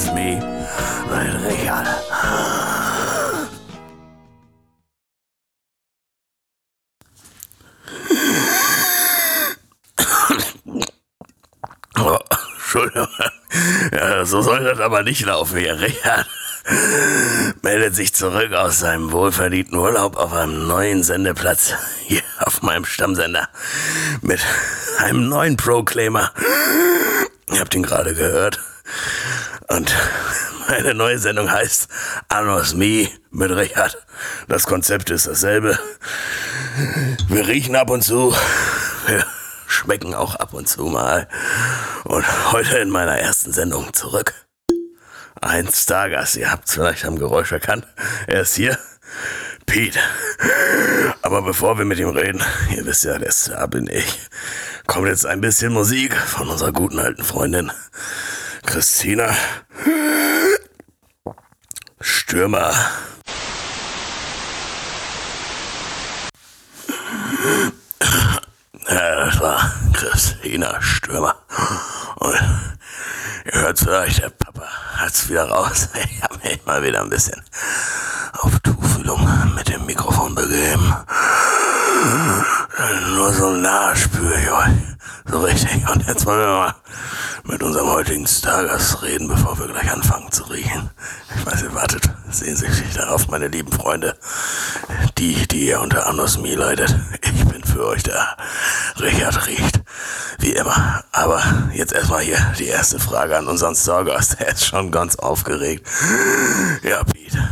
Anos 0.00 0.14
Me 0.14 0.40
mit 1.10 1.52
Richard. 1.52 1.86
Oh, 11.98 12.18
Entschuldigung. 12.54 13.08
Ja, 13.92 14.24
so 14.24 14.40
soll 14.42 14.64
das 14.64 14.80
aber 14.80 15.02
nicht 15.02 15.26
laufen 15.26 15.58
hier. 15.58 15.78
Richard 15.80 16.26
meldet 17.62 17.94
sich 17.94 18.14
zurück 18.14 18.52
aus 18.52 18.78
seinem 18.78 19.12
wohlverdienten 19.12 19.76
Urlaub 19.76 20.16
auf 20.16 20.32
einem 20.32 20.66
neuen 20.66 21.02
Sendeplatz 21.02 21.74
hier 22.06 22.22
auf 22.38 22.62
meinem 22.62 22.84
Stammsender 22.84 23.48
mit 24.22 24.40
einem 24.98 25.28
neuen 25.28 25.56
Proclaimer. 25.56 26.32
Ihr 27.52 27.60
habt 27.60 27.74
ihn 27.74 27.82
gerade 27.82 28.14
gehört. 28.14 28.60
Und 29.70 29.94
meine 30.68 30.94
neue 30.94 31.18
Sendung 31.18 31.50
heißt 31.50 31.88
Anos 32.28 32.74
Me 32.74 33.08
mit 33.30 33.52
Richard. 33.52 33.96
Das 34.48 34.66
Konzept 34.66 35.10
ist 35.10 35.28
dasselbe. 35.28 35.78
Wir 37.28 37.46
riechen 37.46 37.76
ab 37.76 37.88
und 37.88 38.02
zu. 38.02 38.34
Wir 39.06 39.24
schmecken 39.68 40.14
auch 40.14 40.34
ab 40.34 40.54
und 40.54 40.68
zu 40.68 40.86
mal. 40.86 41.28
Und 42.02 42.52
heute 42.52 42.78
in 42.78 42.90
meiner 42.90 43.18
ersten 43.18 43.52
Sendung 43.52 43.92
zurück. 43.92 44.34
Ein 45.40 45.68
Stargast, 45.72 46.36
ihr 46.36 46.50
habt 46.50 46.68
es 46.68 46.74
vielleicht 46.74 47.04
am 47.04 47.18
Geräusch 47.18 47.52
erkannt. 47.52 47.86
Er 48.26 48.40
ist 48.40 48.56
hier. 48.56 48.76
Pete. 49.66 50.00
Aber 51.22 51.42
bevor 51.42 51.78
wir 51.78 51.84
mit 51.84 52.00
ihm 52.00 52.08
reden, 52.08 52.42
ihr 52.74 52.84
wisst 52.86 53.04
ja, 53.04 53.18
der 53.18 53.30
Star 53.30 53.68
bin 53.68 53.86
ich, 53.86 54.18
kommt 54.88 55.06
jetzt 55.06 55.26
ein 55.26 55.40
bisschen 55.40 55.72
Musik 55.72 56.16
von 56.16 56.48
unserer 56.48 56.72
guten 56.72 56.98
alten 56.98 57.22
Freundin 57.22 57.70
Christina 58.64 59.34
Stürmer. 62.00 62.72
Ja, 68.88 69.24
das 69.24 69.40
war 69.40 69.72
Christina 69.92 70.80
Stürmer. 70.80 71.36
Und 72.16 72.34
ihr 73.44 73.60
hört 73.60 73.78
vielleicht, 73.78 74.22
der 74.22 74.30
Papa 74.30 74.66
hat's 74.96 75.28
wieder 75.28 75.48
raus. 75.48 75.88
Ich 76.04 76.22
habe 76.22 76.38
mich 76.42 76.64
mal 76.66 76.82
wieder 76.82 77.00
ein 77.02 77.10
bisschen 77.10 77.42
auf 78.38 78.58
Tuchfühlung 78.60 79.54
mit 79.54 79.68
dem 79.68 79.86
Mikrofon 79.86 80.34
begeben. 80.34 80.94
Nur 83.14 83.32
so 83.32 83.50
nah 83.50 83.94
spüre 83.94 84.34
ich 84.40 84.50
euch. 84.50 85.30
So 85.30 85.40
richtig. 85.40 85.88
Und 85.88 86.06
jetzt 86.06 86.24
wollen 86.24 86.40
wir 86.40 86.46
mal 86.46 86.74
mit 87.44 87.62
unserem 87.62 87.88
heutigen 87.88 88.26
Stargast 88.26 89.02
reden, 89.02 89.28
bevor 89.28 89.58
wir 89.58 89.66
gleich 89.66 89.90
anfangen 89.92 90.30
zu 90.32 90.44
riechen. 90.44 90.90
Ich 91.36 91.46
weiß, 91.46 91.62
ihr 91.62 91.74
wartet 91.74 92.08
sehnsüchtig 92.30 92.94
darauf, 92.94 93.28
meine 93.28 93.48
lieben 93.48 93.72
Freunde. 93.72 94.16
Die, 95.18 95.46
die 95.48 95.66
ihr 95.66 95.80
unter 95.80 96.06
Anosmie 96.06 96.54
leidet. 96.54 96.94
Ich 97.22 97.44
bin 97.46 97.62
für 97.64 97.86
euch 97.86 98.02
da. 98.02 98.36
Richard 98.98 99.46
riecht. 99.46 99.80
Wie 100.38 100.52
immer. 100.52 101.04
Aber 101.12 101.42
jetzt 101.74 101.92
erstmal 101.92 102.22
hier 102.22 102.38
die 102.58 102.66
erste 102.66 102.98
Frage 102.98 103.36
an 103.36 103.46
unseren 103.46 103.74
Stargast. 103.74 104.40
Er 104.40 104.48
ist 104.48 104.64
schon 104.64 104.90
ganz 104.90 105.16
aufgeregt. 105.16 105.86
Ja, 106.82 107.04
Pete. 107.04 107.48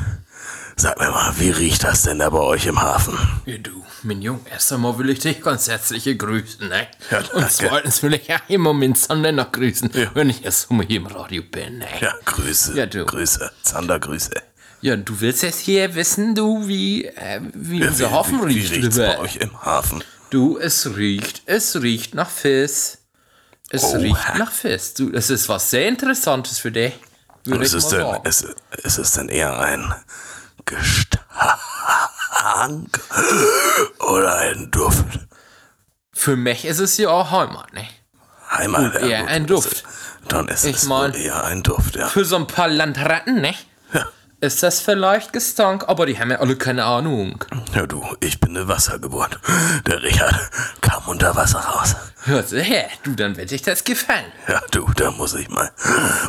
Sag 0.76 0.98
mir 1.00 1.10
mal, 1.10 1.32
wie 1.38 1.50
riecht 1.50 1.84
das 1.84 2.02
denn 2.02 2.20
da 2.20 2.30
bei 2.30 2.38
euch 2.38 2.66
im 2.66 2.80
Hafen? 2.80 3.18
Ja, 3.46 3.58
du, 3.58 3.84
Junge, 4.10 4.40
erst 4.50 4.72
einmal 4.72 4.98
will 4.98 5.10
ich 5.10 5.18
dich 5.20 5.40
ganz 5.40 5.68
herzlich 5.68 6.04
grüßen, 6.18 6.68
ne? 6.68 6.86
Ja, 7.10 7.22
Und 7.32 7.50
zweitens 7.50 8.02
will 8.02 8.14
ich 8.14 8.26
ja 8.28 8.40
immer 8.48 8.72
meinen 8.72 8.94
Sander 8.94 9.32
noch 9.32 9.52
grüßen, 9.52 9.90
wenn 10.14 10.30
ich 10.30 10.44
erst 10.44 10.70
mal 10.70 10.84
hier 10.86 10.96
im 10.98 11.06
Radio 11.06 11.42
bin, 11.42 11.78
ne? 11.78 11.86
Ja, 12.00 12.14
Grüße. 12.24 12.76
Ja, 12.76 12.86
du. 12.86 13.04
Grüße. 13.04 13.50
Zander, 13.62 13.98
Grüße. 14.00 14.30
Ja, 14.80 14.97
du 14.97 15.20
willst 15.20 15.42
jetzt 15.42 15.60
hier 15.60 15.94
wissen, 15.94 16.34
du, 16.34 16.66
wie, 16.68 17.04
äh, 17.06 17.41
wie 17.54 17.80
Ja, 17.80 17.88
unser 17.88 18.10
Hafen 18.12 18.41
wie, 18.47 18.54
wie 18.54 18.58
riecht, 18.60 18.72
riecht's 18.72 18.97
lieber. 18.97 19.08
bei 19.08 19.18
euch 19.18 19.36
im 19.36 19.62
Hafen? 19.62 20.04
Du, 20.30 20.58
es 20.58 20.94
riecht, 20.97 21.42
es 21.47 21.80
riecht 21.82 22.14
nach 22.14 22.30
Fisch. 22.30 22.98
Es 23.70 23.82
Oha. 23.84 23.98
riecht 23.98 24.34
nach 24.38 24.52
Fisch. 24.52 24.94
Du, 24.97 25.10
es 25.12 25.30
ist 25.30 25.48
was 25.48 25.70
sehr 25.70 25.88
Interessantes 25.88 26.58
für 26.58 26.70
dich, 26.70 26.94
würde 27.44 27.64
Ist 27.64 27.74
es, 27.74 27.84
mal 27.84 27.91
denn, 27.91 28.00
sagen. 28.06 28.26
ist, 28.28 28.47
ist 28.84 28.98
es 28.98 29.10
denn 29.12 29.28
eher 29.28 29.58
ein 29.58 29.94
Gestank 30.64 31.24
oder 34.00 34.37
ein 34.39 34.71
Duft? 34.71 35.21
Für 36.12 36.37
mich 36.37 36.65
ist 36.65 36.78
es 36.81 36.97
ja 36.99 37.09
auch 37.11 37.31
Heimat, 37.31 37.72
ne? 37.72 37.87
Heimat. 38.50 38.93
Gut, 38.93 39.03
eher 39.03 39.21
gut, 39.21 39.28
ein 39.31 39.47
Duft. 39.47 39.84
Dann 40.28 40.49
ist 40.49 40.65
Ich 40.65 40.77
es 40.77 40.84
mein- 40.84 41.15
eher 41.15 41.44
ein 41.44 41.62
Duft, 41.62 41.97
ja. 41.97 42.09
Für 42.09 42.25
so 42.25 42.37
ein 42.37 42.47
paar 42.47 42.69
Landratten, 42.69 43.41
ne? 43.41 43.55
Ist 44.41 44.62
das 44.62 44.78
vielleicht 44.78 45.32
Gestank, 45.32 45.88
aber 45.88 46.06
die 46.06 46.16
haben 46.16 46.31
ja 46.31 46.38
alle 46.38 46.54
keine 46.54 46.84
Ahnung. 46.84 47.44
Ja, 47.75 47.88
du, 47.88 48.04
ich 48.21 48.38
bin 48.38 48.56
eine 48.56 48.69
Wassergeburt. 48.69 49.41
Der 49.84 50.00
Richard 50.00 50.32
kam 50.81 51.03
unter 51.09 51.34
Wasser 51.34 51.59
raus. 51.59 51.97
Hört 52.22 52.48
sie 52.48 52.62
her, 52.62 52.88
du, 53.03 53.16
dann 53.16 53.37
wird 53.37 53.50
dich 53.50 53.62
das 53.62 53.82
gefallen. 53.82 54.31
Ja, 54.47 54.60
du, 54.71 54.87
da 54.94 55.10
muss 55.10 55.34
ich 55.34 55.48
mal 55.48 55.72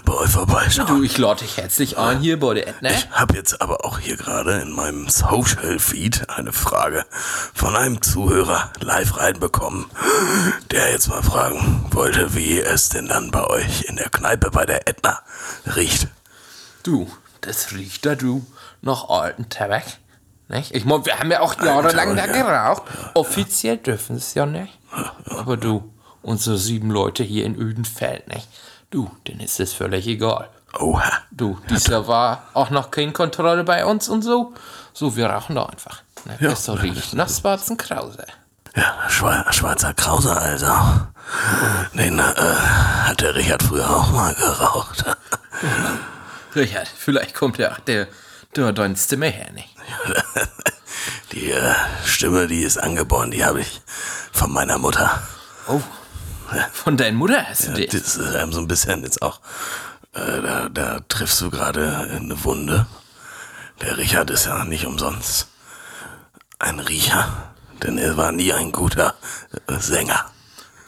bei 0.05 0.13
euch 0.13 0.31
vorbeischauen. 0.31 0.87
Du, 0.87 1.03
ich 1.03 1.19
lade 1.19 1.41
dich 1.41 1.57
herzlich 1.57 1.99
ein 1.99 2.19
hier 2.19 2.39
bei 2.39 2.55
der 2.55 2.69
Edna. 2.69 2.89
Ich 2.89 3.07
habe 3.11 3.35
jetzt 3.35 3.61
aber 3.61 3.85
auch 3.85 3.99
hier 3.99 4.17
gerade 4.17 4.59
in 4.59 4.71
meinem 4.71 5.07
Social 5.07 5.77
Feed 5.77 6.27
eine 6.31 6.51
Frage 6.51 7.05
von 7.53 7.75
einem 7.75 8.01
Zuhörer 8.01 8.71
live 8.79 9.17
reinbekommen, 9.17 9.85
der 10.71 10.91
jetzt 10.91 11.09
mal 11.09 11.21
fragen 11.21 11.85
wollte, 11.91 12.33
wie 12.33 12.59
es 12.59 12.89
denn 12.89 13.07
dann 13.07 13.29
bei 13.29 13.45
euch 13.45 13.83
in 13.83 13.97
der 13.97 14.09
Kneipe 14.09 14.49
bei 14.49 14.65
der 14.65 14.87
Edna 14.87 15.19
riecht. 15.75 16.07
Du, 16.81 17.07
das 17.41 17.71
riecht 17.73 18.05
da, 18.05 18.15
du, 18.15 18.45
nach 18.81 19.09
alten 19.09 19.49
Tabak. 19.49 19.83
Nicht? 20.47 20.73
Ich 20.73 20.85
meine, 20.85 21.05
wir 21.05 21.19
haben 21.19 21.31
ja 21.31 21.41
auch 21.41 21.61
jahrelang 21.61 22.15
da 22.15 22.25
ja. 22.25 22.31
geraucht. 22.31 22.83
Offiziell 23.13 23.77
dürfen 23.77 24.15
es 24.15 24.33
ja 24.33 24.45
nicht. 24.47 24.79
Aber 25.29 25.57
du, 25.57 25.93
unsere 26.23 26.57
sieben 26.57 26.89
Leute 26.89 27.23
hier 27.23 27.45
in 27.45 27.55
Ödenfeld, 27.55 28.27
nicht? 28.27 28.47
Du, 28.89 29.11
denen 29.27 29.41
ist 29.41 29.59
es 29.59 29.73
völlig 29.73 30.07
egal. 30.07 30.49
Oha. 30.79 31.11
Du, 31.31 31.59
dies 31.69 31.87
Jahr 31.87 32.07
war 32.07 32.43
auch 32.53 32.71
noch 32.71 32.89
keine 32.89 33.11
Kontrolle 33.11 33.63
bei 33.63 33.85
uns 33.85 34.09
und 34.09 34.23
so. 34.23 34.53
So, 34.93 35.15
wir 35.15 35.27
rauchen 35.27 35.55
da 35.55 35.65
einfach. 35.65 36.01
Ne? 36.25 36.37
Ja. 36.39 36.49
Das 36.49 36.67
riecht 36.81 37.13
nach 37.13 37.29
schwarzen 37.29 37.77
Krause. 37.77 38.25
Ja, 38.75 39.09
Schwa 39.09 39.51
schwarzer 39.51 39.93
Krause 39.93 40.35
also. 40.35 40.71
Den 41.93 42.19
äh, 42.19 42.21
hat 42.21 43.21
der 43.21 43.35
Richard 43.35 43.63
früher 43.63 43.89
auch 43.89 44.11
mal 44.11 44.33
geraucht. 44.33 45.05
Richard, 46.55 46.87
vielleicht 46.87 47.35
kommt 47.35 47.57
ja 47.57 47.71
auch 47.71 47.79
der, 47.79 48.07
der 48.55 48.71
deine 48.71 48.95
Stimme 48.97 49.27
her, 49.27 49.51
nicht? 49.53 49.69
Die 51.31 51.51
äh, 51.51 51.75
Stimme, 52.05 52.47
die 52.47 52.63
ist 52.63 52.77
angeboren, 52.77 53.31
die 53.31 53.45
habe 53.45 53.61
ich 53.61 53.81
von 54.31 54.51
meiner 54.51 54.77
Mutter. 54.77 55.21
Oh, 55.67 55.81
von 56.73 56.97
deiner 56.97 57.15
Mutter 57.15 57.45
hast 57.47 57.67
du 57.67 57.73
die. 57.73 57.85
Das 57.85 58.17
ist 58.17 58.35
ähm, 58.35 58.51
so 58.51 58.59
ein 58.59 58.67
bisschen 58.67 59.03
jetzt 59.03 59.21
auch, 59.21 59.39
äh, 60.13 60.41
da, 60.41 60.69
da 60.69 60.99
triffst 61.07 61.39
du 61.41 61.51
gerade 61.51 62.09
eine 62.11 62.43
Wunde. 62.43 62.87
Der 63.81 63.97
Richard 63.97 64.29
ist 64.31 64.45
ja 64.45 64.65
nicht 64.65 64.85
umsonst 64.85 65.47
ein 66.57 66.79
Riecher, 66.79 67.53
denn 67.83 67.97
er 67.97 68.17
war 68.17 68.31
nie 68.31 68.51
ein 68.51 68.71
guter 68.71 69.13
Sänger. 69.67 70.25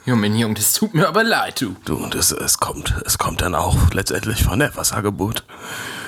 Mein 0.06 0.36
Junge, 0.36 0.56
das 0.56 0.74
tut 0.74 0.94
mir 0.94 1.08
aber 1.08 1.24
leid, 1.24 1.62
du. 1.62 1.76
Du, 1.86 1.96
und 1.96 2.16
es, 2.16 2.32
es 2.32 2.58
kommt, 2.58 2.96
es 3.06 3.18
kommt 3.18 3.42
dann 3.42 3.56
auch 3.56 3.78
letztendlich 3.94 4.44
von 4.44 4.60
der 4.60 4.76
Wassergeburt, 4.76 5.46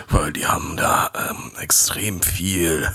weil 0.10 0.34
die 0.34 0.48
haben 0.48 0.76
da 0.78 1.12
ähm, 1.30 1.52
extrem 1.60 2.22
viel 2.22 2.90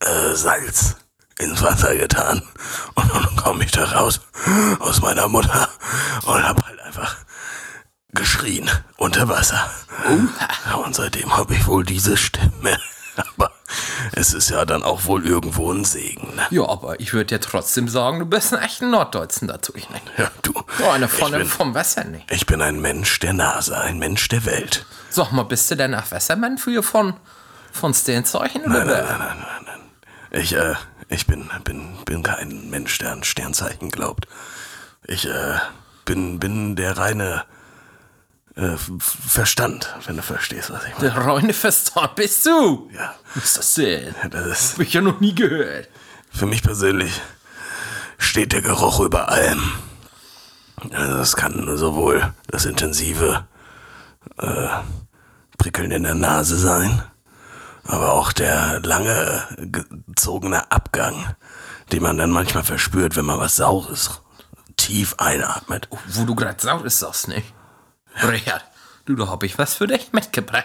äh, 0.00 0.34
Salz 0.34 0.96
ins 1.38 1.62
Wasser 1.62 1.96
getan. 1.96 2.42
Und 2.94 3.10
dann 3.14 3.36
komme 3.36 3.64
ich 3.64 3.70
da 3.70 3.84
raus 3.84 4.20
aus 4.80 5.00
meiner 5.00 5.28
Mutter 5.28 5.68
und 6.26 6.46
hab 6.46 6.64
halt 6.66 6.80
einfach 6.80 7.16
geschrien 8.12 8.70
unter 8.96 9.28
Wasser. 9.28 9.70
Und 10.84 10.94
seitdem 10.94 11.36
habe 11.36 11.54
ich 11.54 11.66
wohl 11.66 11.84
diese 11.84 12.16
Stimme. 12.16 12.78
Aber 13.36 13.52
es 14.12 14.34
ist 14.34 14.50
ja 14.50 14.64
dann 14.64 14.82
auch 14.82 15.04
wohl 15.04 15.26
irgendwo 15.26 15.72
ein 15.72 15.84
Segen. 15.84 16.34
Ne? 16.34 16.46
Ja, 16.50 16.68
aber 16.68 17.00
ich 17.00 17.12
würde 17.12 17.34
ja 17.34 17.38
trotzdem 17.38 17.88
sagen, 17.88 18.18
du 18.18 18.26
bist 18.26 18.52
ein 18.54 18.62
echter 18.62 18.86
Norddeutschen 18.86 19.48
dazu, 19.48 19.72
ich 19.74 19.88
nicht. 19.90 20.04
Ja, 20.16 20.30
du. 20.42 20.52
Ich 20.78 21.10
von 21.10 21.32
bin, 21.32 21.46
vom 21.46 21.74
Wasser, 21.74 22.04
nicht. 22.04 22.30
ich 22.30 22.46
bin 22.46 22.62
ein 22.62 22.80
Mensch 22.80 23.18
der 23.20 23.32
Nase, 23.32 23.78
ein 23.78 23.98
Mensch 23.98 24.28
der 24.28 24.44
Welt. 24.44 24.86
Sag 25.10 25.32
mal, 25.32 25.44
bist 25.44 25.70
du 25.70 25.76
denn 25.76 25.92
nach 25.92 26.10
Wassermann 26.10 26.58
früher 26.58 26.82
von, 26.82 27.14
von 27.72 27.94
Sternzeichen? 27.94 28.62
Nein, 28.66 28.86
nein, 28.86 28.86
nein, 28.86 29.18
nein, 29.18 29.18
nein, 29.18 29.64
nein. 29.66 29.80
Ich, 30.30 30.54
äh, 30.54 30.74
ich 31.08 31.26
bin, 31.26 31.50
bin, 31.64 31.96
bin 32.04 32.22
kein 32.22 32.70
Mensch, 32.70 32.98
der 32.98 33.12
an 33.12 33.24
Sternzeichen 33.24 33.90
glaubt. 33.90 34.26
Ich, 35.04 35.26
äh, 35.26 35.58
bin, 36.04 36.38
bin 36.38 36.76
der 36.76 36.96
reine, 36.96 37.44
äh, 38.58 38.76
Verstand, 38.98 39.94
wenn 40.06 40.16
du 40.16 40.22
verstehst, 40.22 40.70
was 40.70 40.84
ich 40.84 40.98
meine. 40.98 41.10
Der 41.10 41.16
reine 41.26 41.52
Verstand 41.52 42.14
bist 42.16 42.44
du. 42.44 42.90
Ja, 42.92 43.14
Was 43.34 43.44
ist 43.44 43.58
das 43.58 43.74
denn? 43.74 44.14
das 44.30 44.46
ist, 44.46 44.72
Hab 44.74 44.80
ich 44.80 44.92
ja 44.92 45.00
noch 45.00 45.20
nie 45.20 45.34
gehört. 45.34 45.88
für 46.30 46.46
mich 46.46 46.62
persönlich 46.62 47.20
steht 48.18 48.52
der 48.52 48.62
Geruch 48.62 49.00
über 49.00 49.28
allem. 49.28 49.72
Also 50.92 51.18
es 51.18 51.36
kann 51.36 51.76
sowohl 51.76 52.32
das 52.48 52.64
intensive 52.64 53.46
äh, 54.38 54.68
Prickeln 55.56 55.90
in 55.90 56.02
der 56.04 56.14
Nase 56.14 56.56
sein, 56.56 57.02
aber 57.84 58.12
auch 58.12 58.32
der 58.32 58.80
lange 58.80 59.42
gezogene 60.06 60.70
Abgang, 60.70 61.34
den 61.92 62.02
man 62.02 62.18
dann 62.18 62.30
manchmal 62.30 62.62
verspürt, 62.64 63.16
wenn 63.16 63.24
man 63.24 63.38
was 63.40 63.56
Saures 63.56 64.20
tief 64.76 65.14
einatmet. 65.18 65.88
Wo 66.08 66.24
du 66.24 66.34
gerade 66.36 66.60
Saures 66.62 66.98
sagst, 67.00 67.28
ne? 67.28 67.42
Richard, 68.22 68.64
du, 69.06 69.14
da 69.14 69.28
hab 69.28 69.42
ich 69.42 69.58
was 69.58 69.74
für 69.74 69.86
dich 69.86 70.12
mitgebracht. 70.12 70.64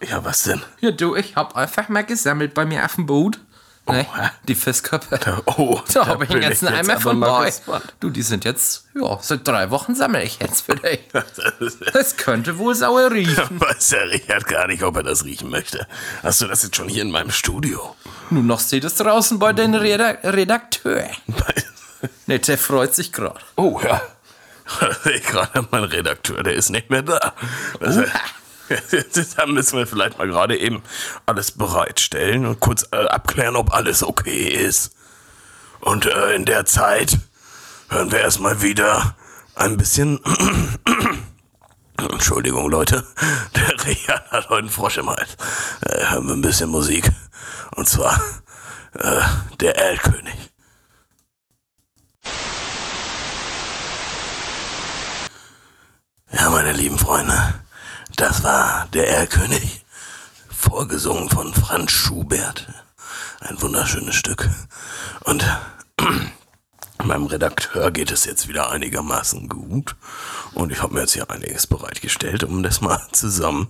Ja, 0.00 0.24
was 0.24 0.42
denn? 0.44 0.62
Ja, 0.80 0.90
du, 0.90 1.16
ich 1.16 1.36
hab 1.36 1.56
einfach 1.56 1.88
mal 1.88 2.04
gesammelt 2.04 2.54
bei 2.54 2.66
mir 2.66 2.84
auf 2.84 2.96
dem 2.96 3.06
Boot. 3.06 3.38
Ne? 3.88 4.04
Die 4.48 4.56
Fisskörper. 4.56 5.42
Oh, 5.46 5.80
Da 5.94 6.06
habe 6.06 6.24
ich 6.24 6.30
einen 6.30 6.40
ganzen 6.40 6.66
Eimer 6.68 7.00
von 7.00 7.20
bei. 7.20 7.52
Du, 8.00 8.10
die 8.10 8.22
sind 8.22 8.44
jetzt, 8.44 8.86
ja, 9.00 9.18
seit 9.22 9.46
drei 9.46 9.70
Wochen 9.70 9.94
sammle 9.94 10.24
ich 10.24 10.40
jetzt 10.40 10.62
für 10.62 10.74
dich. 10.74 11.00
Das 11.92 12.16
könnte 12.16 12.58
wohl 12.58 12.74
sauer 12.74 13.12
riechen. 13.12 13.60
Weiß 13.60 13.88
der 13.88 14.10
Richard 14.10 14.46
gar 14.48 14.66
nicht, 14.66 14.82
ob 14.82 14.96
er 14.96 15.04
das 15.04 15.24
riechen 15.24 15.50
möchte. 15.50 15.86
Hast 16.22 16.40
du 16.40 16.46
das 16.48 16.64
jetzt 16.64 16.76
schon 16.76 16.88
hier 16.88 17.02
in 17.02 17.12
meinem 17.12 17.30
Studio? 17.30 17.94
Nun 18.30 18.46
noch 18.46 18.60
steht 18.60 18.84
es 18.84 18.96
draußen 18.96 19.38
bei 19.38 19.52
den 19.52 19.74
Redak 19.74 20.24
Redakteur. 20.24 21.08
Ne, 22.26 22.40
der 22.40 22.58
freut 22.58 22.94
sich 22.94 23.12
gerade. 23.12 23.38
Oh 23.54 23.80
ja. 23.82 24.02
Ich 25.14 25.22
gerade 25.24 25.66
mein 25.70 25.84
Redakteur, 25.84 26.42
der 26.42 26.54
ist 26.54 26.70
nicht 26.70 26.90
mehr 26.90 27.02
da. 27.02 27.34
Das, 27.80 27.96
da 29.36 29.46
müssen 29.46 29.78
wir 29.78 29.86
vielleicht 29.86 30.18
mal 30.18 30.26
gerade 30.26 30.58
eben 30.58 30.82
alles 31.24 31.52
bereitstellen 31.52 32.46
und 32.46 32.60
kurz 32.60 32.86
äh, 32.92 33.06
abklären, 33.06 33.56
ob 33.56 33.72
alles 33.72 34.02
okay 34.02 34.48
ist. 34.48 34.92
Und 35.80 36.06
äh, 36.06 36.34
in 36.34 36.44
der 36.44 36.64
Zeit 36.64 37.18
hören 37.88 38.10
wir 38.10 38.20
erstmal 38.20 38.62
wieder 38.62 39.16
ein 39.54 39.76
bisschen. 39.76 40.20
Entschuldigung, 41.98 42.68
Leute. 42.68 43.06
Der 43.54 43.86
Richard 43.86 44.30
hat 44.30 44.48
heute 44.48 44.58
einen 44.58 44.68
Frosch 44.68 44.98
im 44.98 45.08
Hals. 45.08 45.36
Äh, 45.80 46.10
hören 46.10 46.26
wir 46.26 46.34
ein 46.34 46.42
bisschen 46.42 46.68
Musik. 46.68 47.10
Und 47.74 47.88
zwar 47.88 48.20
äh, 48.94 49.22
der 49.60 49.78
Erlkönig. 49.78 50.50
Ja, 56.38 56.50
meine 56.50 56.72
lieben 56.72 56.98
Freunde, 56.98 57.54
das 58.16 58.42
war 58.42 58.88
der 58.92 59.08
Erlkönig, 59.08 59.86
vorgesungen 60.50 61.30
von 61.30 61.54
Franz 61.54 61.92
Schubert. 61.92 62.66
Ein 63.40 63.60
wunderschönes 63.62 64.16
Stück. 64.16 64.46
Und 65.24 65.46
meinem 67.06 67.26
Redakteur 67.26 67.90
geht 67.90 68.10
es 68.10 68.24
jetzt 68.24 68.48
wieder 68.48 68.70
einigermaßen 68.70 69.48
gut. 69.48 69.96
Und 70.54 70.72
ich 70.72 70.82
habe 70.82 70.94
mir 70.94 71.00
jetzt 71.00 71.12
hier 71.12 71.30
einiges 71.30 71.66
bereitgestellt, 71.66 72.44
um 72.44 72.62
das 72.62 72.80
mal 72.80 73.00
zusammen 73.12 73.68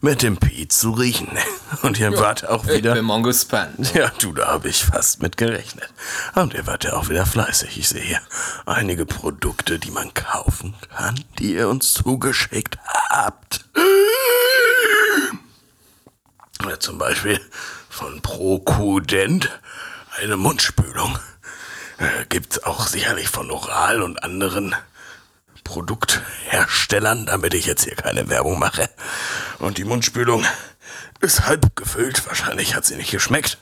mit 0.00 0.22
dem 0.22 0.36
Piet 0.36 0.72
zu 0.72 0.90
riechen. 0.90 1.28
Und 1.82 1.98
ihr 1.98 2.16
wart 2.18 2.46
auch 2.48 2.64
Ich 2.66 2.78
wieder... 2.78 2.94
bin 2.94 3.04
mal 3.04 3.22
gespannt. 3.22 3.94
Ja, 3.94 4.10
du, 4.18 4.32
da 4.32 4.48
habe 4.48 4.68
ich 4.68 4.84
fast 4.84 5.22
mit 5.22 5.36
gerechnet. 5.36 5.88
Und 6.34 6.54
ihr 6.54 6.66
wart 6.66 6.84
ja 6.84 6.94
auch 6.94 7.08
wieder 7.08 7.26
fleißig. 7.26 7.78
Ich 7.78 7.88
sehe 7.88 8.02
hier 8.02 8.20
einige 8.66 9.06
Produkte, 9.06 9.78
die 9.78 9.90
man 9.90 10.12
kaufen 10.14 10.74
kann, 10.96 11.18
die 11.38 11.54
ihr 11.54 11.68
uns 11.68 11.94
zugeschickt 11.94 12.78
habt. 13.10 13.64
Ja, 16.68 16.78
zum 16.78 16.98
Beispiel 16.98 17.40
von 17.88 18.20
Prokudent 18.22 19.50
eine 20.20 20.36
Mundspülung. 20.36 21.18
Äh, 22.02 22.26
gibt's 22.28 22.62
auch 22.64 22.88
sicherlich 22.88 23.28
von 23.28 23.50
Oral 23.50 24.02
und 24.02 24.24
anderen 24.24 24.74
Produktherstellern, 25.62 27.26
damit 27.26 27.54
ich 27.54 27.66
jetzt 27.66 27.84
hier 27.84 27.94
keine 27.94 28.28
Werbung 28.28 28.58
mache. 28.58 28.90
Und 29.60 29.78
die 29.78 29.84
Mundspülung 29.84 30.44
ist 31.20 31.46
halb 31.46 31.76
gefüllt. 31.76 32.26
Wahrscheinlich 32.26 32.74
hat 32.74 32.84
sie 32.84 32.96
nicht 32.96 33.12
geschmeckt 33.12 33.58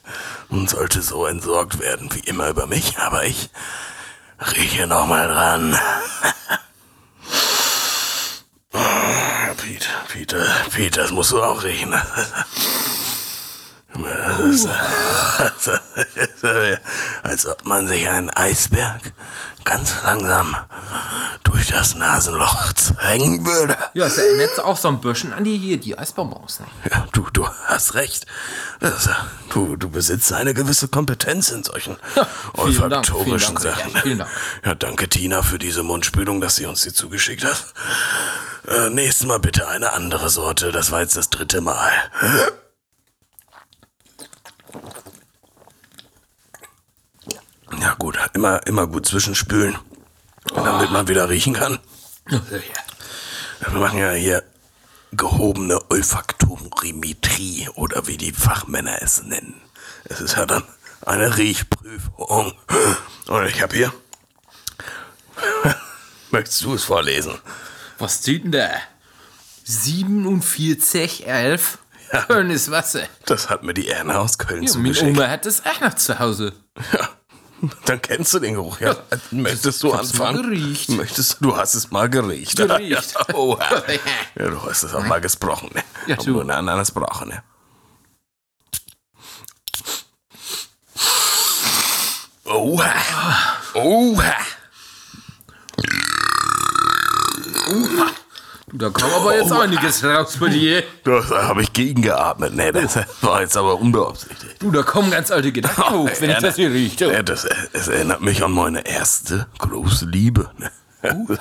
und 0.49 0.71
sollte 0.71 1.03
so 1.03 1.27
entsorgt 1.27 1.81
werden 1.81 2.09
wie 2.15 2.21
immer 2.21 2.49
über 2.49 2.67
mich. 2.67 2.99
Aber 2.99 3.25
ich 3.25 3.51
rieche 4.57 4.87
noch 4.87 5.07
mal 5.07 5.29
dran. 5.29 5.79
Oh, 8.73 9.55
Pete, 9.57 9.89
Peter, 10.07 10.47
Peter, 10.71 11.03
das 11.03 11.11
musst 11.11 11.33
du 11.33 11.43
auch 11.43 11.65
riechen. 11.65 11.93
Das 11.93 12.05
ist, 12.13 12.33
das 12.35 12.47
ist, 12.47 13.80
als 17.23 17.47
ob 17.47 17.65
man 17.65 17.89
sich 17.89 18.09
einen 18.09 18.31
Eisberg 18.31 19.13
ganz 19.65 19.95
langsam 20.05 20.57
durch 21.45 21.69
das 21.69 21.95
Nasenloch 21.95 22.73
zwängen 22.73 23.45
würde. 23.45 23.77
Ja, 23.95 24.07
es 24.07 24.19
erinnert 24.19 24.61
auch 24.61 24.77
so 24.77 24.89
ein 24.89 25.01
bisschen 25.01 25.33
an 25.33 25.45
die 25.45 25.57
hier, 25.57 25.79
die 25.79 25.99
Eisbonbons. 25.99 26.61
Ne? 26.61 26.67
Ja, 26.91 27.07
du, 27.13 27.27
du 27.33 27.47
hast 27.67 27.95
recht. 27.95 28.27
Das, 28.81 29.09
du, 29.51 29.77
du 29.77 29.91
besitzt 29.91 30.33
eine 30.33 30.55
gewisse 30.55 30.89
Kompetenz 30.89 31.51
in 31.51 31.65
solchen 31.65 31.97
Dank, 32.15 32.29
olfaktorischen 32.55 33.57
Sachen. 33.57 33.95
Vielen 34.03 34.19
Dank. 34.19 34.31
Ja, 34.65 34.75
danke 34.75 35.09
Tina 35.09 35.43
für 35.43 35.59
diese 35.59 35.83
Mundspülung, 35.83 36.41
dass 36.41 36.57
sie 36.57 36.67
uns 36.67 36.83
die 36.83 36.93
zugeschickt 36.93 37.45
hat. 37.45 37.65
Äh, 38.67 38.91
nächstes 38.91 39.27
Mal 39.27 39.41
bitte 39.41 39.69
eine 39.69 39.93
andere 39.93 40.31
Sorte. 40.31 40.73
Das 40.73 40.91
war 40.91 41.01
jetzt 41.01 41.17
das 41.17 41.31
dritte 41.31 41.61
Mal. 41.61 41.91
Ja 47.81 47.95
gut, 47.99 48.19
immer, 48.35 48.67
immer 48.67 48.87
gut 48.87 49.07
zwischenspülen, 49.07 49.77
damit 50.55 50.91
man 50.91 51.09
wieder 51.09 51.29
riechen 51.29 51.55
kann. 51.55 51.79
Wir 52.27 53.79
machen 53.79 53.99
ja 53.99 54.13
hier 54.13 54.43
gehobene 55.13 55.81
Olfaktorimetrie 55.91 57.69
oder 57.75 58.07
wie 58.07 58.17
die 58.17 58.33
Fachmänner 58.33 59.03
es 59.03 59.23
nennen. 59.23 59.61
Es 60.05 60.21
ist 60.21 60.37
ja 60.37 60.47
dann 60.47 60.63
eine 61.07 61.37
Riechprüfung. 61.37 62.53
Und 63.27 63.47
ich 63.47 63.63
habe 63.63 63.75
hier. 63.77 63.93
Möchtest 66.31 66.63
du 66.63 66.75
es 66.75 66.85
vorlesen? 66.85 67.39
Was 67.99 68.19
steht 68.19 68.45
denn 68.45 68.53
da? 68.53 68.71
47, 69.65 71.27
11? 71.27 71.79
Ja. 72.13 72.27
Schönes 72.27 72.71
Wasser. 72.71 73.03
Das 73.27 73.49
hat 73.51 73.63
mir 73.63 73.75
die 73.75 73.89
Erna 73.89 74.19
aus 74.19 74.37
Köln 74.39 74.63
Ja, 74.63 74.73
meine 74.75 74.93
zugeschickt. 74.93 75.17
Oma 75.17 75.29
hat 75.29 75.47
das 75.47 75.65
auch 75.65 75.81
noch 75.81 75.95
zu 75.95 76.19
Hause. 76.19 76.53
Ja. 76.93 77.09
Dann 77.85 78.01
kennst 78.01 78.33
du 78.35 78.39
den 78.39 78.55
Geruch, 78.55 78.81
ja. 78.81 78.97
Möchtest 79.31 79.83
du 79.83 79.93
anfangen? 79.93 80.77
Möchtest 80.89 81.41
du, 81.41 81.49
du 81.49 81.57
hast 81.57 81.75
es 81.75 81.91
mal 81.91 82.09
geriecht. 82.09 82.57
Geriecht. 82.57 83.15
Ja, 83.31 83.35
oh, 83.35 83.59
ja, 84.39 84.49
du 84.49 84.63
hast 84.63 84.83
es 84.83 84.95
auch 84.95 85.05
mal 85.05 85.21
gesprochen, 85.21 85.71
ne? 85.75 85.83
Ja, 86.07 86.17
du. 86.17 86.31
Nur 86.31 86.43
eine 86.43 86.57
andere 86.57 86.85
Sprache, 86.85 87.27
ne? 87.27 87.43
Oha. 92.45 92.93
Oha. 93.75 94.35
Du, 97.67 98.07
da 98.73 98.91
kam 98.91 99.11
aber 99.13 99.37
jetzt 99.37 99.53
einiges 99.53 100.05
raus 100.05 100.37
bei 100.39 100.49
dir. 100.49 100.83
Da 101.05 101.49
habe 101.49 101.63
ich 101.63 101.73
gegengeatmet. 101.73 102.55
Ne, 102.55 102.73
das 102.73 102.99
war 103.21 103.41
jetzt 103.41 103.57
aber 103.57 103.79
unbeabsichtigt. 103.81 104.57
Du, 104.61 104.71
da 104.71 104.83
kommen 104.83 105.11
ganz 105.11 105.31
alte 105.31 105.53
Gedanken 105.53 105.91
hoch, 105.91 106.11
wenn 106.21 106.31
ich 106.31 106.39
das 106.39 106.57
hier 106.57 106.71
rieche. 106.71 107.13
Ja, 107.13 107.23
das, 107.23 107.47
es 107.73 107.89
erinnert 107.89 108.21
mich 108.21 108.43
an 108.43 108.53
meine 108.53 108.87
erste 108.87 109.47
große 109.59 110.07
Liebe. 110.07 110.51
Ne? 110.59 110.71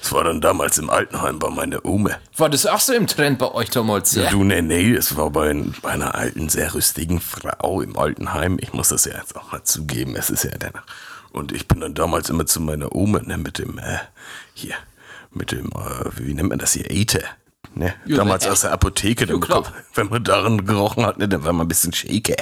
Das, 0.00 0.12
war 0.12 0.24
dann 0.24 0.40
damals 0.40 0.78
im 0.78 0.88
Altenheim 0.88 1.38
bei 1.38 1.50
meiner 1.50 1.84
Oma. 1.84 2.10
War 2.36 2.48
das 2.48 2.66
auch 2.66 2.80
so 2.80 2.94
im 2.94 3.06
Trend 3.06 3.38
bei 3.38 3.52
euch 3.52 3.68
damals? 3.70 4.14
Ja. 4.14 4.30
Du, 4.30 4.42
nee, 4.42 4.62
nee, 4.62 4.92
es 4.94 5.16
war 5.16 5.30
bei, 5.30 5.54
bei 5.82 5.90
einer 5.90 6.14
alten, 6.14 6.48
sehr 6.48 6.74
rüstigen 6.74 7.20
Frau 7.20 7.82
im 7.82 7.96
Altenheim. 7.96 8.58
Ich 8.60 8.72
muss 8.72 8.88
das 8.88 9.04
ja 9.04 9.16
jetzt 9.16 9.36
auch 9.36 9.52
mal 9.52 9.62
zugeben, 9.64 10.16
es 10.16 10.30
ist 10.30 10.44
ja 10.44 10.50
dann. 10.58 10.72
Und 11.30 11.52
ich 11.52 11.68
bin 11.68 11.80
dann 11.80 11.94
damals 11.94 12.30
immer 12.30 12.46
zu 12.46 12.60
meiner 12.60 12.94
Oma, 12.94 13.20
ne, 13.20 13.36
mit 13.36 13.58
dem, 13.58 13.78
äh, 13.78 13.98
hier, 14.54 14.74
mit 15.30 15.52
dem, 15.52 15.66
äh, 15.66 16.10
wie 16.16 16.34
nennt 16.34 16.48
man 16.48 16.58
das 16.58 16.72
hier, 16.72 16.90
Ete. 16.90 17.24
Ne? 17.74 17.94
Damals 18.06 18.46
äh, 18.46 18.50
aus 18.50 18.62
der 18.62 18.72
Apotheke, 18.72 19.26
dann 19.26 19.40
wenn 19.94 20.08
man 20.08 20.24
darin 20.24 20.64
gerochen 20.64 21.04
hat, 21.04 21.18
ne, 21.18 21.28
dann 21.28 21.44
war 21.44 21.52
man 21.52 21.66
ein 21.66 21.68
bisschen 21.68 21.92
shaky. 21.92 22.36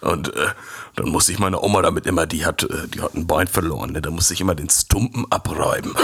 Und 0.00 0.34
äh, 0.34 0.48
dann 0.96 1.08
musste 1.08 1.32
ich 1.32 1.38
meine 1.38 1.62
Oma 1.62 1.82
damit 1.82 2.06
immer, 2.06 2.26
die 2.26 2.44
hat, 2.44 2.62
äh, 2.62 2.88
die 2.88 3.00
hat 3.00 3.14
ein 3.14 3.26
Bein 3.26 3.46
verloren, 3.46 3.92
ne? 3.92 4.02
da 4.02 4.10
musste 4.10 4.34
ich 4.34 4.40
immer 4.40 4.54
den 4.54 4.70
Stumpen 4.70 5.26
abräumen. 5.30 5.94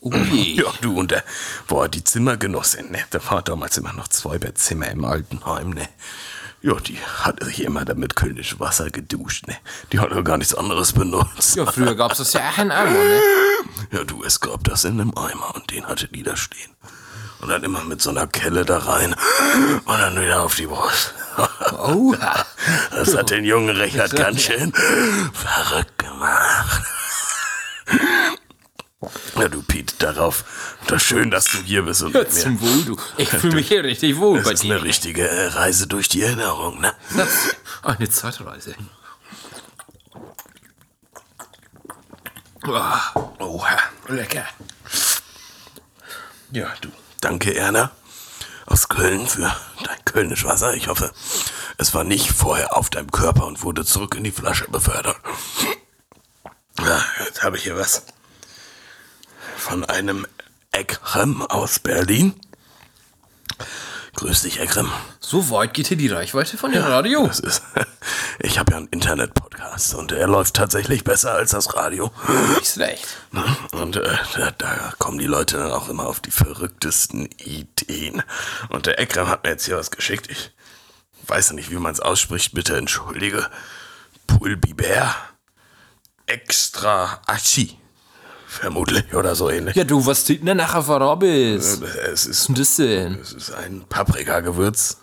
Oh 0.00 0.12
je. 0.14 0.52
Ja, 0.62 0.72
du, 0.80 0.98
und 0.98 1.10
der 1.10 1.22
war 1.68 1.88
die 1.88 2.04
Zimmergenossin, 2.04 2.90
ne? 2.90 2.98
Da 3.10 3.20
war 3.30 3.40
damals 3.42 3.78
immer 3.78 3.92
noch 3.92 4.08
zwei 4.08 4.38
Bettzimmer 4.38 4.88
im 4.88 5.04
Altenheim, 5.04 5.70
ne? 5.70 5.88
Ja, 6.62 6.74
die 6.74 6.96
hat 6.98 7.42
sich 7.42 7.64
immer 7.64 7.84
damit 7.84 8.14
kölnisch 8.14 8.60
Wasser 8.60 8.88
geduscht, 8.90 9.48
ne? 9.48 9.56
Die 9.90 9.98
hat 9.98 10.12
doch 10.12 10.22
gar 10.22 10.38
nichts 10.38 10.54
anderes 10.54 10.92
benutzt. 10.92 11.56
Ja, 11.56 11.66
früher 11.66 11.96
gab's 11.96 12.18
das 12.18 12.32
ja 12.34 12.40
auch 12.48 12.58
in 12.58 12.70
Eimer, 12.70 12.92
ne? 12.92 13.20
Ja, 13.90 14.04
du, 14.04 14.22
es 14.22 14.38
gab 14.40 14.62
das 14.64 14.84
in 14.84 15.00
einem 15.00 15.12
Eimer 15.16 15.54
und 15.56 15.70
den 15.72 15.86
hatte 15.86 16.06
die 16.06 16.22
da 16.22 16.36
stehen. 16.36 16.70
Und 17.40 17.48
dann 17.48 17.64
immer 17.64 17.82
mit 17.82 18.00
so 18.00 18.10
einer 18.10 18.28
Kelle 18.28 18.64
da 18.64 18.78
rein 18.78 19.16
und 19.84 19.98
dann 19.98 20.20
wieder 20.20 20.42
auf 20.42 20.54
die 20.54 20.66
Brust. 20.66 21.12
Oha. 21.72 22.46
Das 22.92 23.16
hat 23.16 23.30
den 23.30 23.44
jungen 23.44 23.76
Richard 23.76 24.14
ganz 24.14 24.42
schön 24.42 24.72
verrückt 25.32 25.98
gemacht. 25.98 26.82
Ja, 29.36 29.48
du 29.48 29.62
Piet, 29.62 29.94
darauf. 30.00 30.44
Das 30.86 31.02
schön, 31.02 31.30
dass 31.30 31.46
du 31.46 31.58
hier 31.58 31.82
bist 31.82 32.02
und 32.02 32.14
Ja, 32.14 32.20
mit 32.20 32.32
mir. 32.32 32.40
zum 32.40 32.60
Wohl, 32.60 32.84
du. 32.84 32.96
Ich 33.16 33.28
fühle 33.28 33.56
mich 33.56 33.68
hier 33.68 33.82
richtig 33.82 34.16
wohl 34.18 34.38
Das 34.38 34.46
bei 34.46 34.52
ist 34.52 34.62
dir. 34.62 34.74
eine 34.76 34.84
richtige 34.84 35.26
äh, 35.28 35.46
Reise 35.48 35.86
durch 35.88 36.08
die 36.08 36.22
Erinnerung, 36.22 36.80
ne? 36.80 36.92
Das 37.16 37.56
eine 37.82 38.08
Zeitreise. 38.08 38.74
Ah, 42.64 43.00
Oha. 43.40 43.76
lecker. 44.08 44.44
Ja, 46.52 46.72
du. 46.80 46.90
Danke, 47.20 47.54
Erna. 47.56 47.90
Aus 48.66 48.88
Köln 48.88 49.26
für 49.26 49.54
dein 49.84 50.04
Kölnisch 50.04 50.44
Wasser. 50.44 50.74
Ich 50.74 50.86
hoffe, 50.88 51.10
es 51.78 51.92
war 51.94 52.04
nicht 52.04 52.30
vorher 52.30 52.76
auf 52.76 52.88
deinem 52.90 53.10
Körper 53.10 53.46
und 53.46 53.62
wurde 53.62 53.84
zurück 53.84 54.14
in 54.14 54.22
die 54.24 54.30
Flasche 54.30 54.70
befördert. 54.70 55.16
Ja, 56.78 57.04
jetzt 57.26 57.42
habe 57.42 57.56
ich 57.56 57.64
hier 57.64 57.76
was 57.76 58.04
von 59.72 59.86
einem 59.86 60.26
Ekrem 60.70 61.40
aus 61.40 61.78
Berlin. 61.78 62.34
Grüß 64.16 64.42
dich, 64.42 64.60
Ekrem. 64.60 64.92
So 65.18 65.48
weit 65.48 65.72
geht 65.72 65.86
hier 65.86 65.96
die 65.96 66.08
Reichweite 66.08 66.58
von 66.58 66.72
dem 66.72 66.82
Radio. 66.82 67.26
Das 67.26 67.40
ist, 67.40 67.62
ich 68.38 68.58
habe 68.58 68.72
ja 68.72 68.76
einen 68.76 68.88
Internet-Podcast 68.88 69.94
und 69.94 70.10
der 70.10 70.26
läuft 70.26 70.56
tatsächlich 70.56 71.04
besser 71.04 71.32
als 71.32 71.52
das 71.52 71.74
Radio. 71.74 72.10
Nicht 72.54 72.66
schlecht. 72.66 73.06
Ne? 73.32 73.42
Und 73.72 73.96
äh, 73.96 74.18
da, 74.36 74.50
da 74.50 74.92
kommen 74.98 75.16
die 75.16 75.26
Leute 75.26 75.56
dann 75.56 75.70
auch 75.72 75.88
immer 75.88 76.06
auf 76.06 76.20
die 76.20 76.32
verrücktesten 76.32 77.30
Ideen. 77.38 78.22
Und 78.68 78.84
der 78.84 78.98
Ekrem 78.98 79.28
hat 79.28 79.42
mir 79.42 79.52
jetzt 79.52 79.64
hier 79.64 79.78
was 79.78 79.90
geschickt. 79.90 80.28
Ich 80.30 80.52
weiß 81.28 81.52
nicht, 81.52 81.70
wie 81.70 81.76
man 81.76 81.94
es 81.94 82.00
ausspricht. 82.00 82.52
Bitte 82.52 82.76
entschuldige. 82.76 83.48
Pulbiber 84.26 85.14
extra 86.26 87.22
Achi. 87.26 87.78
Vermutlich 88.52 89.14
oder 89.14 89.34
so 89.34 89.48
ähnlich. 89.48 89.74
Ja, 89.76 89.84
du, 89.84 90.04
was 90.04 90.20
steht 90.20 90.46
denn 90.46 90.58
nachher 90.58 90.82
für 90.82 91.00
Rabbis? 91.00 91.64
Es 91.64 91.80
Was 91.80 92.26
ist, 92.26 92.48
ist 92.50 92.78
denn 92.78 93.18
es 93.20 93.32
ist 93.32 93.50
ein 93.54 93.84
Paprikagewürz 93.88 94.98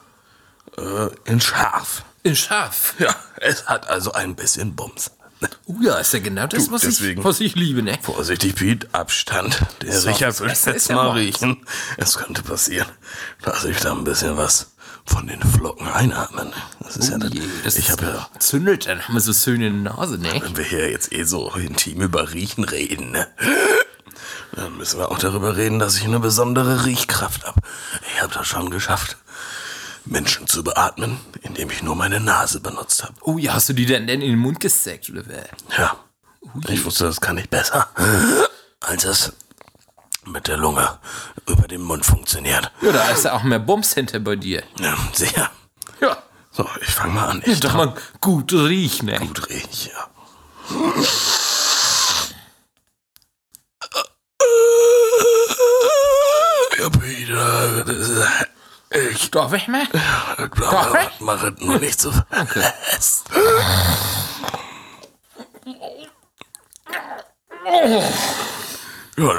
äh, 0.77 1.07
in 1.25 1.41
scharf. 1.41 2.03
In 2.21 2.35
Schaf. 2.35 2.93
Ja, 2.99 3.15
es 3.37 3.65
hat 3.67 3.89
also 3.89 4.11
ein 4.11 4.35
bisschen 4.35 4.75
Bums. 4.75 5.09
Oh 5.65 5.75
ja, 5.81 5.95
ist 5.97 6.13
ja 6.13 6.19
genau 6.19 6.45
das, 6.47 6.65
Du, 6.65 6.71
was, 6.73 6.83
ich, 6.83 6.89
deswegen- 6.97 7.23
was 7.23 7.39
ich 7.39 7.55
liebe, 7.55 7.81
ne? 7.81 7.97
Vorsichtig, 8.01 8.55
Pete, 8.55 8.87
Abstand. 8.91 9.61
Der 9.81 9.99
So, 9.99 10.09
Richard 10.09 10.39
will 10.41 10.51
ist 10.51 10.65
jetzt 10.67 10.89
ja 10.89 10.95
mal 10.95 11.11
riechen. 11.11 11.65
Es 11.97 12.17
könnte 12.17 12.43
passieren, 12.43 12.87
dass 13.41 13.63
ich 13.65 13.77
da 13.79 13.93
ein 13.93 14.03
bisschen 14.03 14.37
was 14.37 14.71
von 15.09 15.27
den 15.27 15.41
Flocken 15.41 15.87
einatmen. 15.87 16.53
Das 16.81 16.97
ist 16.97 17.09
ja 17.09 17.17
das. 17.17 17.31
Oh 17.31 17.33
Je, 17.33 17.41
das 17.63 17.75
Ich 17.77 17.91
habe 17.91 18.05
ja, 18.05 18.29
zündelt 18.39 18.87
dann 18.87 19.01
haben 19.01 19.13
wir 19.13 19.21
so 19.21 19.33
schön 19.33 19.61
in 19.61 19.83
der 19.83 19.93
Nase, 19.93 20.17
ne? 20.17 20.31
wenn 20.41 20.55
wir 20.55 20.63
hier 20.63 20.89
jetzt 20.89 21.11
eh 21.11 21.23
so 21.23 21.51
intim 21.51 22.01
über 22.01 22.31
Riechen 22.31 22.63
reden, 22.63 23.11
ne? 23.11 23.27
Dann 24.53 24.77
müssen 24.77 24.99
wir 24.99 25.11
auch 25.11 25.19
darüber 25.19 25.57
reden, 25.57 25.79
dass 25.79 25.97
ich 25.97 26.05
eine 26.05 26.19
besondere 26.19 26.85
Riechkraft 26.85 27.45
habe. 27.45 27.61
Ich 28.13 28.21
habe 28.21 28.33
das 28.33 28.47
schon 28.47 28.69
geschafft, 28.69 29.17
Menschen 30.05 30.47
zu 30.47 30.63
beatmen, 30.63 31.19
indem 31.41 31.69
ich 31.69 31.83
nur 31.83 31.95
meine 31.95 32.19
Nase 32.19 32.59
benutzt 32.59 33.03
habe. 33.03 33.13
Oh 33.21 33.37
ja, 33.37 33.53
hast 33.53 33.69
du 33.69 33.73
die 33.73 33.85
denn, 33.85 34.07
denn 34.07 34.21
in 34.21 34.31
den 34.31 34.39
Mund 34.39 34.59
gesteckt, 34.59 35.09
oder 35.09 35.23
wer? 35.27 35.47
Ja. 35.77 35.97
Ich 36.67 36.83
wusste, 36.85 37.03
das 37.03 37.21
kann 37.21 37.37
ich 37.37 37.49
besser, 37.49 37.89
als 38.79 39.05
es 39.05 39.33
mit 40.29 40.47
der 40.47 40.57
Lunge 40.57 40.99
über 41.47 41.67
den 41.67 41.81
Mund 41.81 42.05
funktioniert. 42.05 42.71
Ja, 42.81 42.91
da 42.91 43.09
ist 43.09 43.25
ja 43.25 43.33
auch 43.33 43.43
mehr 43.43 43.59
Bums 43.59 43.93
hinter 43.93 44.19
bei 44.19 44.35
dir. 44.35 44.63
Ja, 44.79 44.95
sicher. 45.13 45.49
Ja. 46.01 46.17
So, 46.51 46.67
ich 46.81 46.89
fange 46.91 47.13
mal 47.13 47.27
an. 47.29 47.41
Ja, 47.45 47.51
Ich 47.53 47.59
doch 47.59 47.73
mal 47.73 47.93
gut 48.21 48.53
riechen, 48.53 49.07
ne? 49.07 49.19
gut 49.19 49.49
riech, 49.49 49.87
ja. 49.93 50.09
Ja, 56.79 56.89
Peter, 56.89 57.83
das 57.83 58.07
ist 58.09 58.27
echt. 58.89 59.35
Darf 59.35 59.53
ich 59.53 59.67
mal? 59.67 59.83
Mach, 60.55 60.95
mach 61.19 61.43
es 61.43 61.59
nur 61.59 61.79
nicht 61.79 61.99
so 61.99 62.11
fest. 62.11 63.29
Ja, 69.19 69.33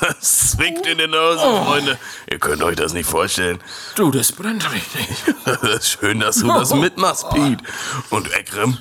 das 0.00 0.50
zwickt 0.52 0.86
in 0.86 0.96
den 0.96 1.10
Nase, 1.10 1.40
Freunde. 1.40 1.98
Ihr 2.30 2.38
könnt 2.38 2.62
euch 2.62 2.76
das 2.76 2.94
nicht 2.94 3.08
vorstellen. 3.08 3.58
Du, 3.94 4.10
das 4.10 4.32
brennt 4.32 4.72
richtig. 4.72 5.08
Das 5.44 5.62
ist 5.62 5.90
schön, 5.90 6.20
dass 6.20 6.38
du 6.38 6.46
das 6.48 6.72
mitmachst, 6.72 7.28
Pete. 7.28 7.62
Und 8.08 8.32
Ekrem, 8.32 8.78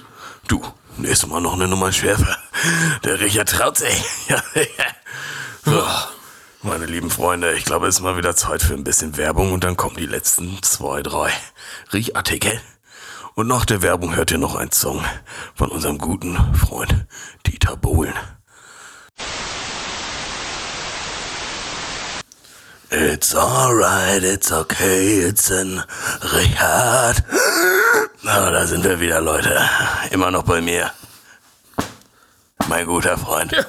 du, 0.48 0.64
nächstes 0.98 1.30
Mal 1.30 1.42
noch 1.42 1.54
eine 1.54 1.68
Nummer 1.68 1.92
schärfer. 1.92 2.38
Der 3.04 3.20
Richard 3.20 3.50
traut 3.50 3.78
sich. 3.78 4.04
So, 5.66 5.84
meine 6.64 6.86
lieben 6.86 7.12
Freunde, 7.12 7.52
ich 7.52 7.66
glaube, 7.66 7.88
es 7.88 7.96
ist 7.96 8.02
mal 8.02 8.16
wieder 8.18 8.34
Zeit 8.34 8.64
für 8.64 8.74
ein 8.74 8.86
bisschen 8.86 9.18
Werbung 9.18 9.52
und 9.52 9.66
dann 9.66 9.76
kommen 9.76 9.98
die 9.98 10.06
letzten 10.06 10.64
zwei, 10.64 11.04
drei 11.04 11.32
Riechartikel. 11.92 12.60
Und 13.36 13.48
nach 13.48 13.66
der 13.66 13.82
Werbung 13.82 14.16
hört 14.16 14.32
ihr 14.32 14.38
noch 14.38 14.56
einen 14.56 14.72
Song 14.72 15.04
von 15.54 15.70
unserem 15.70 15.98
guten 15.98 16.38
Freund 16.56 17.06
Dieter 17.46 17.76
Bohlen. 17.76 18.16
It's 22.92 23.36
alright, 23.36 24.24
it's 24.24 24.52
okay, 24.52 25.20
it's 25.20 25.52
in 25.52 25.84
Richard. 26.34 27.24
Na, 28.24 28.50
da 28.50 28.66
sind 28.66 28.84
wir 28.84 29.00
wieder, 29.00 29.22
Leute. 29.22 29.70
Immer 30.10 30.32
noch 30.32 30.44
bei 30.44 30.60
mir. 30.60 30.92
Mein 32.68 32.88
guter 32.88 33.18
Freund. 33.18 33.52
Ja. 33.52 33.64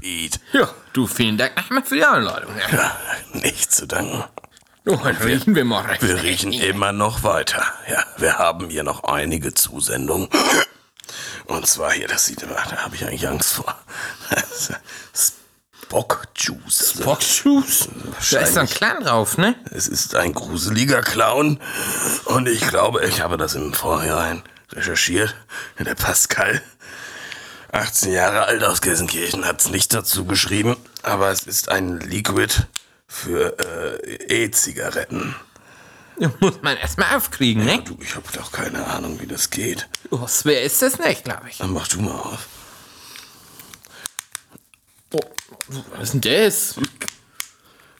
Pete. 0.00 0.40
Ja, 0.52 0.68
du, 0.92 1.06
vielen 1.06 1.38
Dank 1.38 1.56
nochmal 1.56 1.84
für 1.84 1.94
die 1.94 2.04
Einladung. 2.04 2.52
Ja. 2.56 2.76
Ja, 2.76 2.96
nicht 3.32 3.72
zu 3.72 3.86
danken. 3.86 4.24
Dann 4.84 4.98
riechen 4.98 5.54
wir 5.54 5.64
mal 5.64 5.86
recht. 5.86 6.02
Wir 6.02 6.22
riechen 6.22 6.52
immer 6.52 6.92
noch 6.92 7.22
weiter. 7.22 7.62
Ja, 7.88 8.04
wir 8.18 8.38
haben 8.38 8.68
hier 8.70 8.82
noch 8.82 9.04
einige 9.04 9.54
Zusendungen. 9.54 10.28
Und 11.46 11.66
zwar 11.66 11.92
hier, 11.92 12.08
das 12.08 12.26
sieht 12.26 12.42
immer, 12.42 12.56
da 12.68 12.76
habe 12.78 12.96
ich 12.96 13.06
eigentlich 13.06 13.28
Angst 13.28 13.52
vor. 13.52 13.76
Spockjuice. 15.84 16.94
Boxschuss. 17.04 17.88
Da 18.30 18.40
ist 18.40 18.56
ein 18.56 18.66
Clan 18.66 19.04
drauf, 19.04 19.36
ne? 19.36 19.54
Es 19.70 19.86
ist 19.86 20.14
ein 20.14 20.32
gruseliger 20.32 21.02
Clown 21.02 21.60
und 22.24 22.48
ich 22.48 22.66
glaube, 22.66 23.04
ich 23.06 23.20
habe 23.20 23.36
das 23.36 23.54
im 23.54 23.74
Vorhinein 23.74 24.42
recherchiert. 24.72 25.34
Der 25.78 25.94
Pascal, 25.94 26.62
18 27.72 28.12
Jahre 28.12 28.44
alt 28.44 28.64
aus 28.64 28.80
Gelsenkirchen, 28.80 29.44
hat 29.44 29.60
es 29.60 29.68
nicht 29.68 29.92
dazu 29.92 30.24
geschrieben, 30.24 30.76
aber 31.02 31.30
es 31.30 31.42
ist 31.42 31.68
ein 31.68 32.00
Liquid 32.00 32.66
für 33.06 33.56
äh, 33.58 34.44
E-Zigaretten. 34.44 35.36
Ja, 36.18 36.30
muss 36.40 36.62
man 36.62 36.76
erstmal 36.76 37.14
aufkriegen, 37.16 37.64
ne? 37.64 37.82
Du, 37.84 37.98
ich 38.00 38.14
habe 38.14 38.26
doch 38.32 38.52
keine 38.52 38.86
Ahnung, 38.86 39.20
wie 39.20 39.26
das 39.26 39.50
geht. 39.50 39.88
Oh, 40.10 40.26
schwer 40.28 40.62
ist 40.62 40.80
das 40.80 40.98
nicht, 40.98 41.24
glaube 41.24 41.48
ich. 41.50 41.58
Dann 41.58 41.72
mach 41.72 41.88
du 41.88 42.00
mal 42.00 42.14
auf. 42.14 42.46
Was 45.96 46.12
ist 46.14 46.14
denn 46.14 46.20
das? 46.20 46.74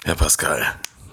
Ja, 0.07 0.15
Pascal, 0.15 0.67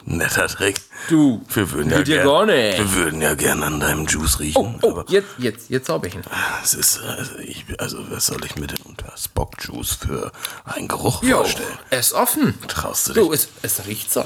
netter 0.05 0.47
Trick. 0.47 0.79
Du, 1.09 1.43
Wir 1.53 1.71
würden 1.71 1.91
ja, 1.91 2.01
gern, 2.01 2.25
gar 2.27 2.45
nicht. 2.45 2.77
wir 2.77 2.93
würden 2.93 3.21
ja 3.21 3.33
gern 3.35 3.63
an 3.63 3.79
deinem 3.79 4.05
Juice 4.05 4.39
riechen. 4.39 4.79
Oh, 4.81 4.93
oh, 4.99 5.03
jetzt, 5.07 5.27
jetzt, 5.37 5.69
jetzt 5.69 5.89
hab 5.89 6.05
ich 6.05 6.15
ihn. 6.15 6.23
Es 6.63 6.73
ist, 6.73 6.99
also, 6.99 7.37
ich, 7.39 7.65
also 7.79 7.97
was 8.11 8.25
soll 8.27 8.43
ich 8.45 8.55
mir 8.55 8.67
denn 8.67 8.81
unter 8.83 9.11
Spockjuice 9.17 9.93
für 9.95 10.31
einen 10.65 10.87
Geruch 10.87 11.23
Jo, 11.23 11.37
vorstellen? 11.37 11.77
er 11.89 11.99
ist 11.99 12.13
offen. 12.13 12.57
Traust 12.67 13.09
du 13.09 13.13
dich? 13.13 13.23
Du, 13.23 13.33
es, 13.33 13.47
es 13.61 13.85
riecht 13.85 14.11
so. 14.11 14.25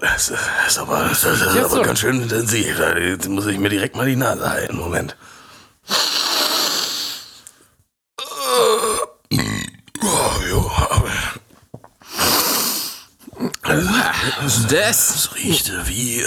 Das 0.00 0.30
ist, 0.30 0.78
aber, 0.78 1.08
das 1.10 1.22
ist 1.24 1.42
aber 1.56 1.82
ganz 1.82 2.00
schön 2.00 2.22
intensiv. 2.22 2.76
Da 2.78 2.96
jetzt 2.96 3.28
muss 3.28 3.46
ich 3.46 3.58
mir 3.58 3.68
direkt 3.68 3.94
mal 3.96 4.06
die 4.06 4.16
Nase 4.16 4.48
halten. 4.48 4.76
Moment. 4.76 5.16
Oh, 10.02 10.40
jo, 10.50 10.70
aber 10.90 11.10
Was 13.76 14.58
ist 14.58 14.72
das? 14.72 15.14
es 15.14 15.34
riecht 15.36 15.72
wie, 15.86 16.20
äh, 16.20 16.26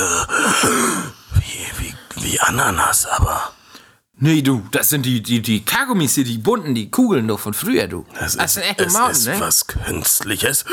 wie, 1.33 1.67
wie, 1.77 1.95
wie 2.15 2.39
Ananas, 2.39 3.05
aber 3.05 3.53
Nee, 4.15 4.41
du, 4.41 4.63
das 4.71 4.89
sind 4.89 5.05
die, 5.05 5.21
die, 5.21 5.41
die 5.41 5.65
Kaugummis 5.65 6.15
hier, 6.15 6.23
die 6.23 6.38
bunten, 6.38 6.75
die 6.75 6.89
Kugeln 6.89 7.27
doch 7.27 7.39
von 7.39 7.53
früher, 7.53 7.88
du. 7.88 8.05
es 8.21 8.38
das 8.38 8.55
ist, 8.57 8.63
es 8.77 8.93
Mauten, 8.93 9.12
ist 9.12 9.25
ne? 9.25 9.39
was 9.39 9.67
Künstliches. 9.67 10.65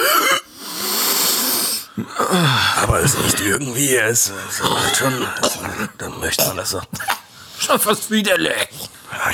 Aber 2.76 3.00
es 3.00 3.18
riecht 3.18 3.40
irgendwie, 3.40 3.96
es, 3.96 4.30
es 4.48 4.60
macht 4.62 4.96
schon, 4.96 5.26
es, 5.42 5.58
dann 5.98 6.20
möchte 6.20 6.46
man 6.46 6.58
das 6.58 6.70
so. 6.70 6.80
Schon 7.58 7.80
fast 7.80 8.10
widerlich. 8.10 8.68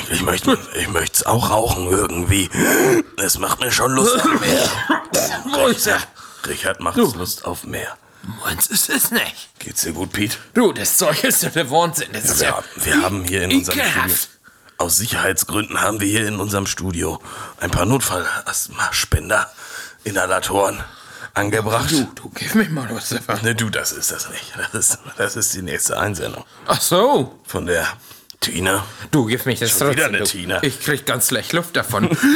Ich 0.09 0.21
möchte 0.23 0.57
ich 0.73 0.89
möchte 0.89 1.17
es 1.17 1.25
auch 1.25 1.49
rauchen 1.51 1.87
irgendwie. 1.87 2.49
Es 3.17 3.37
macht 3.37 3.59
mir 3.59 3.71
schon 3.71 3.91
Lust. 3.93 4.17
Wo 5.53 5.67
ist 5.67 5.87
er? 5.87 5.99
Richard 6.47 6.79
macht 6.79 6.97
Lust 6.97 7.45
auf 7.45 7.63
mehr. 7.65 7.97
Meins 8.43 8.67
ist 8.67 8.89
es 8.89 9.11
nicht. 9.11 9.49
Geht's 9.59 9.81
dir 9.83 9.93
gut, 9.93 10.11
Pete? 10.11 10.37
Du, 10.53 10.73
das 10.73 10.97
Zeug 10.97 11.23
ist 11.23 11.43
ja 11.43 11.49
der 11.49 11.69
Wahnsinn. 11.71 12.09
Das 12.11 12.25
ist 12.25 12.39
Wir, 12.39 12.47
ja 12.47 12.55
haben- 12.57 12.65
wir 12.75 13.01
haben 13.01 13.23
hier 13.23 13.43
in 13.43 13.51
unserem 13.51 13.79
Studio, 13.79 14.15
aus 14.79 14.95
Sicherheitsgründen 14.97 15.81
haben 15.81 15.99
wir 16.01 16.07
hier 16.07 16.27
in 16.27 16.39
unserem 16.39 16.67
Studio 16.67 17.21
ein 17.59 17.71
paar 17.71 17.85
Notfall-Asthma-Spender, 17.85 19.49
Inhalatoren, 20.03 20.83
angebracht. 21.33 21.91
Du, 21.91 22.07
du, 22.15 22.29
gib 22.35 22.55
mir 22.55 22.67
mal 22.69 22.87
was 22.93 23.09
davon. 23.09 23.39
Ne, 23.43 23.55
du, 23.55 23.69
das 23.69 23.91
ist 23.91 24.11
das 24.11 24.29
nicht. 24.29 24.53
Das 24.57 24.73
ist, 24.89 24.99
das 25.17 25.35
ist 25.35 25.53
die 25.53 25.61
nächste 25.61 25.97
Einsendung. 25.99 26.43
Ach 26.65 26.81
so. 26.81 27.39
Von 27.45 27.65
der 27.67 27.87
Tina. 28.41 28.83
Du, 29.11 29.25
gib 29.25 29.45
mich 29.45 29.59
das 29.59 29.71
Schon 29.71 29.91
wieder 29.91 30.03
trotzdem. 30.09 30.15
eine 30.15 30.17
du. 30.23 30.25
Tina. 30.25 30.63
Ich 30.63 30.79
krieg 30.81 31.05
ganz 31.05 31.31
leicht 31.31 31.53
Luft 31.53 31.75
davon. 31.75 32.09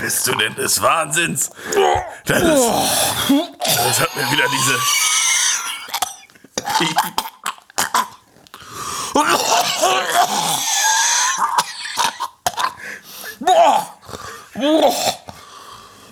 Bist 0.00 0.26
du 0.26 0.34
denn 0.34 0.54
des 0.54 0.80
Wahnsinns? 0.80 1.50
Das, 2.24 2.42
ist, 2.42 2.70
das 3.64 4.00
hat 4.00 4.16
mir 4.16 4.30
wieder 4.30 4.46
diese. 4.48 4.78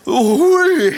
Ui. 0.07 0.95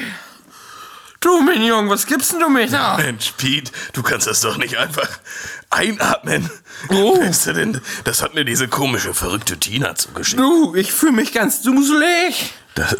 Du, 1.20 1.42
Mignon, 1.42 1.88
was 1.90 2.06
gibst 2.06 2.32
denn 2.32 2.40
du 2.40 2.48
mir 2.48 2.66
da? 2.66 2.96
Mensch, 2.96 3.34
Pete, 3.36 3.70
du 3.92 4.02
kannst 4.02 4.26
das 4.26 4.40
doch 4.40 4.56
nicht 4.56 4.78
einfach 4.78 5.08
einatmen. 5.68 6.50
Oh. 6.88 7.18
Bist 7.18 7.46
du 7.46 7.52
denn? 7.52 7.80
Das 8.04 8.22
hat 8.22 8.34
mir 8.34 8.44
diese 8.44 8.68
komische, 8.68 9.12
verrückte 9.12 9.58
Tina 9.58 9.94
zugeschickt. 9.94 10.40
Du, 10.40 10.74
ich 10.74 10.92
fühle 10.92 11.12
mich 11.12 11.32
ganz 11.32 11.62
duselig. 11.62 12.54
Das, 12.74 12.96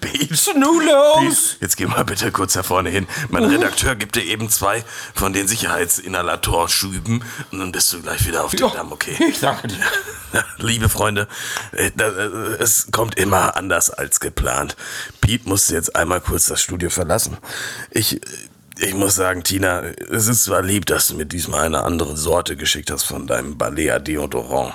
Pete, 0.00 0.58
Nu 0.58 0.80
los. 0.80 1.56
Jetzt 1.60 1.76
geh 1.76 1.86
mal 1.86 2.04
bitte 2.04 2.30
kurz 2.30 2.52
da 2.52 2.62
vorne 2.62 2.90
hin. 2.90 3.06
Mein 3.30 3.44
Redakteur 3.44 3.96
gibt 3.96 4.16
dir 4.16 4.24
eben 4.24 4.48
zwei 4.48 4.84
von 5.14 5.32
den 5.32 5.48
Sicherheitsinhalatorschüben 5.48 7.24
und 7.50 7.58
dann 7.58 7.72
bist 7.72 7.92
du 7.92 8.02
gleich 8.02 8.26
wieder 8.26 8.44
auf 8.44 8.52
dem 8.54 8.70
Damm, 8.72 8.92
okay? 8.92 9.16
Ich 9.28 9.40
danke 9.40 9.68
dir. 9.68 9.84
Liebe 10.58 10.88
Freunde, 10.88 11.28
äh, 11.72 11.88
äh, 11.88 12.56
es 12.58 12.88
kommt 12.90 13.16
immer 13.16 13.56
anders 13.56 13.90
als 13.90 14.20
geplant. 14.20 14.76
Pete 15.20 15.48
musste 15.48 15.74
jetzt 15.74 15.96
einmal 15.96 16.20
kurz 16.20 16.46
das 16.46 16.62
Studio 16.62 16.90
verlassen. 16.90 17.38
Ich, 17.90 18.20
ich 18.78 18.94
muss 18.94 19.14
sagen, 19.14 19.44
Tina, 19.44 19.82
es 19.82 20.26
ist 20.26 20.44
zwar 20.44 20.62
lieb, 20.62 20.86
dass 20.86 21.08
du 21.08 21.16
mir 21.16 21.26
diesmal 21.26 21.66
eine 21.66 21.82
andere 21.82 22.16
Sorte 22.16 22.56
geschickt 22.56 22.90
hast 22.90 23.04
von 23.04 23.26
deinem 23.26 23.56
Balea 23.58 23.98
Deodorant, 23.98 24.74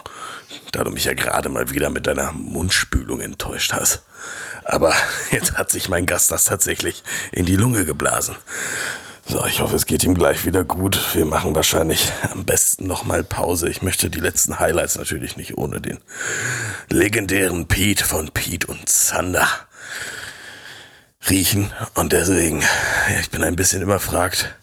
da 0.71 0.83
du 0.83 0.91
mich 0.91 1.05
ja 1.05 1.13
gerade 1.13 1.49
mal 1.49 1.69
wieder 1.69 1.89
mit 1.89 2.07
deiner 2.07 2.31
Mundspülung 2.31 3.21
enttäuscht 3.21 3.73
hast. 3.73 4.03
Aber 4.69 4.93
jetzt 5.31 5.57
hat 5.57 5.71
sich 5.71 5.89
mein 5.89 6.05
Gast 6.05 6.31
das 6.31 6.45
tatsächlich 6.45 7.03
in 7.31 7.45
die 7.45 7.55
Lunge 7.55 7.85
geblasen. 7.85 8.35
So, 9.27 9.45
ich 9.45 9.59
hoffe, 9.61 9.75
es 9.75 9.85
geht 9.85 10.03
ihm 10.03 10.15
gleich 10.15 10.45
wieder 10.45 10.63
gut. 10.63 11.13
Wir 11.13 11.25
machen 11.25 11.53
wahrscheinlich 11.53 12.11
am 12.31 12.45
besten 12.45 12.88
nochmal 12.88 13.23
Pause. 13.23 13.69
Ich 13.69 13.83
möchte 13.83 14.09
die 14.09 14.19
letzten 14.19 14.59
Highlights 14.59 14.97
natürlich 14.97 15.38
nicht 15.38 15.57
ohne 15.57 15.79
den 15.81 15.99
legendären 16.89 17.67
Pete 17.67 18.03
von 18.03 18.31
Pete 18.31 18.65
und 18.65 18.89
Zander 18.89 19.47
riechen. 21.29 21.71
Und 21.93 22.11
deswegen, 22.11 22.63
ich 23.19 23.29
bin 23.29 23.43
ein 23.43 23.55
bisschen 23.55 23.83
überfragt. 23.83 24.55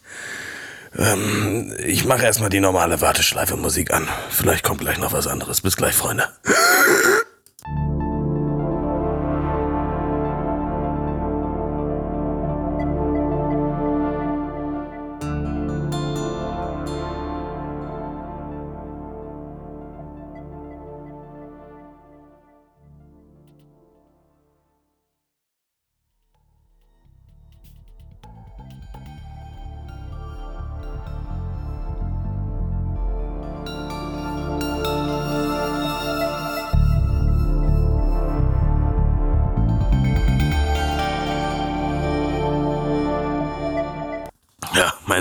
Ähm, 0.98 1.72
ich 1.84 2.04
mache 2.04 2.24
erstmal 2.24 2.50
die 2.50 2.60
normale 2.60 3.00
Warteschleife 3.00 3.56
Musik 3.56 3.92
an. 3.92 4.08
Vielleicht 4.30 4.64
kommt 4.64 4.80
gleich 4.80 4.98
noch 4.98 5.12
was 5.12 5.28
anderes. 5.28 5.60
Bis 5.60 5.76
gleich, 5.76 5.94
Freunde. 5.94 6.28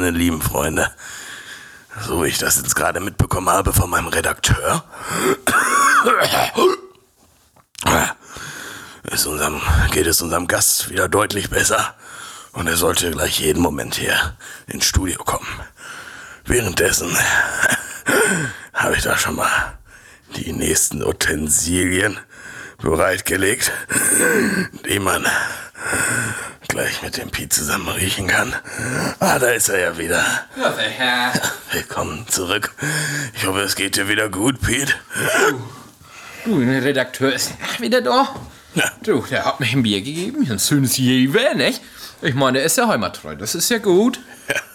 Meine 0.05 0.19
lieben 0.19 0.39
Freunde, 0.39 0.91
so 1.99 2.23
wie 2.23 2.27
ich 2.27 2.37
das 2.37 2.57
jetzt 2.57 2.75
gerade 2.75 2.99
mitbekommen 2.99 3.49
habe 3.49 3.73
von 3.73 3.89
meinem 3.89 4.05
Redakteur, 4.05 4.83
ist 9.05 9.25
unserem, 9.25 9.59
geht 9.89 10.05
es 10.05 10.21
unserem 10.21 10.45
Gast 10.45 10.91
wieder 10.91 11.09
deutlich 11.09 11.49
besser 11.49 11.95
und 12.51 12.67
er 12.67 12.77
sollte 12.77 13.09
gleich 13.09 13.39
jeden 13.39 13.63
Moment 13.63 13.95
hier 13.95 14.37
ins 14.67 14.85
Studio 14.85 15.23
kommen. 15.23 15.47
Währenddessen 16.45 17.17
habe 18.73 18.95
ich 18.95 19.01
da 19.01 19.17
schon 19.17 19.37
mal 19.37 19.79
die 20.35 20.53
nächsten 20.53 21.03
Utensilien 21.03 22.19
bereitgelegt, 22.77 23.71
die 24.87 24.99
man 24.99 25.25
gleich 26.67 27.01
mit 27.01 27.17
dem 27.17 27.29
Pi 27.29 27.47
zusammen 27.49 27.87
riechen 27.89 28.27
kann. 28.27 28.53
Ah, 29.19 29.39
da 29.39 29.49
ist 29.49 29.69
er 29.69 29.79
ja 29.79 29.97
wieder. 29.97 30.23
Ja. 30.57 31.33
Willkommen 31.71 32.27
zurück. 32.27 32.73
Ich 33.33 33.45
hoffe, 33.45 33.61
es 33.61 33.75
geht 33.75 33.95
dir 33.95 34.07
wieder 34.07 34.29
gut, 34.29 34.61
Pete. 34.61 34.93
Du, 36.45 36.63
der 36.63 36.83
Redakteur 36.83 37.33
ist 37.33 37.51
wieder 37.79 38.01
da. 38.01 38.35
Ja. 38.73 38.91
Du, 39.03 39.21
der 39.29 39.45
hat 39.45 39.59
mir 39.59 39.67
ein 39.67 39.83
Bier 39.83 40.01
gegeben, 40.01 40.45
ein 40.49 40.59
schönes 40.59 40.97
Jewe, 40.97 41.55
nicht? 41.55 41.81
Ich 42.21 42.33
meine, 42.35 42.57
der 42.59 42.65
ist 42.65 42.77
ja 42.77 42.87
heimattreu, 42.87 43.35
das 43.35 43.55
ist 43.55 43.69
ja 43.69 43.77
gut. 43.77 44.19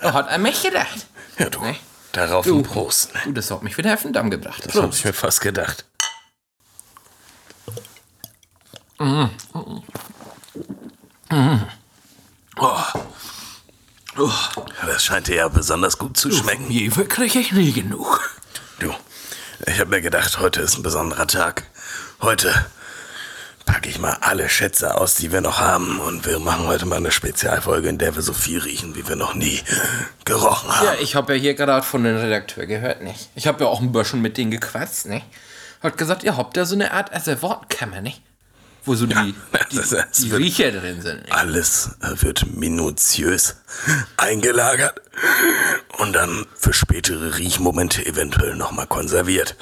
Er 0.00 0.12
hat 0.14 0.29
an 0.29 0.42
mich 0.42 0.62
gedacht. 0.62 1.07
Ja, 1.38 1.50
du. 1.50 1.61
Ne? 1.61 1.76
Darauf 2.12 2.44
Du. 2.44 2.59
ein 2.59 2.62
Prost. 2.62 3.14
Ne? 3.14 3.20
Du, 3.26 3.33
das 3.33 3.50
hat 3.50 3.62
mich 3.62 3.76
wieder 3.79 3.94
auf 3.94 4.03
den 4.03 4.12
Damm 4.12 4.31
gebracht. 4.31 4.62
Das 4.66 4.74
habe 4.74 4.92
ich 4.92 5.05
mir 5.05 5.12
fast 5.12 5.40
gedacht. 5.40 5.85
Oh. 12.61 12.77
Das 14.85 15.05
scheint 15.05 15.29
dir 15.29 15.37
ja 15.37 15.49
besonders 15.49 15.96
gut 15.96 16.16
zu 16.16 16.31
schmecken. 16.31 16.70
Jewe 16.70 17.07
krieg 17.07 17.35
ich 17.35 17.53
nie 17.53 17.73
genug. 17.73 18.20
Du, 18.81 18.92
ich 19.66 19.81
habe 19.81 19.90
mir 19.90 20.03
gedacht, 20.03 20.38
heute 20.40 20.61
ist 20.61 20.77
ein 20.77 20.83
besonderer 20.83 21.27
Tag. 21.27 21.64
Heute 22.20 22.53
packe 23.64 23.88
ich 23.88 23.99
mal 23.99 24.18
alle 24.20 24.49
Schätze 24.49 24.96
aus, 24.96 25.14
die 25.14 25.33
wir 25.33 25.40
noch 25.40 25.59
haben. 25.61 26.01
Und 26.01 26.27
wir 26.27 26.38
machen 26.38 26.66
heute 26.66 26.85
mal 26.85 26.96
eine 26.96 27.12
Spezialfolge, 27.12 27.88
in 27.88 27.99
der 27.99 28.14
wir 28.14 28.23
so 28.23 28.35
viel 28.35 28.59
riechen, 28.59 28.94
wie 28.94 29.09
wir 29.09 29.16
noch 29.16 29.35
nie 29.35 29.62
gerochen 30.27 30.75
haben. 30.75 30.87
Ja, 30.87 30.94
ich 31.01 31.14
habe 31.14 31.35
ja 31.35 31.40
hier 31.40 31.55
gerade 31.55 31.87
von 31.87 32.05
dem 32.05 32.16
Redakteur 32.16 32.66
gehört, 32.66 33.03
nicht? 33.03 33.31
Ich 33.37 33.46
habe 33.46 33.64
ja 33.64 33.70
auch 33.70 33.81
ein 33.81 33.92
bisschen 33.92 34.20
mit 34.20 34.37
denen 34.37 34.51
gequatscht, 34.51 35.07
nicht? 35.07 35.25
Hat 35.83 35.96
gesagt, 35.96 36.25
ihr 36.25 36.37
habt 36.37 36.57
da 36.59 36.66
so 36.66 36.75
eine 36.75 36.92
Art 36.92 37.14
Asservortkammer, 37.14 38.03
nicht? 38.03 38.23
Wo 38.85 38.95
so 38.95 39.07
die, 39.07 39.14
die, 39.73 39.77
das- 39.77 39.90
das 39.90 40.11
die 40.19 40.31
wird- 40.31 40.40
Riecher 40.43 40.73
drin 40.73 41.03
sind. 41.03 41.31
Alles 41.33 41.90
äh, 42.01 42.21
wird 42.23 42.47
minutiös 42.57 43.57
eingelagert 44.16 45.01
und 45.99 46.12
dann 46.14 46.47
für 46.57 46.73
spätere 46.73 47.37
Riechmomente 47.38 48.05
eventuell 48.07 48.57
nochmal 48.57 48.87
konserviert. 48.87 49.57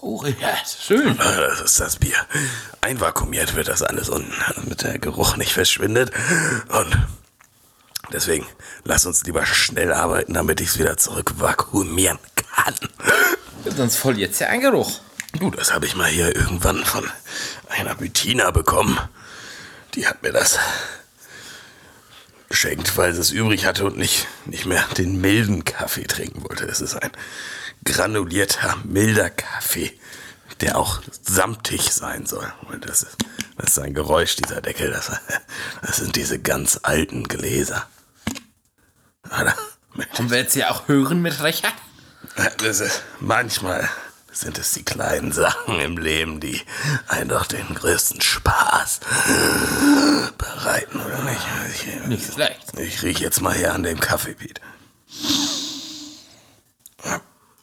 Oh, 0.00 0.24
ja, 0.24 0.56
schön. 0.66 1.18
Ah, 1.20 1.40
Das 1.40 1.60
ist 1.62 1.80
das 1.80 1.96
Bier. 1.96 2.16
Einvakuumiert 2.80 3.54
wird 3.56 3.68
das 3.68 3.82
alles 3.82 4.08
unten, 4.08 4.32
damit 4.54 4.82
der 4.82 4.98
Geruch 4.98 5.36
nicht 5.36 5.52
verschwindet. 5.54 6.12
Und 6.68 6.98
deswegen 8.12 8.46
lass 8.84 9.06
uns 9.06 9.24
lieber 9.24 9.44
schnell 9.46 9.92
arbeiten, 9.92 10.34
damit 10.34 10.60
ich 10.60 10.68
es 10.68 10.78
wieder 10.78 10.96
zurück 10.96 11.32
vakuumieren 11.38 12.18
kann. 12.54 12.74
Sonst 13.74 13.96
voll 13.96 14.18
jetzt 14.18 14.38
ja 14.40 14.48
ein 14.48 14.60
Geruch. 14.60 15.00
Du, 15.38 15.50
das 15.50 15.74
habe 15.74 15.84
ich 15.84 15.94
mal 15.94 16.08
hier 16.08 16.34
irgendwann 16.34 16.82
von 16.84 17.10
einer 17.68 17.94
Bettina 17.94 18.50
bekommen. 18.52 18.98
Die 19.94 20.06
hat 20.06 20.22
mir 20.22 20.32
das 20.32 20.58
geschenkt, 22.48 22.96
weil 22.96 23.12
sie 23.12 23.20
es 23.20 23.32
übrig 23.32 23.66
hatte 23.66 23.84
und 23.84 23.98
nicht, 23.98 24.26
nicht 24.46 24.64
mehr 24.64 24.82
den 24.96 25.20
milden 25.20 25.64
Kaffee 25.64 26.04
trinken 26.04 26.42
wollte. 26.48 26.64
Es 26.64 26.80
ist 26.80 26.94
ein 26.94 27.10
granulierter, 27.84 28.76
milder 28.84 29.28
Kaffee, 29.28 29.92
der 30.60 30.78
auch 30.78 31.02
samtig 31.22 31.92
sein 31.92 32.24
soll. 32.24 32.50
Und 32.70 32.88
das 32.88 33.02
ist, 33.02 33.16
das 33.58 33.70
ist 33.72 33.78
ein 33.78 33.92
Geräusch, 33.92 34.36
dieser 34.36 34.62
Deckel. 34.62 34.90
Das, 34.90 35.10
das 35.82 35.96
sind 35.96 36.16
diese 36.16 36.38
ganz 36.38 36.80
alten 36.82 37.24
Gläser. 37.24 37.86
Haben 39.28 40.30
wir 40.30 40.38
jetzt 40.38 40.54
ja 40.54 40.70
auch 40.70 40.88
hören 40.88 41.20
mit 41.20 41.42
Recher? 41.42 41.72
Das 42.58 42.80
ist, 42.80 43.02
manchmal 43.20 43.88
sind 44.36 44.58
es 44.58 44.72
die 44.72 44.82
kleinen 44.84 45.32
Sachen 45.32 45.80
im 45.80 45.96
Leben, 45.96 46.40
die 46.40 46.60
einen 47.08 47.30
doch 47.30 47.46
den 47.46 47.74
größten 47.74 48.20
Spaß 48.20 49.00
bereiten, 50.36 51.00
oder 51.00 51.22
nicht? 51.22 51.40
Ich, 51.74 52.06
Nicht 52.06 52.34
schlecht. 52.34 52.78
ich 52.78 53.02
riech 53.02 53.18
jetzt 53.18 53.40
mal 53.40 53.54
hier 53.54 53.72
an 53.72 53.82
dem 53.82 53.98
Kaffee, 53.98 54.34
Pete. 54.34 54.60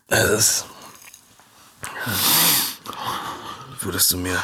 Es 0.07 0.29
ist. 0.29 0.65
würdest 3.81 4.12
du 4.12 4.17
mir, 4.17 4.41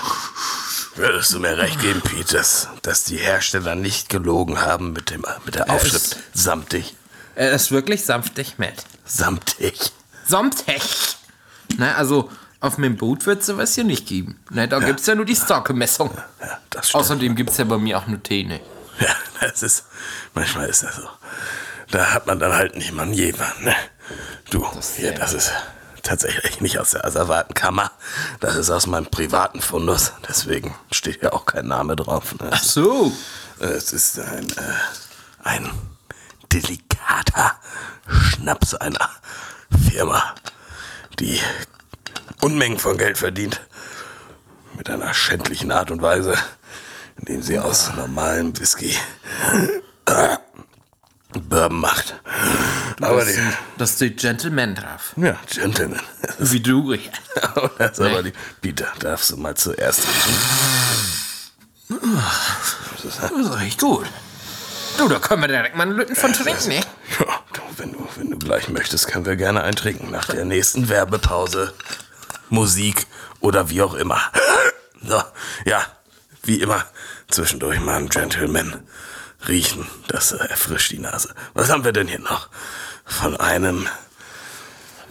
würdest 0.96 1.34
du 1.34 1.40
mir 1.40 1.58
recht 1.58 1.80
geben, 1.82 2.02
Pete, 2.02 2.36
dass, 2.36 2.68
dass 2.84 3.06
die 3.06 3.18
Hersteller 3.18 3.76
nicht 3.76 4.10
gelogen 4.10 4.62
haben 4.62 4.94
mit, 4.94 5.10
dem, 5.10 5.26
mit 5.46 5.56
der 5.56 5.70
Aufschrift 5.70 6.18
samtig? 6.34 6.96
Er 7.36 7.52
ist 7.52 7.72
wirklich 7.72 8.06
sanftig 8.06 8.58
mit. 8.58 8.84
Samtig. 9.06 9.92
Samtig. 10.28 10.82
Na, 11.78 11.96
also 11.96 12.30
auf 12.60 12.78
meinem 12.78 12.98
Boot 12.98 13.26
wird 13.26 13.42
es 13.42 13.46
sowas 13.46 13.76
hier 13.76 13.84
nicht 13.84 14.08
geben. 14.08 14.40
Na, 14.50 14.68
da 14.68 14.80
gibt's 14.80 15.06
ja 15.06 15.16
nur 15.16 15.26
die 15.26 15.36
Starke-Messung. 15.36 16.12
Ja, 16.42 16.60
das 16.70 16.90
stimmt. 16.90 17.04
Außerdem 17.04 17.36
gibt's 17.36 17.58
ja 17.58 17.64
bei 17.64 17.78
mir 17.78 17.98
auch 17.98 18.08
nur 18.08 18.22
Tee, 18.22 18.44
ne? 18.44 18.60
Ja, 19.00 19.16
das 19.40 19.64
ist, 19.64 19.86
manchmal 20.34 20.68
ist 20.68 20.84
das 20.84 20.98
so. 20.98 21.08
Da 21.92 22.14
hat 22.14 22.28
man 22.28 22.40
dann 22.40 22.54
halt 22.54 22.76
nicht 22.76 22.92
mal 22.94 23.08
Jever, 23.10 23.52
ne? 23.62 23.76
Du, 24.50 24.66
hier, 24.98 25.14
das 25.14 25.34
ist 25.34 25.52
tatsächlich 26.04 26.60
nicht 26.62 26.80
aus 26.80 26.92
der 26.92 27.06
Asservatenkammer. 27.06 27.92
Das 28.40 28.56
ist 28.56 28.70
aus 28.70 28.88
meinem 28.88 29.06
privaten 29.06 29.62
Fundus. 29.62 30.14
Deswegen 30.28 30.76
steht 30.92 31.22
ja 31.22 31.34
auch 31.34 31.46
kein 31.46 31.68
Name 31.68 31.96
drauf. 31.96 32.36
Ne? 32.40 32.50
Ach 32.52 32.64
so. 32.64 33.12
Es 33.60 33.94
ist 33.94 34.20
ein, 34.20 34.50
äh, 34.50 35.44
ein 35.44 35.70
delikater 36.52 37.56
Schnaps 38.08 38.74
einer 38.74 39.10
Firma, 39.92 40.34
die 41.20 41.40
Unmengen 42.42 42.80
von 42.80 42.98
Geld 42.98 43.18
verdient. 43.18 43.62
Mit 44.78 44.90
einer 44.90 45.14
schändlichen 45.14 45.72
Art 45.72 45.92
und 45.92 46.02
Weise, 46.02 46.36
indem 47.18 47.42
sie 47.42 47.60
aus 47.60 47.92
normalem 47.96 48.58
Whisky 48.58 48.96
äh, 50.06 50.38
Bourbon 51.34 51.80
macht. 51.80 52.20
Aber 53.02 53.26
die, 53.26 53.38
Das 53.78 53.96
steht 53.96 54.20
Gentleman 54.20 54.76
drauf. 54.76 55.14
ja, 55.18 55.38
Gentleman. 55.54 56.02
Wie 56.40 56.60
du. 56.60 56.94
ja. 56.94 57.00
Das 57.78 58.00
aber 58.00 58.24
die. 58.24 58.34
Peter, 58.62 58.88
darfst 59.00 59.32
du 59.32 59.38
mal 59.38 59.56
zuerst 59.56 60.00
riechen? 60.00 60.36
Das 63.04 63.06
ist 63.06 63.62
echt 63.62 63.80
gut. 63.82 64.08
Du, 64.98 65.08
da 65.08 65.20
können 65.20 65.42
wir 65.42 65.48
direkt 65.48 65.76
mal 65.76 65.84
einen 65.84 65.94
Lütten 65.96 66.16
von 66.16 66.34
trinken, 66.34 66.68
ne? 66.70 66.82
Ja, 67.20 67.26
du, 67.54 67.62
wenn 67.78 67.94
du, 67.94 68.08
wenn 68.16 68.32
du 68.32 68.38
gleich 68.38 68.68
möchtest, 68.70 69.08
können 69.08 69.26
wir 69.26 69.36
gerne 69.36 69.64
eintrinken. 69.64 70.12
Nach 70.12 70.26
der 70.26 70.46
nächsten 70.46 70.90
Werbepause. 70.90 71.74
Musik 72.50 73.08
oder 73.40 73.70
wie 73.70 73.82
auch 73.82 73.94
immer. 73.94 74.20
So, 75.02 75.24
ja, 75.64 75.82
wie 76.44 76.60
immer. 76.60 76.84
Zwischendurch 77.30 77.80
mal 77.80 77.96
ein 77.96 78.10
Gentleman 78.10 78.84
riechen. 79.48 79.88
Das 80.10 80.34
äh, 80.34 80.46
erfrischt 80.46 80.92
die 80.92 81.00
Nase. 81.00 81.34
Was 81.54 81.70
haben 81.70 81.86
wir 81.86 81.94
denn 81.94 82.10
hier 82.10 82.20
noch? 82.20 82.50
Von 83.06 83.38
einem. 83.40 83.88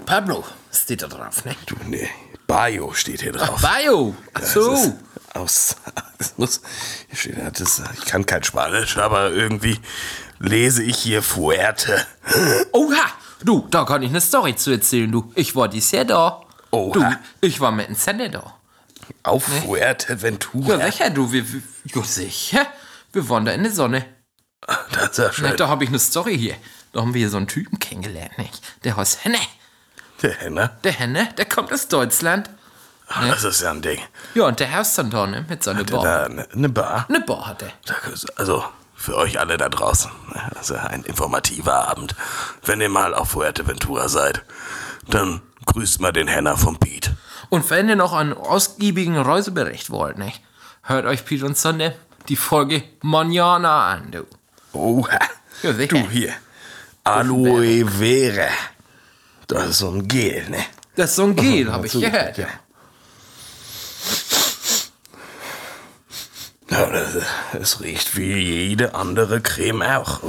Pablo 0.04 0.44
steht 0.70 1.00
da 1.02 1.06
drauf, 1.06 1.42
ne? 1.46 1.56
Du, 1.64 1.74
nee. 1.86 2.06
Bio 2.46 2.92
steht 2.92 3.22
hier 3.22 3.32
drauf. 3.32 3.62
Bio. 3.62 4.14
Ach 4.34 4.40
Das 4.40 4.52
so. 4.52 4.98
Aus. 5.38 5.76
Ich 7.10 8.04
kann 8.06 8.26
kein 8.26 8.44
Spanisch, 8.44 8.96
aber 8.98 9.30
irgendwie 9.32 9.78
lese 10.38 10.82
ich 10.82 10.98
hier 10.98 11.22
Fuerte. 11.22 12.06
Oha. 12.72 13.04
Du, 13.42 13.66
da 13.70 13.84
kann 13.84 14.02
ich 14.02 14.10
eine 14.10 14.20
Story 14.20 14.56
zu 14.56 14.72
erzählen, 14.72 15.10
du. 15.10 15.32
Ich 15.34 15.54
war 15.54 15.68
dies 15.68 15.90
Jahr 15.92 16.04
da. 16.04 16.40
Oha. 16.70 16.92
Du, 17.40 17.46
ich 17.46 17.60
war 17.60 17.70
mit 17.72 17.88
dem 17.88 17.94
Sender 17.94 18.28
da. 18.28 18.54
Auf 19.22 19.44
Fuerteventura. 19.44 20.78
Ja, 20.78 20.90
sicher, 20.90 21.10
du. 21.10 21.30
Wir, 21.32 21.50
wir, 21.52 21.62
ja, 21.84 22.02
sicher. 22.02 22.66
Wir 23.12 23.28
waren 23.28 23.44
da 23.44 23.52
in 23.52 23.62
der 23.62 23.72
Sonne. 23.72 24.04
Das 24.92 25.10
ist 25.10 25.18
ja 25.18 25.24
Na, 25.26 25.32
schön. 25.32 25.56
da 25.56 25.68
habe 25.68 25.84
ich 25.84 25.90
eine 25.90 25.98
Story 26.00 26.36
hier. 26.36 26.54
Da 26.92 27.00
haben 27.00 27.14
wir 27.14 27.20
hier 27.20 27.30
so 27.30 27.36
einen 27.36 27.46
Typen 27.46 27.78
kennengelernt, 27.78 28.36
nicht? 28.38 28.60
Der 28.84 28.96
heißt 28.96 29.24
Henne. 29.24 29.38
Der 30.22 30.34
Henner. 30.34 30.78
Der 30.82 30.92
Henne, 30.92 31.28
der 31.38 31.44
kommt 31.44 31.72
aus 31.72 31.86
Deutschland. 31.88 32.50
Ach, 33.08 33.28
Das 33.30 33.44
ist 33.44 33.62
ja 33.62 33.70
ein 33.70 33.80
Ding. 33.82 34.00
Ja, 34.34 34.44
und 34.46 34.60
der 34.60 34.74
Haus 34.76 34.94
dann 34.94 35.10
da, 35.10 35.26
ne? 35.26 35.44
Mit 35.48 35.62
seiner 35.64 35.84
Bar. 35.84 36.26
Eine, 36.26 36.46
eine 36.52 36.68
Bar. 36.68 37.06
Eine 37.08 37.20
Bar 37.20 37.46
hat 37.46 37.62
er. 37.62 37.70
Also 38.36 38.64
für 38.94 39.16
euch 39.16 39.38
alle 39.40 39.56
da 39.56 39.68
draußen. 39.68 40.10
ne, 40.34 40.42
Also 40.56 40.74
ein 40.74 41.04
informativer 41.04 41.88
Abend. 41.88 42.14
Wenn 42.64 42.80
ihr 42.80 42.88
mal 42.90 43.14
auf 43.14 43.30
Fuerteventura 43.30 44.08
seid, 44.08 44.42
dann 45.08 45.40
grüßt 45.66 46.00
mal 46.00 46.12
den 46.12 46.28
Henner 46.28 46.56
vom 46.58 46.78
Piet. 46.78 47.12
Und 47.48 47.68
wenn 47.70 47.88
ihr 47.88 47.96
noch 47.96 48.12
einen 48.12 48.34
ausgiebigen 48.34 49.16
Reisebericht 49.16 49.90
wollt, 49.90 50.18
nicht? 50.18 50.42
Hört 50.82 51.06
euch 51.06 51.24
Piet 51.24 51.42
und 51.42 51.56
Sonne 51.56 51.94
die 52.28 52.36
Folge 52.36 52.82
Manana 53.00 53.86
an, 53.92 54.10
du. 54.10 54.26
Oha. 54.74 55.18
Ja, 55.62 55.72
sicher. 55.72 55.96
Du 55.98 56.08
hier. 56.10 56.34
Aloe 57.04 57.86
Vera. 57.86 58.48
Das 59.46 59.66
ist 59.70 59.78
so 59.78 59.90
ein 59.90 60.06
Gel, 60.06 60.48
ne? 60.50 60.58
Das 60.94 61.10
ist 61.10 61.16
so 61.16 61.24
ein 61.24 61.36
Gel, 61.36 61.72
habe 61.72 61.86
ich 61.86 61.92
gehört. 61.94 62.36
ja. 62.36 62.46
Es 67.60 67.80
riecht 67.80 68.16
wie 68.16 68.34
jede 68.68 68.94
andere 68.94 69.40
Creme 69.40 69.82
auch. 69.82 70.20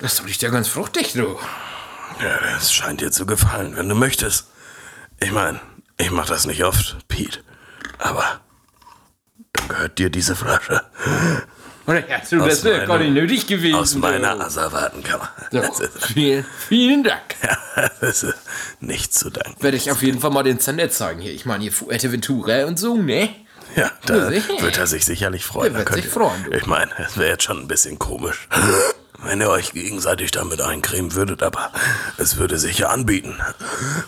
Das 0.00 0.24
riecht 0.24 0.42
ja 0.42 0.50
ganz 0.50 0.68
fruchtig, 0.68 1.12
du. 1.12 1.38
Ja, 2.20 2.38
das 2.54 2.72
scheint 2.72 3.00
dir 3.00 3.10
zu 3.10 3.26
gefallen, 3.26 3.76
wenn 3.76 3.88
du 3.88 3.94
möchtest. 3.94 4.46
Ich 5.20 5.32
meine, 5.32 5.60
ich 5.98 6.10
mach 6.10 6.26
das 6.26 6.46
nicht 6.46 6.64
oft, 6.64 6.96
Pete. 7.08 7.40
Aber 7.98 8.40
dann 9.52 9.68
gehört 9.68 9.98
dir 9.98 10.10
diese 10.10 10.36
Flasche 10.36 10.82
Oder 11.86 12.08
ja, 12.08 12.20
du, 12.30 12.40
Aus 12.42 12.48
das 12.48 12.64
wäre 12.64 12.86
gar 12.86 12.98
nicht 12.98 13.12
nötig 13.12 13.46
gewesen. 13.46 13.74
aus 13.74 13.94
meiner 13.94 14.38
Asservatenkammer. 14.40 15.28
So, 15.50 15.62
vielen, 16.12 16.44
vielen 16.68 17.02
Dank. 17.04 17.34
ja, 17.42 17.88
das 18.00 18.22
ist 18.22 18.34
nicht 18.80 19.12
zu 19.12 19.30
danken. 19.30 19.60
Werde 19.62 19.76
ich 19.76 19.90
auf 19.90 20.02
jeden 20.02 20.20
Fall 20.20 20.30
mal 20.30 20.42
den 20.44 20.60
Sender 20.60 20.90
zeigen 20.90 21.20
hier. 21.20 21.32
Ich 21.32 21.44
meine, 21.44 21.62
hier 21.62 21.72
Fuerteventura 21.72 22.64
und 22.66 22.78
so, 22.78 22.96
ne? 22.96 23.30
Ja, 23.74 23.90
da 24.06 24.30
wird 24.30 24.78
er 24.78 24.86
sich 24.86 25.04
sicherlich 25.04 25.44
freuen. 25.44 25.74
Er 25.74 25.78
wird 25.78 25.92
sich 25.94 26.06
freuen, 26.08 26.44
du. 26.44 26.52
Ich 26.52 26.66
meine, 26.66 26.90
es 26.98 27.16
wäre 27.16 27.30
jetzt 27.30 27.44
schon 27.44 27.58
ein 27.58 27.68
bisschen 27.68 27.98
komisch, 27.98 28.46
wenn 29.22 29.40
ihr 29.40 29.48
euch 29.48 29.72
gegenseitig 29.72 30.30
damit 30.30 30.60
eincremen 30.60 31.14
würdet, 31.14 31.42
aber 31.42 31.72
es 32.18 32.36
würde 32.36 32.58
sich 32.58 32.78
ja 32.78 32.88
anbieten, 32.88 33.40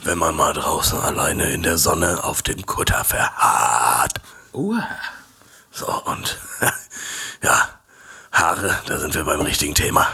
wenn 0.05 0.19
man 0.19 0.35
mal 0.37 0.53
draußen 0.53 1.01
alleine 1.01 1.51
in 1.51 1.63
der 1.63 1.79
Sonne 1.79 2.23
auf 2.25 2.43
dem 2.43 2.67
Kutter 2.67 3.05
verharrt. 3.05 4.21
Uah. 4.53 4.87
So, 5.71 5.87
und 6.05 6.39
ja, 7.45 7.69
Haare, 8.33 8.81
da 8.87 8.99
sind 8.99 9.15
wir 9.15 9.25
beim 9.25 9.43
richtigen 9.43 9.75
Thema. 9.75 10.09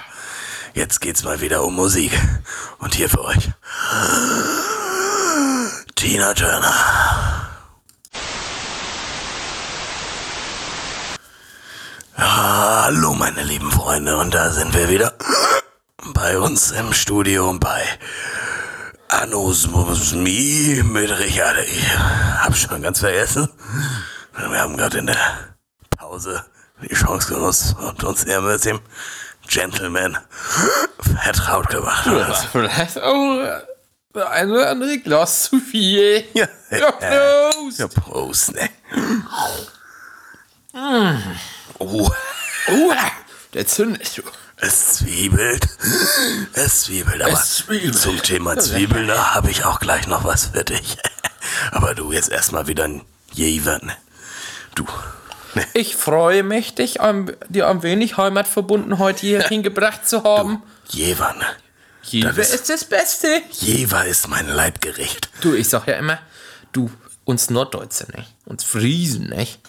Jetzt 0.74 1.00
geht's 1.00 1.22
mal 1.22 1.40
wieder 1.40 1.62
um 1.62 1.76
Musik. 1.76 2.12
Und 2.78 2.94
hier 2.94 3.08
für 3.08 3.22
euch 3.22 3.50
Tina 5.94 6.34
Turner. 6.34 6.74
Hallo 12.16 13.14
meine 13.14 13.44
lieben 13.44 13.70
Freunde, 13.70 14.16
und 14.16 14.34
da 14.34 14.50
sind 14.50 14.74
wir 14.74 14.88
wieder 14.88 15.14
bei 16.12 16.36
uns 16.36 16.72
im 16.72 16.92
Studio 16.92 17.56
bei 17.58 17.82
Anosmie 19.08 20.82
mit 20.82 21.10
Richard. 21.16 21.58
Ich 21.64 21.96
hab 21.96 22.56
schon 22.56 22.82
ganz 22.82 22.98
vergessen. 22.98 23.48
Wir 24.36 24.60
haben 24.60 24.76
gerade 24.76 24.98
in 24.98 25.06
der 25.06 25.54
Pause 25.96 26.44
die 26.82 26.94
Chance 26.94 27.32
genutzt 27.34 27.76
und 27.78 28.04
uns 28.04 28.24
hier 28.24 28.40
mit 28.40 28.64
dem 28.64 28.80
Gentleman 29.48 30.18
vertraut 31.22 31.68
gemacht. 31.68 32.06
Das 32.06 32.44
ist 32.44 32.50
vielleicht 32.52 32.98
auch 32.98 33.40
äh, 34.14 34.22
ein 34.24 34.50
oder 34.50 34.70
andere 34.70 34.98
Glas 34.98 35.44
zu 35.44 35.58
viel. 35.58 36.24
Ja, 36.34 36.46
Ja, 36.70 36.90
Prost. 36.92 37.78
ja, 37.78 37.88
Prost, 37.88 38.52
ne? 38.54 38.68
Oh, 41.78 42.10
Uah. 42.68 43.10
Der 43.54 43.66
zündet, 43.66 44.16
du. 44.16 44.22
es 44.58 44.94
zwiebelt. 44.94 45.66
Es 46.52 46.82
zwiebelt, 46.82 47.20
aber 47.22 47.32
Es 47.32 47.56
zwiebelt. 47.56 47.98
zum 47.98 48.22
Thema 48.22 48.56
Zwiebeln, 48.58 49.08
da 49.08 49.34
habe 49.34 49.50
ich 49.50 49.64
auch 49.64 49.80
gleich 49.80 50.06
noch 50.06 50.22
was 50.24 50.46
für 50.46 50.62
dich. 50.64 50.96
Aber 51.72 51.94
du 51.94 52.12
jetzt 52.12 52.28
erstmal 52.30 52.66
wieder 52.68 52.84
ein 52.84 53.02
Jever, 53.32 53.78
ne? 53.82 53.96
Du. 54.76 54.86
Ne? 55.54 55.66
Ich 55.74 55.96
freue 55.96 56.42
mich, 56.42 56.74
dich 56.74 57.00
am, 57.00 57.30
dir 57.48 57.68
ein 57.68 57.82
wenig 57.82 58.16
Heimatverbundenheit 58.16 59.18
hier 59.20 59.42
hingebracht 59.48 60.08
zu 60.08 60.22
haben. 60.24 60.62
Jever, 60.88 61.34
ne? 61.34 61.46
Jewe 62.02 62.40
ist- 62.40 62.54
ist 62.54 62.68
das 62.70 62.84
Beste. 62.84 63.28
Jever 63.50 64.04
ist 64.06 64.28
mein 64.28 64.48
Leibgericht. 64.48 65.28
Du, 65.40 65.54
ich 65.54 65.68
sag 65.68 65.86
ja 65.86 65.94
immer, 65.94 66.18
du, 66.72 66.90
uns 67.24 67.50
Norddeutsche, 67.50 68.06
nicht? 68.16 68.34
Uns 68.46 68.64
Friesen, 68.64 69.28
nicht? 69.30 69.60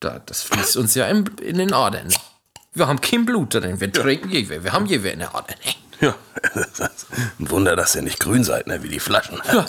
Da, 0.00 0.18
das 0.24 0.42
fließt 0.42 0.76
uns 0.76 0.94
ja 0.94 1.06
in, 1.08 1.26
in 1.42 1.58
den 1.58 1.72
Adern. 1.72 2.06
nicht? 2.08 2.20
Wir 2.74 2.86
haben 2.88 3.00
kein 3.00 3.24
Blut 3.24 3.54
drin, 3.54 3.80
wir 3.80 3.90
trinken 3.92 4.30
Jewe, 4.30 4.62
wir 4.62 4.72
haben 4.72 4.84
Jewe 4.86 5.08
in 5.08 5.20
der 5.20 5.34
Ader, 5.34 5.54
nicht? 5.64 5.78
Ja, 6.00 6.14
ein 7.38 7.50
Wunder, 7.50 7.74
dass 7.74 7.94
ihr 7.94 8.02
nicht 8.02 8.20
grün 8.20 8.44
seid, 8.44 8.66
ne? 8.66 8.82
Wie 8.82 8.90
die 8.90 9.00
Flaschen. 9.00 9.40
Ja. 9.50 9.64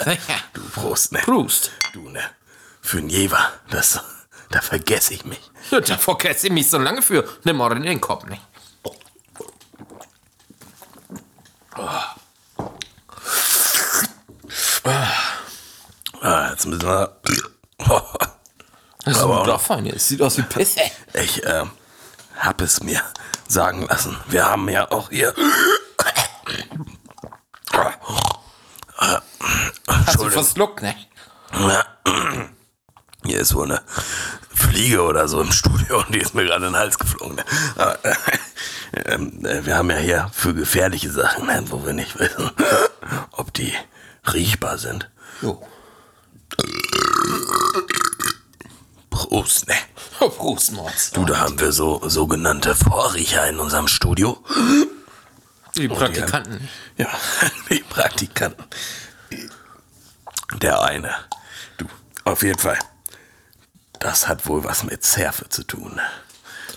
Du 0.54 0.62
Prost, 0.74 1.14
ne? 1.14 1.20
Prost. 1.20 1.72
Du, 1.94 2.10
ne? 2.10 2.20
Für 2.82 2.98
einen 2.98 3.10
Jever, 3.10 3.40
das, 3.70 4.02
da 4.50 4.62
vergesse 4.62 5.14
ich 5.14 5.26
mich. 5.26 5.52
Ja, 5.72 5.82
da 5.82 5.98
vergesse 5.98 6.48
ich 6.48 6.54
mich 6.54 6.70
so 6.70 6.78
lange 6.78 7.02
für. 7.02 7.28
Nimm 7.44 7.58
mal 7.58 7.76
in 7.76 7.84
den 7.84 8.02
Kopf, 8.02 8.26
nicht? 8.26 8.42
Oh. 8.84 8.94
Ah, 16.22 16.50
jetzt 16.50 16.66
müssen 16.66 16.88
wir. 16.88 17.18
Das 19.06 19.16
ist 19.18 19.24
aber 19.24 19.40
ein 19.40 19.46
Dörfer, 19.46 19.82
es 19.96 20.08
sieht 20.08 20.22
aus 20.22 20.38
wie 20.38 20.44
Pisse. 20.44 20.82
Ich 21.14 21.44
äh, 21.44 21.64
hab 22.38 22.62
es 22.62 22.84
mir 22.84 23.02
sagen 23.48 23.88
lassen. 23.88 24.18
Wir 24.28 24.46
haben 24.46 24.68
ja 24.70 24.92
auch 24.92 25.10
hier. 25.10 25.34
Hast 29.88 30.20
du 30.20 30.30
verschluckt, 30.30 30.82
ne? 30.82 30.96
Ja. 31.54 31.86
Hier 33.28 33.40
ist 33.40 33.54
wohl 33.56 33.66
eine 33.66 33.82
Fliege 34.54 35.04
oder 35.04 35.28
so 35.28 35.42
im 35.42 35.52
Studio 35.62 36.00
und 36.00 36.14
die 36.14 36.20
ist 36.20 36.34
mir 36.34 36.46
gerade 36.46 36.66
in 36.66 36.74
den 36.74 36.80
Hals 36.80 36.98
geflogen. 36.98 37.42
Aber, 37.76 38.04
äh, 38.04 38.16
ähm, 39.06 39.46
äh, 39.46 39.66
wir 39.66 39.78
haben 39.78 39.90
ja 39.90 39.98
hier 39.98 40.32
für 40.34 40.54
gefährliche 40.54 41.12
Sachen, 41.12 41.46
ne, 41.48 41.64
wo 41.70 41.86
wir 41.86 41.94
nicht 41.94 42.18
wissen, 42.20 42.52
ob 43.32 43.54
die 43.54 43.74
riechbar 44.34 44.78
sind. 44.78 45.10
Jo. 45.42 45.62
Prost, 49.10 49.68
ne? 49.68 49.76
Prost, 50.20 50.72
Mords. 50.72 51.12
Du, 51.12 51.26
da 51.26 51.40
haben 51.40 51.60
wir 51.60 51.72
so 51.72 52.02
sogenannte 52.08 52.76
Vorriecher 52.76 53.48
in 53.48 53.60
unserem 53.60 53.88
Studio. 53.88 54.44
Die 55.76 55.88
Praktikanten. 55.88 56.68
Ja, 56.98 57.08
die 57.70 57.84
Praktikanten. 57.88 58.66
Der 60.62 60.82
eine. 60.82 61.12
Du, 61.78 61.86
auf 62.24 62.42
jeden 62.42 62.58
Fall. 62.58 62.80
Das 64.00 64.28
hat 64.28 64.46
wohl 64.48 64.64
was 64.64 64.84
mit 64.84 65.04
Zerfe 65.04 65.50
zu 65.50 65.64
tun. 65.64 66.00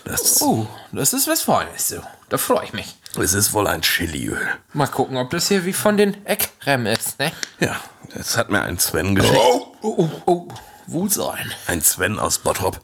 Das, 0.03 0.41
Oh, 0.41 0.67
das 0.91 1.13
ist 1.13 1.27
was 1.27 1.41
Feines, 1.43 1.89
so. 1.89 2.01
Da 2.29 2.37
freue 2.37 2.65
ich 2.65 2.73
mich. 2.73 2.95
Es 3.19 3.33
ist 3.33 3.53
wohl 3.53 3.67
ein 3.67 3.81
Chiliöl. 3.81 4.47
Mal 4.73 4.87
gucken, 4.87 5.17
ob 5.17 5.29
das 5.29 5.47
hier 5.49 5.65
wie 5.65 5.73
von 5.73 5.97
den 5.97 6.25
Eckrem 6.25 6.85
ist, 6.87 7.19
ne? 7.19 7.31
Ja, 7.59 7.75
das 8.15 8.37
hat 8.37 8.49
mir 8.49 8.61
ein 8.61 8.79
Sven 8.79 9.15
geschickt. 9.15 9.37
Oh, 9.37 9.75
oh, 9.81 10.09
oh. 10.25 10.47
Wohl 10.87 11.09
sein. 11.09 11.51
Ein 11.67 11.81
Sven 11.81 12.19
aus 12.19 12.39
Bottrop. 12.39 12.81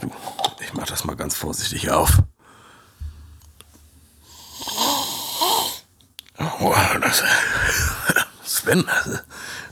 Du, 0.00 0.10
ich 0.60 0.72
mach 0.74 0.86
das 0.86 1.04
mal 1.04 1.16
ganz 1.16 1.34
vorsichtig 1.34 1.90
auf. 1.90 2.18
Oh, 6.60 6.74
das, 7.00 7.22
Sven, 8.44 8.86
das, 8.86 9.22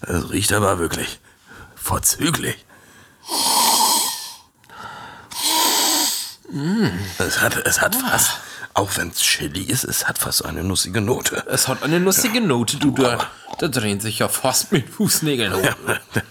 das 0.01 0.31
riecht 0.31 0.53
aber 0.53 0.79
wirklich 0.79 1.20
vorzüglich. 1.75 2.64
Es 7.18 7.40
hat, 7.40 7.56
es 7.66 7.80
hat 7.80 7.94
fast, 7.94 8.38
auch 8.74 8.96
wenn 8.96 9.08
es 9.08 9.20
Chili 9.20 9.62
ist, 9.62 9.85
es 9.85 10.06
hat 10.06 10.18
fast 10.18 10.44
eine 10.44 10.62
nussige 10.62 11.00
Note. 11.00 11.44
Es 11.48 11.68
hat 11.68 11.82
eine 11.82 11.98
nussige 11.98 12.40
Note, 12.40 12.76
du. 12.76 12.90
Da, 12.90 13.30
da 13.58 13.68
drehen 13.68 14.00
sich 14.00 14.18
ja 14.18 14.28
fast 14.28 14.72
mit 14.72 14.88
Fußnägeln 14.88 15.54
hoch. 15.54 15.64
Ja, 15.64 15.76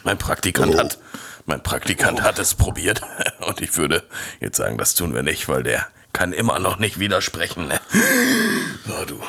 mein 0.03 0.17
Praktikant 0.17 0.77
hat, 0.77 0.99
mein 1.45 1.63
Praktikant 1.63 2.21
hat 2.21 2.37
es 2.39 2.53
probiert 2.53 3.01
und 3.47 3.61
ich 3.61 3.75
würde 3.77 4.03
jetzt 4.39 4.57
sagen, 4.57 4.77
das 4.77 4.93
tun 4.93 5.15
wir 5.15 5.23
nicht, 5.23 5.47
weil 5.47 5.63
der 5.63 5.87
kann 6.13 6.33
immer 6.33 6.59
noch 6.59 6.77
nicht 6.77 6.99
widersprechen. 6.99 7.67
Ne? 7.67 7.79
Du. 9.07 9.19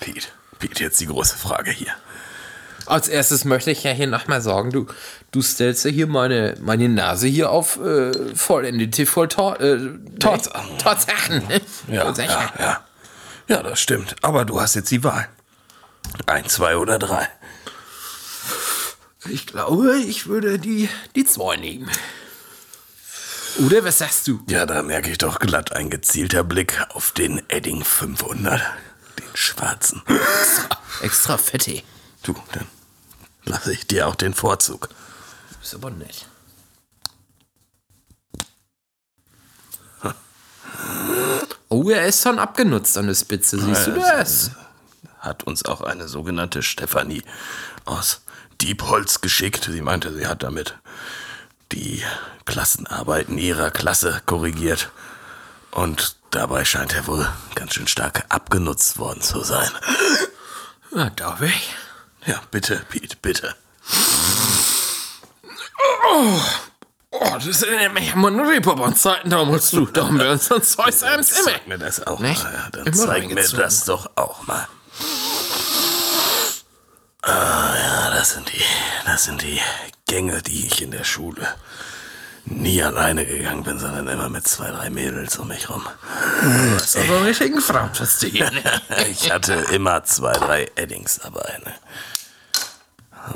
Piet, 0.00 0.32
Piet, 0.58 0.80
jetzt 0.80 1.00
die 1.00 1.06
große 1.06 1.36
Frage 1.36 1.70
hier. 1.70 1.92
Als 2.86 3.08
erstes 3.08 3.44
möchte 3.44 3.70
ich 3.70 3.82
ja 3.82 3.92
hier 3.92 4.06
nochmal 4.06 4.42
sagen, 4.42 4.70
du, 4.70 4.86
du 5.30 5.40
stellst 5.42 5.84
ja 5.84 5.90
hier 5.90 6.06
meine, 6.06 6.54
meine 6.60 6.88
Nase 6.88 7.26
hier 7.26 7.50
auf 7.50 7.78
äh, 7.78 8.12
vollendete 8.34 9.06
voll 9.06 9.28
Ta 9.28 9.54
äh, 9.56 9.78
Tatsachen. 10.18 11.46
ne? 11.48 11.60
Ja, 11.88 12.12
ja, 12.12 12.52
ja. 12.58 12.84
Ja, 13.48 13.62
das 13.62 13.80
stimmt. 13.80 14.16
Aber 14.22 14.44
du 14.44 14.60
hast 14.60 14.74
jetzt 14.74 14.90
die 14.90 15.04
Wahl. 15.04 15.28
Ein, 16.26 16.48
zwei 16.48 16.76
oder 16.76 16.98
drei. 16.98 17.28
Ich 19.28 19.46
glaube, 19.46 19.96
ich 19.98 20.26
würde 20.26 20.58
die, 20.58 20.88
die 21.14 21.24
zwei 21.24 21.56
nehmen. 21.56 21.90
Oder 23.64 23.84
was 23.84 23.98
sagst 23.98 24.26
du? 24.26 24.42
Ja, 24.48 24.66
da 24.66 24.82
merke 24.82 25.10
ich 25.10 25.18
doch 25.18 25.38
glatt 25.38 25.72
ein 25.72 25.88
gezielter 25.88 26.42
Blick 26.44 26.84
auf 26.90 27.12
den 27.12 27.42
Edding 27.48 27.84
500. 27.84 28.60
Den 29.18 29.26
schwarzen. 29.34 30.02
Extra 31.02 31.38
fette. 31.38 31.82
Du, 32.24 32.34
dann 32.52 32.66
lasse 33.44 33.72
ich 33.72 33.86
dir 33.86 34.08
auch 34.08 34.16
den 34.16 34.34
Vorzug. 34.34 34.88
Ist 35.62 35.74
aber 35.74 35.90
nett. 35.90 36.26
Oh, 41.68 41.90
er 41.90 42.06
ist 42.06 42.22
schon 42.22 42.38
abgenutzt 42.38 42.96
an 42.98 43.06
der 43.06 43.14
Spitze, 43.14 43.58
siehst 43.58 43.86
du 43.86 43.92
das? 43.92 44.50
hat 45.24 45.42
uns 45.44 45.64
auch 45.64 45.80
eine 45.80 46.06
sogenannte 46.06 46.62
Stefanie 46.62 47.22
aus 47.84 48.20
Diepholz 48.60 49.20
geschickt. 49.20 49.68
Sie 49.70 49.80
meinte, 49.80 50.12
sie 50.14 50.26
hat 50.26 50.42
damit 50.42 50.78
die 51.72 52.02
Klassenarbeiten 52.44 53.38
ihrer 53.38 53.70
Klasse 53.70 54.20
korrigiert. 54.26 54.90
Und 55.70 56.16
dabei 56.30 56.64
scheint 56.64 56.94
er 56.94 57.06
wohl 57.06 57.26
ganz 57.54 57.74
schön 57.74 57.88
stark 57.88 58.26
abgenutzt 58.28 58.98
worden 58.98 59.22
zu 59.22 59.42
sein. 59.42 59.70
Na, 60.92 61.10
darf 61.10 61.40
ich? 61.40 61.74
Ja, 62.26 62.40
bitte, 62.50 62.84
Pete, 62.88 63.16
bitte. 63.20 63.54
Oh, 67.10 67.38
das 67.44 67.62
erinnert 67.62 67.94
mich 67.94 68.12
an 68.12 68.20
meine 68.20 68.48
Reeperbahn-Zeiten 68.48 69.30
damals, 69.30 69.70
du. 69.70 69.86
Da 69.86 70.06
haben 70.06 70.18
wir 70.18 70.30
uns 70.30 70.48
dann 70.48 70.62
zwei 70.62 70.90
Sams 70.90 71.32
immer. 71.32 71.44
Zeig 71.52 71.66
mir 71.68 71.78
das 71.78 72.06
auch 72.06 72.18
Nicht? 72.20 72.42
mal. 72.42 72.52
Ja, 72.52 72.68
dann 72.70 72.86
Immer 72.86 72.96
zeig 72.96 73.06
mir 73.08 73.28
reingezogen. 73.36 73.60
das 73.60 73.84
doch 73.84 74.10
auch 74.16 74.46
mal. 74.46 74.66
Ah 77.22 77.74
ja, 77.76 78.10
das 78.10 78.32
sind 78.32 78.52
die, 78.52 78.62
das 79.06 79.24
sind 79.24 79.42
die 79.42 79.60
Gänge, 80.06 80.42
die 80.42 80.66
ich 80.66 80.82
in 80.82 80.90
der 80.90 81.04
Schule 81.04 81.46
nie 82.46 82.82
alleine 82.82 83.24
gegangen 83.24 83.62
bin, 83.64 83.78
sondern 83.78 84.06
immer 84.08 84.28
mit 84.28 84.46
zwei, 84.46 84.70
drei 84.70 84.90
Mädels 84.90 85.38
um 85.38 85.48
mich 85.48 85.70
rum. 85.70 85.82
Das 86.74 86.94
ist 86.94 86.96
aber 86.96 87.16
einen 87.16 87.26
richtigen 87.26 87.60
Frauentest 87.60 88.22
hier, 88.24 88.50
ne? 88.50 88.62
Ich 89.10 89.30
hatte 89.32 89.54
immer 89.72 90.04
zwei, 90.04 90.32
drei 90.34 90.70
Eddings 90.74 91.20
dabei. 91.22 91.58
Ne? 91.64 91.72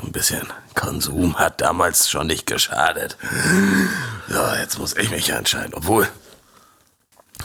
Ein 0.03 0.13
bisschen 0.13 0.47
Konsum 0.75 1.39
hat 1.39 1.61
damals 1.61 2.11
schon 2.11 2.27
nicht 2.27 2.47
geschadet. 2.47 3.17
So, 4.29 4.43
jetzt 4.61 4.79
muss 4.79 4.97
ich 4.97 5.11
mich 5.11 5.31
entscheiden. 5.31 5.75
Obwohl, 5.75 6.09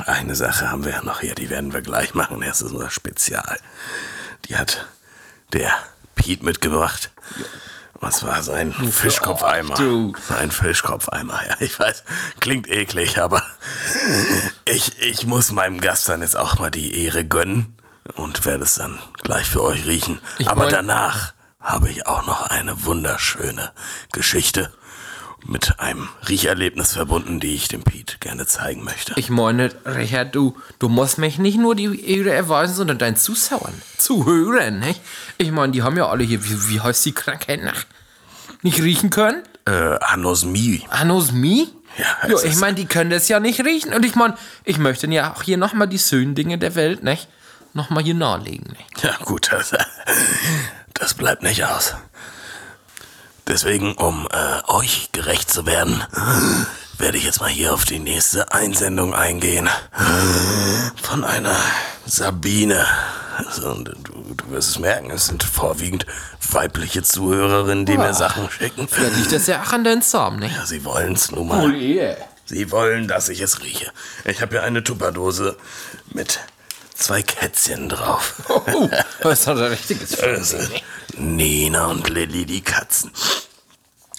eine 0.05 0.35
Sache 0.35 0.69
haben 0.69 0.83
wir 0.85 0.91
ja 0.91 1.03
noch 1.03 1.21
hier, 1.21 1.35
die 1.35 1.49
werden 1.49 1.73
wir 1.73 1.81
gleich 1.81 2.13
machen. 2.13 2.41
Das 2.41 2.61
ist 2.61 2.71
unser 2.71 2.89
Spezial. 2.89 3.57
Die 4.45 4.57
hat 4.57 4.85
der 5.53 5.71
Pete 6.15 6.43
mitgebracht. 6.43 7.11
Was 7.99 8.23
war 8.25 8.43
sein 8.43 8.73
Fischkopfeimer? 8.73 9.75
du. 9.75 10.13
Ein 10.37 10.51
Fischkopfeimer, 10.51 11.39
ja. 11.47 11.55
Ich 11.59 11.79
weiß, 11.79 12.03
klingt 12.41 12.67
eklig, 12.67 13.19
aber 13.21 13.41
ich, 14.65 14.99
ich 14.99 15.25
muss 15.25 15.51
meinem 15.51 15.79
Gast 15.79 16.09
dann 16.09 16.21
jetzt 16.21 16.35
auch 16.35 16.59
mal 16.59 16.71
die 16.71 17.05
Ehre 17.05 17.23
gönnen 17.23 17.77
und 18.15 18.45
werde 18.45 18.63
es 18.65 18.75
dann 18.75 18.99
gleich 19.21 19.47
für 19.49 19.63
euch 19.63 19.85
riechen. 19.85 20.19
Ich 20.39 20.49
aber 20.49 20.63
mein- 20.63 20.73
danach 20.73 21.33
habe 21.63 21.89
ich 21.89 22.05
auch 22.05 22.25
noch 22.27 22.43
eine 22.47 22.85
wunderschöne 22.85 23.71
Geschichte 24.11 24.71
mit 25.45 25.79
einem 25.79 26.07
Riecherlebnis 26.29 26.93
verbunden, 26.93 27.39
die 27.39 27.55
ich 27.55 27.67
dem 27.67 27.83
Pete 27.83 28.17
gerne 28.19 28.45
zeigen 28.45 28.83
möchte. 28.83 29.13
Ich 29.17 29.29
meine, 29.29 29.71
Richard, 29.85 30.35
du, 30.35 30.55
du 30.79 30.87
musst 30.87 31.17
mich 31.17 31.37
nicht 31.37 31.57
nur 31.57 31.75
die 31.75 32.05
Ehre 32.09 32.31
erweisen, 32.31 32.75
sondern 32.75 32.97
deinen 32.97 33.17
Zuschauern, 33.17 33.73
Zuhörern, 33.97 34.79
nicht? 34.79 35.01
Ich 35.37 35.51
meine, 35.51 35.73
die 35.73 35.81
haben 35.81 35.97
ja 35.97 36.07
alle 36.07 36.23
hier, 36.23 36.43
wie, 36.45 36.69
wie 36.69 36.79
heißt 36.79 37.05
die 37.05 37.13
Krankheit 37.13 37.63
nach? 37.63 37.85
Nicht 38.61 38.81
riechen 38.81 39.09
können? 39.09 39.43
äh, 39.65 39.97
Anosmie. 40.01 40.83
Anosmie? 40.89 41.69
Ja, 41.97 42.29
jo, 42.29 42.39
ich 42.43 42.55
meine, 42.57 42.75
die 42.75 42.85
können 42.85 43.11
das 43.11 43.27
ja 43.27 43.39
nicht 43.39 43.63
riechen. 43.63 43.93
Und 43.93 44.03
ich 44.03 44.15
meine, 44.15 44.35
ich 44.63 44.77
möchte 44.79 45.07
ja 45.07 45.33
auch 45.33 45.43
hier 45.43 45.57
nochmal 45.57 45.87
die 45.87 45.99
schönen 45.99 46.33
Dinge 46.33 46.57
der 46.57 46.75
Welt, 46.75 47.03
nicht? 47.03 47.27
Nochmal 47.73 48.03
hier 48.03 48.15
nahelegen, 48.15 48.75
nicht? 48.77 49.03
Ja, 49.03 49.15
gut, 49.23 49.51
das, 49.51 49.73
das 51.03 51.15
bleibt 51.15 51.43
nicht 51.43 51.65
aus. 51.65 51.95
Deswegen, 53.45 53.93
um 53.95 54.25
äh, 54.31 54.71
euch 54.71 55.09
gerecht 55.11 55.51
zu 55.51 55.65
werden, 55.65 56.01
werde 56.97 57.17
ich 57.17 57.25
jetzt 57.25 57.41
mal 57.41 57.49
hier 57.49 57.73
auf 57.73 57.83
die 57.83 57.99
nächste 57.99 58.53
Einsendung 58.53 59.13
eingehen. 59.13 59.69
Von 61.01 61.25
einer 61.25 61.57
Sabine. 62.05 62.85
Also, 63.35 63.73
du, 63.83 63.91
du 63.91 64.49
wirst 64.51 64.69
es 64.69 64.79
merken, 64.79 65.11
es 65.11 65.25
sind 65.25 65.43
vorwiegend 65.43 66.05
weibliche 66.51 67.03
Zuhörerinnen, 67.03 67.85
die 67.85 67.97
mir 67.97 68.13
Sachen 68.13 68.49
schicken. 68.49 68.87
Vielleicht 68.87 69.17
liegt 69.17 69.33
das 69.33 69.47
ja 69.47 69.61
auch 69.61 69.73
an 69.73 69.83
deinen 69.83 70.03
Samen, 70.03 70.39
nicht? 70.39 70.55
Ja, 70.55 70.65
sie 70.65 70.85
wollen 70.85 71.15
es 71.15 71.31
nun 71.31 71.49
mal. 71.49 71.73
yeah. 71.73 72.15
Sie 72.45 72.71
wollen, 72.71 73.09
dass 73.09 73.27
ich 73.27 73.41
es 73.41 73.61
rieche. 73.61 73.91
Ich 74.23 74.41
habe 74.41 74.51
hier 74.51 74.63
eine 74.63 74.83
Tupperdose 74.85 75.57
mit 76.13 76.39
zwei 76.95 77.21
Kätzchen 77.21 77.89
drauf. 77.89 78.35
Oh, 78.49 78.89
das 79.21 79.47
hat 79.47 79.57
ein 79.57 79.63
richtiges 79.65 80.11
Das 80.11 80.19
Fernsehen? 80.19 80.69
Nina 81.17 81.87
und 81.87 82.09
Lilly, 82.09 82.45
die 82.45 82.61
Katzen. 82.61 83.11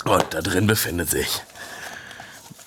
Und 0.04 0.24
da 0.30 0.42
drin 0.42 0.66
befindet 0.66 1.10
sich 1.10 1.42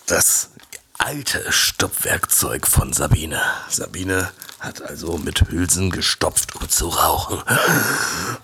das 0.06 0.50
alte 0.98 1.52
Stopfwerkzeug 1.52 2.66
von 2.68 2.94
Sabine. 2.94 3.42
Sabine 3.70 4.32
Hat 4.60 4.82
also 4.82 5.18
mit 5.18 5.40
Hülsen 5.50 5.92
gestopft, 5.92 6.56
um 6.56 6.68
zu 6.68 6.90
rauchen. 6.90 7.44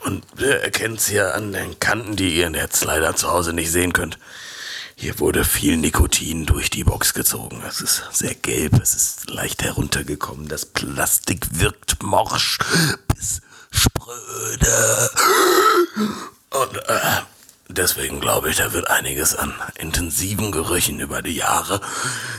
Und 0.02 0.24
ihr 0.38 0.62
erkennt 0.62 1.00
es 1.00 1.08
hier 1.08 1.34
an 1.34 1.52
den 1.54 1.80
Kanten, 1.80 2.16
die 2.16 2.36
ihr 2.36 2.52
jetzt 2.52 2.84
leider 2.86 3.16
zu 3.16 3.32
Hause 3.32 3.54
nicht 3.54 3.72
sehen 3.72 3.94
könnt. 3.94 4.20
Hier 4.96 5.20
wurde 5.20 5.44
viel 5.44 5.78
Nikotin 5.78 6.46
durch 6.46 6.70
die 6.70 6.84
Box 6.84 7.14
gezogen. 7.14 7.62
Es 7.68 7.82
ist 7.82 8.04
sehr 8.12 8.36
gelb, 8.36 8.80
es 8.82 8.94
ist 8.94 9.30
leicht 9.30 9.64
heruntergekommen. 9.64 10.48
Das 10.48 10.66
Plastik 10.66 11.48
wirkt 11.52 12.02
morsch 12.04 12.60
bis 13.08 13.42
spröde. 13.72 15.10
Und 16.52 16.78
äh, 16.88 17.22
deswegen 17.68 18.20
glaube 18.20 18.50
ich, 18.50 18.58
da 18.58 18.74
wird 18.74 18.90
einiges 18.90 19.36
an 19.36 19.54
intensiven 19.76 20.52
Gerüchen 20.52 21.00
über 21.00 21.22
die 21.22 21.36
Jahre 21.36 21.82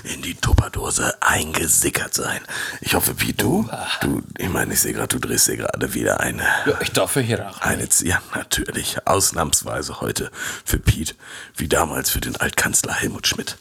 in 0.04 0.22
die 0.22 0.34
Tupperdose 0.34 1.14
eingesickert 1.22 2.14
sein. 2.14 2.40
Ich 2.80 2.94
hoffe, 2.94 3.20
wie 3.20 3.32
du, 3.32 3.68
du, 4.00 4.22
ich 4.38 4.48
meine, 4.48 4.74
ich 4.74 4.80
sehe 4.80 4.92
gerade, 4.92 5.18
du 5.18 5.26
drehst 5.26 5.48
dir 5.48 5.56
gerade 5.56 5.94
wieder 5.94 6.20
eine 6.20 6.42
Ja, 6.66 6.80
ich 6.80 6.92
darf 6.92 7.14
hier 7.14 7.40
rauchen. 7.40 7.62
eine, 7.62 7.88
ja, 8.02 8.20
natürlich, 8.34 9.06
ausnahmsweise 9.06 10.00
heute 10.00 10.30
für 10.64 10.78
Piet, 10.78 11.16
wie 11.56 11.68
damals 11.68 12.10
für 12.10 12.20
den 12.20 12.36
Altkanzler 12.36 12.94
Helmut 12.94 13.26
Schmidt. 13.26 13.56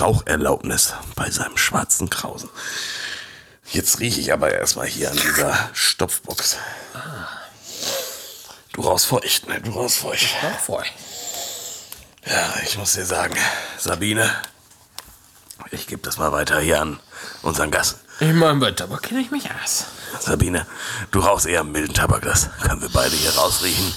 Raucherlaubnis 0.00 0.94
bei 1.14 1.30
seinem 1.30 1.56
schwarzen 1.56 2.10
Krausen. 2.10 2.48
Jetzt 3.70 4.00
rieche 4.00 4.20
ich 4.20 4.32
aber 4.32 4.52
erstmal 4.52 4.86
hier 4.86 5.10
an 5.10 5.16
dieser 5.16 5.70
Stopfbox. 5.72 6.58
Du 8.74 8.82
rauchst 8.82 9.06
feucht, 9.06 9.48
ne? 9.48 9.60
Du 9.60 9.70
rauchst 9.70 9.98
feucht. 9.98 10.28
Noch 10.42 10.58
voll. 10.58 10.84
Ja, 12.26 12.54
ich 12.64 12.76
muss 12.78 12.94
dir 12.94 13.04
sagen, 13.04 13.34
Sabine, 13.78 14.30
ich 15.70 15.86
gebe 15.86 16.02
das 16.02 16.16
mal 16.18 16.32
weiter 16.32 16.58
hier 16.60 16.80
an 16.80 16.98
unseren 17.42 17.70
Gast. 17.70 17.98
Ich 18.20 18.32
meine, 18.32 18.58
bei 18.58 18.70
Tabak 18.72 19.02
kenne 19.02 19.20
ich 19.20 19.30
mich 19.30 19.44
aus. 19.50 19.84
Sabine, 20.20 20.66
du 21.10 21.20
rauchst 21.20 21.46
eher 21.46 21.64
milden 21.64 21.94
Tabak, 21.94 22.22
das 22.22 22.48
können 22.62 22.80
wir 22.80 22.88
beide 22.88 23.14
hier 23.14 23.30
rausriechen. 23.34 23.94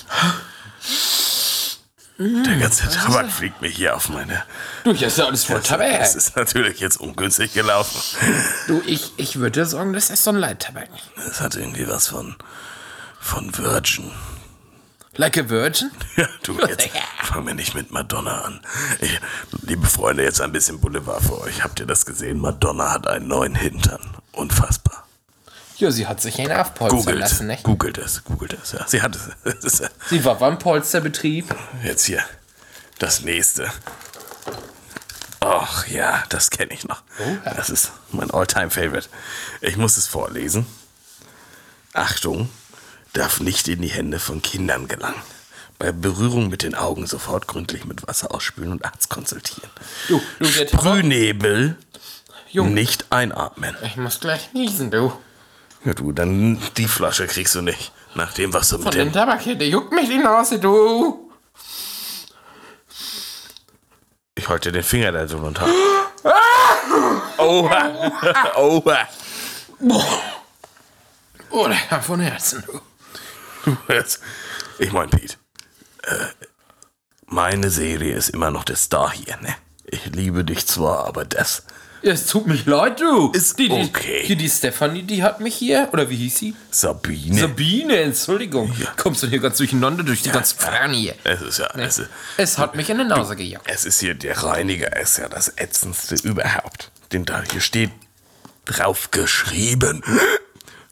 Der 2.19 2.57
ganze 2.57 2.89
Tabak 2.89 3.31
fliegt 3.31 3.61
mir 3.61 3.69
hier 3.69 3.95
auf 3.95 4.09
meine. 4.09 4.43
Du, 4.83 4.93
hier 4.93 5.07
ist 5.07 5.17
ja 5.19 5.25
alles 5.25 5.43
voll 5.45 5.61
Tabak. 5.61 5.99
Das 5.99 6.15
ist 6.15 6.35
natürlich 6.35 6.79
jetzt 6.79 6.99
ungünstig 6.99 7.53
gelaufen. 7.53 8.01
Du, 8.67 8.81
ich, 8.85 9.13
ich 9.17 9.35
würde 9.37 9.65
sagen, 9.65 9.93
das 9.93 10.09
ist 10.09 10.23
so 10.23 10.31
ein 10.31 10.37
Leittabak. 10.37 10.89
Das 11.15 11.41
hat 11.41 11.55
irgendwie 11.55 11.87
was 11.87 12.07
von. 12.07 12.35
von 13.19 13.55
Virgin. 13.57 14.11
Like 15.17 15.37
a 15.37 15.49
Virgin? 15.49 15.91
Ja, 16.15 16.27
du, 16.41 16.57
jetzt 16.67 16.89
fangen 17.23 17.45
wir 17.45 17.53
nicht 17.53 17.75
mit 17.75 17.91
Madonna 17.91 18.41
an. 18.41 18.59
Ich, 19.01 19.19
liebe 19.61 19.85
Freunde, 19.85 20.23
jetzt 20.23 20.41
ein 20.41 20.51
bisschen 20.51 20.79
Boulevard 20.79 21.21
für 21.23 21.39
euch. 21.41 21.63
Habt 21.63 21.79
ihr 21.79 21.85
das 21.85 22.07
gesehen? 22.07 22.39
Madonna 22.39 22.91
hat 22.91 23.05
einen 23.05 23.27
neuen 23.27 23.53
Hintern. 23.53 23.99
Unfassbar. 24.31 25.05
Ja, 25.77 25.91
sie 25.91 26.07
hat 26.07 26.21
sich 26.21 26.39
einen 26.39 26.53
aufpolstern 26.53 26.99
Googelt. 27.01 27.19
lassen, 27.19 27.45
nicht? 27.45 27.61
Googelt 27.61 27.99
es, 27.99 28.23
googelt 28.23 28.57
es. 28.59 28.71
Ja, 28.71 28.87
sie 28.87 29.01
hat 29.03 29.15
es. 29.15 29.83
Sie 30.09 30.25
war 30.25 30.39
beim 30.39 30.57
Polsterbetrieb. 30.57 31.53
Jetzt 31.83 32.05
hier. 32.05 32.23
Das 32.97 33.21
nächste. 33.21 33.69
Ach 35.39 35.85
ja, 35.85 36.23
das 36.29 36.49
kenne 36.49 36.73
ich 36.73 36.83
noch. 36.87 37.03
Oha. 37.19 37.53
Das 37.53 37.69
ist 37.69 37.91
mein 38.11 38.31
Alltime 38.31 38.71
favorite 38.71 39.07
Ich 39.61 39.77
muss 39.77 39.97
es 39.97 40.07
vorlesen. 40.07 40.65
Achtung, 41.93 42.49
darf 43.17 43.39
nicht 43.39 43.67
in 43.67 43.81
die 43.81 43.89
Hände 43.89 44.19
von 44.19 44.41
Kindern 44.41 44.87
gelangen. 44.87 45.21
Bei 45.79 45.91
Berührung 45.91 46.49
mit 46.49 46.63
den 46.63 46.75
Augen 46.75 47.05
sofort 47.05 47.47
gründlich 47.47 47.85
mit 47.85 48.07
Wasser 48.07 48.33
ausspülen 48.33 48.71
und 48.71 48.85
Arzt 48.85 49.09
konsultieren. 49.09 49.69
Du, 50.07 50.21
du. 50.39 50.45
Sprühnebel 50.45 51.77
Junge. 52.49 52.71
nicht 52.71 53.11
einatmen. 53.11 53.75
Ich 53.83 53.97
muss 53.97 54.19
gleich 54.19 54.53
niesen, 54.53 54.89
du. 54.89 55.13
Ja, 55.85 55.93
du, 55.93 56.11
dann 56.11 56.59
die 56.77 56.87
Flasche 56.87 57.27
kriegst 57.27 57.53
du 57.55 57.61
nicht. 57.61 57.91
Nach 58.15 58.33
dem, 58.33 58.53
was 58.53 58.69
du 58.69 58.77
mit 58.77 58.85
Von 58.85 58.91
dem 58.93 59.07
dem... 59.09 59.13
Tabak 59.13 59.41
hier, 59.41 59.55
der 59.55 59.67
juckt 59.67 59.91
mich 59.91 60.07
die 60.07 60.17
Nase, 60.17 60.59
du. 60.59 61.29
Ich 64.35 64.47
halte 64.47 64.71
den 64.71 64.83
Finger 64.83 65.11
da 65.11 65.27
so 65.27 65.37
runter. 65.37 65.67
Oha! 67.37 68.11
Oha! 68.55 69.07
Oh, 71.49 71.67
der 71.67 71.77
kam 71.77 72.01
von 72.01 72.19
Herzen, 72.19 72.63
du. 72.65 72.79
Ich 74.79 74.91
mein, 74.91 75.09
Pete, 75.09 75.35
äh, 76.03 76.25
meine 77.25 77.69
Serie 77.69 78.15
ist 78.15 78.29
immer 78.29 78.51
noch 78.51 78.63
der 78.63 78.75
Star 78.75 79.11
hier, 79.11 79.37
ne? 79.41 79.55
Ich 79.85 80.05
liebe 80.07 80.43
dich 80.43 80.65
zwar, 80.67 81.05
aber 81.07 81.25
das. 81.25 81.63
Es 82.03 82.27
tut 82.27 82.45
mich 82.45 82.65
leid, 82.65 82.99
du. 83.01 83.31
Ist 83.31 83.57
die, 83.57 83.69
die, 83.69 83.73
okay. 83.75 84.21
Hier, 84.23 84.35
die 84.35 84.49
Stefanie, 84.49 85.01
die 85.03 85.23
hat 85.23 85.39
mich 85.41 85.55
hier, 85.55 85.89
oder 85.91 86.09
wie 86.09 86.15
hieß 86.15 86.37
sie? 86.37 86.55
Sabine. 86.69 87.39
Sabine, 87.39 87.97
Entschuldigung. 88.01 88.71
Ja. 88.79 88.93
Kommst 88.97 89.23
du 89.23 89.27
hier 89.27 89.39
ganz 89.39 89.57
durcheinander 89.57 90.03
durch 90.03 90.21
die 90.21 90.29
ganzen 90.29 90.59
Frauen 90.59 90.93
hier? 90.93 91.15
es 91.23 91.41
ist 91.41 91.57
ja. 91.59 91.67
Es 91.75 91.97
ist, 91.97 92.09
Es 92.37 92.57
hat 92.59 92.75
mich 92.75 92.89
in 92.89 92.99
die 92.99 93.03
Nase 93.03 93.35
gejagt. 93.35 93.65
es 93.69 93.83
ist 93.85 93.99
hier 93.99 94.13
der 94.13 94.37
Reiniger, 94.43 94.95
ist 94.95 95.17
ja 95.17 95.27
das 95.27 95.51
ätzendste 95.57 96.15
überhaupt. 96.23 96.91
Den 97.11 97.25
da 97.25 97.41
hier 97.51 97.61
steht 97.61 97.91
drauf 98.65 99.09
geschrieben. 99.11 100.03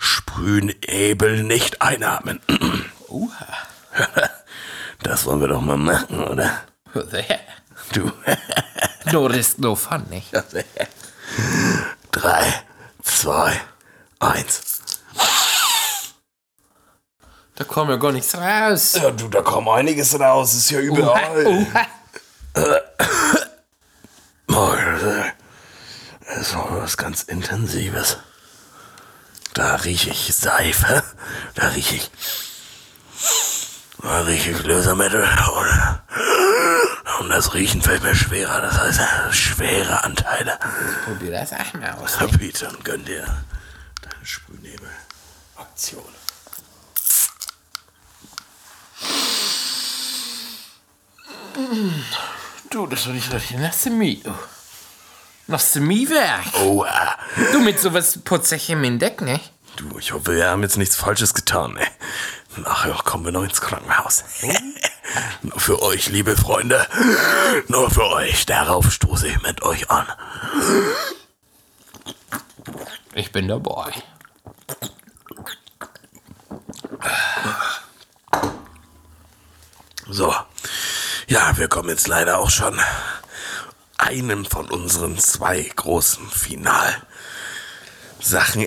Sprühnebel 0.06 1.44
nicht 1.44 1.82
einatmen. 1.82 2.40
Oha. 3.08 3.48
Das 5.04 5.26
wollen 5.26 5.42
wir 5.42 5.50
doch 5.50 5.62
mal 5.62 5.78
machen, 5.78 6.24
oder? 6.24 6.64
Du. 7.92 8.12
No 9.12 9.28
risk, 9.28 9.60
no 9.60 9.76
fun, 9.76 10.04
nicht? 10.10 10.32
Drei, 12.12 12.64
zwei, 13.04 13.62
eins. 14.20 14.80
Da 17.56 17.64
kommt 17.66 17.92
ja 17.92 17.98
gar 17.98 18.14
nichts 18.14 18.36
raus. 18.36 18.94
Ja, 18.96 19.12
du, 19.12 19.28
da 19.28 19.42
kommt 19.42 19.68
einiges 19.68 20.20
raus. 20.20 20.56
Ist 20.56 20.72
ja 20.72 20.80
überall. 20.80 21.46
oha. 21.46 21.86
Oh, 24.48 24.74
das 26.26 26.38
ist 26.38 26.54
noch 26.54 26.72
was 26.72 26.98
ganz 26.98 27.22
Intensives. 27.24 28.18
Da 29.56 29.76
rieche 29.76 30.10
ich 30.10 30.36
Seife. 30.36 31.02
Da 31.56 31.70
rieche 31.70 31.96
ich. 31.96 32.12
Da 34.02 34.20
rieche 34.20 34.52
ich 34.52 34.64
Lösemittel. 34.64 35.24
Und, 35.24 36.00
und 37.22 37.30
das 37.30 37.54
Riechen 37.54 37.82
fällt 37.82 38.04
mir 38.04 38.14
schwerer. 38.16 38.60
Das 38.60 38.78
heißt, 38.78 39.00
schwere 39.34 40.04
Anteile. 40.04 40.60
Probier 41.06 41.32
das 41.32 41.54
auch 41.54 41.74
mal 41.74 41.90
aus. 41.92 42.18
Na, 42.20 42.28
Peter, 42.28 42.68
dann 42.68 42.84
gönn 42.84 43.06
dir 43.06 43.26
deine 44.02 44.26
Sprühnebel-Aktion. 44.26 46.04
Du, 52.70 52.88
das 52.88 53.06
doch 53.06 53.14
nicht 53.14 53.32
richtig 53.32 53.58
nach 53.58 53.74
Chemie. 55.48 55.48
du. 55.48 55.52
Nach 55.52 55.62
Chemiewerk. 55.62 56.54
Oha. 56.62 57.18
Du 57.52 57.60
mit 57.60 57.80
sowas 57.80 58.20
putzt 58.24 58.50
sich 58.50 58.70
im 58.70 59.00
Deck, 59.00 59.22
ne? 59.22 59.40
Du, 59.76 60.00
ich 60.00 60.14
hoffe, 60.14 60.36
wir 60.36 60.50
haben 60.50 60.64
jetzt 60.64 60.78
nichts 60.78 60.96
Falsches 60.96 61.34
getan. 61.34 61.78
Ey. 61.78 61.88
Nachher 62.58 62.94
kommen 63.04 63.26
wir 63.26 63.32
noch 63.32 63.44
ins 63.44 63.60
Krankenhaus. 63.60 64.24
Nur 65.42 65.60
für 65.60 65.82
euch, 65.82 66.08
liebe 66.10 66.38
Freunde. 66.38 66.88
Nur 67.68 67.90
für 67.92 68.06
euch. 68.06 68.46
Darauf 68.46 68.92
stoße 68.92 69.28
ich 69.28 69.42
mit 69.42 69.62
euch 69.64 69.90
an. 69.92 70.08
Ich 73.14 73.32
bin 73.32 73.48
dabei. 73.48 73.92
So. 80.10 80.34
Ja, 81.28 81.58
wir 81.58 81.68
kommen 81.68 81.90
jetzt 81.90 82.08
leider 82.08 82.38
auch 82.40 82.50
schon 82.50 82.80
einem 84.06 84.46
von 84.46 84.70
unseren 84.70 85.18
zwei 85.18 85.62
großen 85.76 86.28
Finalsachen 86.30 87.02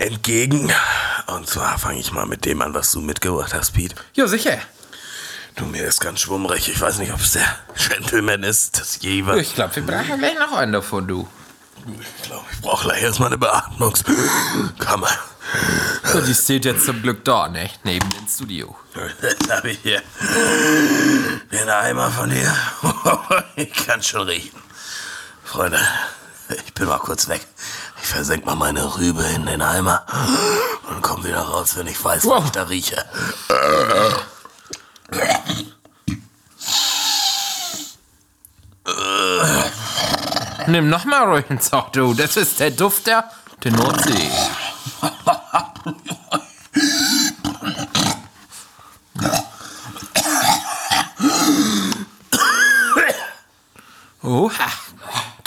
entgegen. 0.00 0.72
Und 1.26 1.48
zwar 1.48 1.78
fange 1.78 2.00
ich 2.00 2.12
mal 2.12 2.26
mit 2.26 2.44
dem 2.44 2.60
an, 2.62 2.74
was 2.74 2.90
du 2.92 3.00
mitgebracht 3.00 3.54
hast, 3.54 3.72
Pete. 3.72 3.94
Ja, 4.14 4.26
sicher. 4.26 4.58
Du, 5.56 5.64
mir 5.66 5.84
ist 5.86 6.00
ganz 6.00 6.20
schwummrig. 6.20 6.68
Ich 6.68 6.80
weiß 6.80 6.98
nicht, 6.98 7.12
ob 7.12 7.20
es 7.20 7.32
der 7.32 7.58
Gentleman 7.76 8.42
ist, 8.42 8.80
das 8.80 9.00
Jever. 9.00 9.36
Ich 9.36 9.54
glaube, 9.54 9.76
wir 9.76 9.86
brauchen 9.86 10.18
gleich 10.18 10.38
noch 10.38 10.52
einen 10.52 10.72
davon, 10.72 11.06
du. 11.08 11.28
Ich 12.00 12.22
glaube, 12.24 12.44
ich 12.52 12.60
brauche 12.60 12.88
gleich 12.88 13.02
erstmal 13.02 13.28
eine 13.28 13.38
Beatmungskammer. 13.38 15.10
So, 16.04 16.20
die 16.20 16.34
steht 16.34 16.64
jetzt 16.64 16.84
zum 16.84 17.00
Glück 17.02 17.24
da, 17.24 17.48
ne? 17.48 17.70
Neben 17.82 18.08
dem 18.10 18.28
Studio. 18.28 18.76
Jetzt 19.22 19.50
habe 19.50 19.70
ich 19.70 19.78
hier 19.82 20.02
den 21.50 21.68
Eimer 21.68 22.10
von 22.10 22.28
dir. 22.30 22.54
Ich 23.56 23.72
kann 23.72 24.02
schon 24.02 24.28
riechen. 24.28 24.67
Freunde, 25.48 25.80
ich 26.66 26.74
bin 26.74 26.86
mal 26.88 26.98
kurz 26.98 27.26
weg. 27.28 27.40
Ich 28.02 28.06
versenk 28.08 28.44
mal 28.44 28.54
meine 28.54 28.96
Rübe 28.98 29.22
in 29.34 29.46
den 29.46 29.62
Eimer 29.62 30.04
und 30.90 31.00
komm 31.00 31.24
wieder 31.24 31.40
raus, 31.40 31.74
wenn 31.76 31.86
ich 31.86 32.02
weiß, 32.04 32.24
was 32.26 32.30
Wow. 32.30 32.44
ich 32.44 32.50
da 32.50 32.62
rieche. 32.64 33.02
Nimm 40.66 40.88
noch 40.90 41.04
mal 41.04 41.24
ruhig 41.30 41.46
einen 41.48 41.60
Zauch, 41.60 41.90
du. 41.90 42.14
Das 42.14 42.36
ist 42.36 42.60
der 42.60 42.70
Duft 42.70 43.06
der, 43.06 43.24
der 43.64 43.72
Nordsee. 43.72 44.30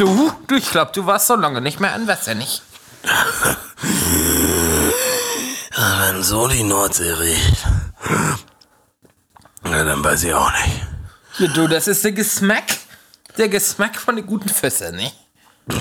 Du? 0.02 0.34
Du, 0.48 0.56
ich 0.56 0.72
glaub, 0.72 0.94
du 0.94 1.06
warst 1.06 1.28
so 1.28 1.36
lange 1.36 1.62
nicht 1.62 1.80
mehr 1.80 1.94
an 1.94 2.08
Wasser, 2.08 2.34
nicht? 2.34 2.64
Wenn 5.78 6.24
so 6.24 6.48
die 6.48 6.64
Nordsee 6.64 7.12
riecht, 7.12 7.68
ja, 9.64 9.84
dann 9.84 10.04
weiß 10.04 10.24
ich 10.24 10.34
auch 10.34 10.52
nicht. 10.54 10.82
Ja, 11.38 11.48
du, 11.50 11.68
das 11.68 11.88
ist 11.88 12.04
der 12.04 12.14
Geschmack. 12.14 12.64
Der 13.38 13.48
Geschmack 13.48 13.96
von 13.96 14.16
den 14.16 14.26
guten 14.26 14.50
Füssen, 14.50 14.96
nicht? 14.96 15.16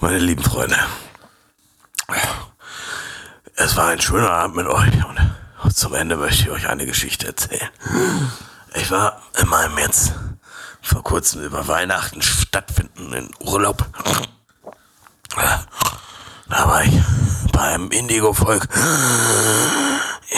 Meine 0.00 0.18
lieben 0.18 0.44
Freunde, 0.44 0.78
es 3.54 3.76
war 3.76 3.88
ein 3.88 4.00
schöner 4.02 4.30
Abend 4.30 4.56
mit 4.56 4.66
euch 4.66 4.92
und 5.06 5.74
zum 5.74 5.94
Ende 5.94 6.18
möchte 6.18 6.42
ich 6.42 6.50
euch 6.50 6.68
eine 6.68 6.84
Geschichte 6.84 7.28
erzählen. 7.28 7.70
Ich 8.74 8.90
war 8.90 9.22
in 9.40 9.48
meinem 9.48 9.78
jetzt 9.78 10.12
vor 10.82 11.02
kurzem 11.02 11.42
über 11.44 11.66
Weihnachten 11.68 12.20
stattfindenden 12.22 13.30
Urlaub. 13.40 13.86
Da 16.48 16.68
war 16.68 16.84
ich 16.84 16.92
beim 17.52 17.90
Indigo-Volk 17.90 18.68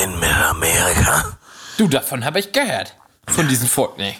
in 0.02 0.18
Mittelamerika. 0.20 1.36
Du, 1.78 1.88
davon 1.88 2.24
habe 2.24 2.38
ich 2.38 2.52
gehört. 2.52 2.94
Von 3.26 3.48
diesem 3.48 3.66
Volk, 3.68 3.98
ne? 3.98 4.14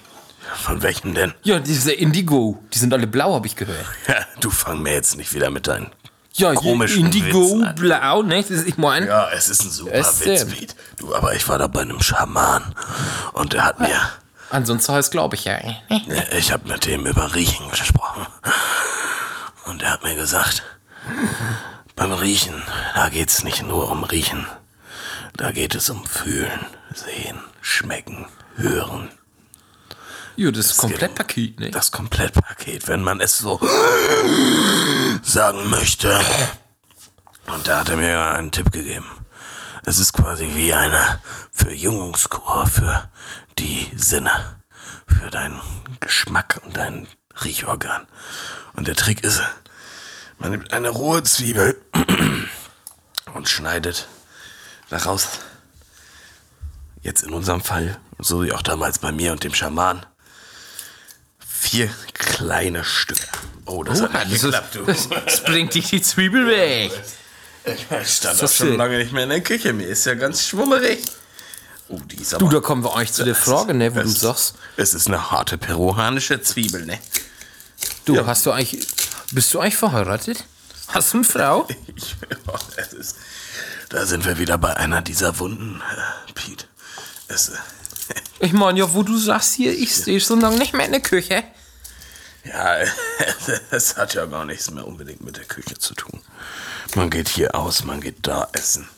Von 0.63 0.83
welchem 0.83 1.15
denn? 1.15 1.35
Ja, 1.43 1.59
diese 1.59 1.93
Indigo, 1.93 2.59
die 2.73 2.79
sind 2.79 2.93
alle 2.93 3.07
blau, 3.07 3.35
habe 3.35 3.47
ich 3.47 3.55
gehört. 3.57 3.85
Ja, 4.09 4.17
du 4.41 4.51
fang 4.51 4.83
mir 4.83 4.93
jetzt 4.95 5.17
nicht 5.17 5.33
wieder 5.33 5.51
mit 5.51 5.67
deinen 5.67 5.91
Ja, 6.33 6.55
komischen 6.55 7.07
Indigo, 7.07 7.59
Witz 7.61 7.67
an. 7.69 7.75
blau, 7.77 8.23
ne? 8.23 8.41
Das 8.43 8.51
ist, 8.51 8.67
ich 8.67 8.77
meine, 8.77 9.07
Ja, 9.07 9.29
es 9.31 9.49
ist 9.49 9.63
ein 9.63 9.71
super 9.71 9.93
Es 9.93 10.25
Witz. 10.25 10.75
Du, 10.99 11.15
aber 11.15 11.35
ich 11.35 11.49
war 11.49 11.59
da 11.59 11.67
bei 11.69 11.83
einem 11.83 12.01
Schaman 12.03 12.75
und 13.35 13.53
der 13.53 13.65
hat 13.65 13.79
mir, 13.81 13.97
ansonsten 14.55 14.93
heißt 14.93 15.11
glaube 15.11 15.37
ich 15.37 15.45
ja. 15.45 15.59
ich 16.37 16.53
habe 16.53 16.69
mit 16.69 16.87
dem 16.87 17.07
über 17.07 17.35
Riechen 17.35 17.69
gesprochen 17.71 18.27
und 19.67 19.83
er 19.83 19.93
hat 19.93 20.03
mir 20.03 20.15
gesagt, 20.15 20.63
beim 21.97 22.13
Riechen, 22.13 22.63
da 22.95 23.09
geht's 23.09 23.45
nicht 23.45 23.63
nur 23.63 23.91
um 23.91 24.05
Riechen, 24.05 24.47
da 25.37 25.51
geht 25.53 25.75
es 25.75 25.91
um 25.91 26.05
Fühlen, 26.07 26.67
Sehen, 26.95 27.39
Schmecken, 27.61 28.27
Hören. 28.57 29.11
Ja, 30.37 30.51
das 30.51 30.67
ist 30.67 30.77
Komplettpaket, 30.79 31.61
ne? 31.61 31.71
Das 31.71 31.93
Komplettpaket, 31.93 32.89
wenn 32.89 33.03
man 33.03 33.21
es 33.21 33.39
so 33.39 33.61
sagen 35.23 35.71
möchte. 35.71 36.21
Und 37.47 37.69
da 37.69 37.81
hat 37.81 37.89
er 37.89 37.97
mir 37.97 38.21
einen 38.21 38.51
Tipp 38.51 38.73
gegeben. 38.73 39.07
Es 39.85 39.99
ist 39.99 40.13
quasi 40.13 40.49
wie 40.55 40.73
eine 40.73 41.21
Verjüngungskur 41.53 42.67
für 42.67 43.09
die 43.59 43.91
Sinne, 43.97 44.57
für 45.07 45.31
deinen 45.31 45.61
Geschmack 46.01 46.61
und 46.65 46.77
dein 46.77 47.07
Riechorgan. 47.43 48.07
Und 48.75 48.89
der 48.89 48.97
Trick 48.97 49.23
ist, 49.25 49.41
man 50.39 50.51
nimmt 50.51 50.73
eine 50.73 50.89
rohe 50.91 51.23
Zwiebel 51.23 51.81
und 53.35 53.49
schneidet 53.49 54.09
daraus, 54.91 55.29
jetzt 57.03 57.23
in 57.23 57.33
unserem 57.33 57.61
Fall, 57.63 57.99
so 58.19 58.43
wie 58.43 58.53
auch 58.53 58.63
damals 58.63 58.99
bei 58.99 59.13
mir 59.13 59.33
und 59.33 59.45
dem 59.45 59.55
Schaman, 59.55 60.05
vier 61.47 61.91
kleine 62.15 62.85
Stücke. 62.85 63.27
Oh, 63.67 63.83
das 63.83 64.03
Oh, 64.03 64.09
hat 64.13 64.29
nicht 64.29 64.43
geklappt, 64.43 64.75
du. 64.75 64.85
das, 64.85 65.09
das 65.25 65.45
bringt 65.45 65.75
dich 65.75 65.89
die 65.91 66.03
Zwiebel 66.03 66.47
weg. 66.47 66.93
Ich 67.67 67.81
stand 68.17 68.43
das 68.43 68.53
auch 68.53 68.55
schon 68.55 68.77
lange 68.77 68.99
nicht 68.99 69.13
mehr 69.13 69.23
in 69.25 69.31
der 69.31 69.41
Küche. 69.41 69.73
Mir 69.73 69.87
ist 69.87 70.05
ja 70.05 70.13
ganz 70.13 70.47
schwummerig. 70.47 71.03
Oh, 71.89 71.99
die 71.99 72.17
ist 72.17 72.35
aber... 72.35 72.45
Du, 72.45 72.51
da 72.51 72.61
kommen 72.61 72.83
wir 72.83 72.95
eigentlich 72.97 73.13
zu 73.13 73.25
der 73.25 73.35
Frage, 73.35 73.75
ne, 73.75 73.95
wo 73.95 74.01
du 74.01 74.07
es- 74.09 74.21
sagst, 74.21 74.55
Es 74.77 74.95
ist 74.95 75.07
eine 75.07 75.31
harte 75.31 75.59
peruanische 75.59 76.41
Zwiebel, 76.43 76.87
ne? 76.87 76.99
du, 78.07 78.15
Ja. 78.17 78.27
hast 78.27 78.47
du 78.47 78.53
eigentlich, 78.53 78.87
bist 79.33 79.53
du 79.53 79.61
eigentlich 79.61 79.77
verheiratet? 79.77 80.45
Hast 80.89 81.13
du 81.13 81.19
eine 81.19 81.25
Frau? 81.27 81.69
Ich, 81.97 82.17
es 82.77 82.93
ist, 82.93 83.17
da 83.91 84.07
sind 84.07 84.25
wir 84.25 84.39
wieder 84.39 84.59
bei 84.59 84.77
einer 84.77 85.03
dieser 85.03 85.39
Wunden, 85.39 85.81
äh, 86.29 86.33
Pete. 86.33 86.67
Es, 87.29 87.51
äh, 87.51 87.53
Ich 88.41 88.53
meine, 88.53 88.79
ja, 88.81 88.93
wo 88.95 89.03
du 89.03 89.17
sagst 89.19 89.55
hier, 89.55 89.73
ich 89.77 89.95
stehe 89.95 90.21
so 90.21 90.35
lange 90.35 90.59
nicht 90.59 90.73
mehr 90.75 90.87
in 90.87 90.93
der 90.93 91.01
Küche. 91.03 91.45
ja, 92.45 92.77
es 93.71 93.97
hat 93.97 94.15
ja 94.15 94.27
gar 94.27 94.45
nichts 94.45 94.71
mehr 94.71 94.87
unbedingt 94.87 95.23
mit 95.23 95.37
der 95.37 95.45
Küche 95.45 95.79
zu 95.79 95.95
tun. 95.95 96.21
Man 96.95 97.11
geht 97.11 97.29
hier 97.29 97.55
aus, 97.55 97.85
man 97.85 98.01
geht 98.01 98.27
da 98.27 98.49
essen. 98.53 98.89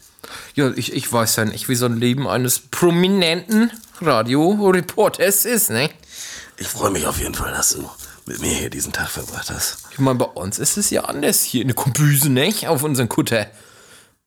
Ja, 0.56 0.72
ich, 0.74 0.94
ich 0.94 1.12
weiß 1.12 1.36
ja 1.36 1.44
nicht, 1.44 1.68
wie 1.68 1.74
so 1.74 1.84
ein 1.84 1.98
Leben 1.98 2.26
eines 2.26 2.58
prominenten 2.58 3.70
Radioreporters 4.00 5.44
ist, 5.44 5.68
ne? 5.68 5.90
Ich 6.56 6.66
freue 6.66 6.90
mich 6.90 7.06
auf 7.06 7.18
jeden 7.18 7.34
Fall, 7.34 7.52
dass 7.52 7.74
du 7.74 7.88
mit 8.24 8.40
mir 8.40 8.48
hier 8.54 8.70
diesen 8.70 8.90
Tag 8.90 9.10
verbracht 9.10 9.50
hast. 9.50 9.84
Ich 9.92 9.98
meine, 9.98 10.18
bei 10.18 10.24
uns 10.24 10.58
ist 10.58 10.78
es 10.78 10.88
ja 10.88 11.04
anders 11.04 11.42
hier 11.42 11.60
in 11.60 11.68
der 11.68 11.74
Kombüse, 11.76 12.30
nicht? 12.30 12.68
Auf 12.68 12.82
unseren 12.82 13.10
Kutter. 13.10 13.46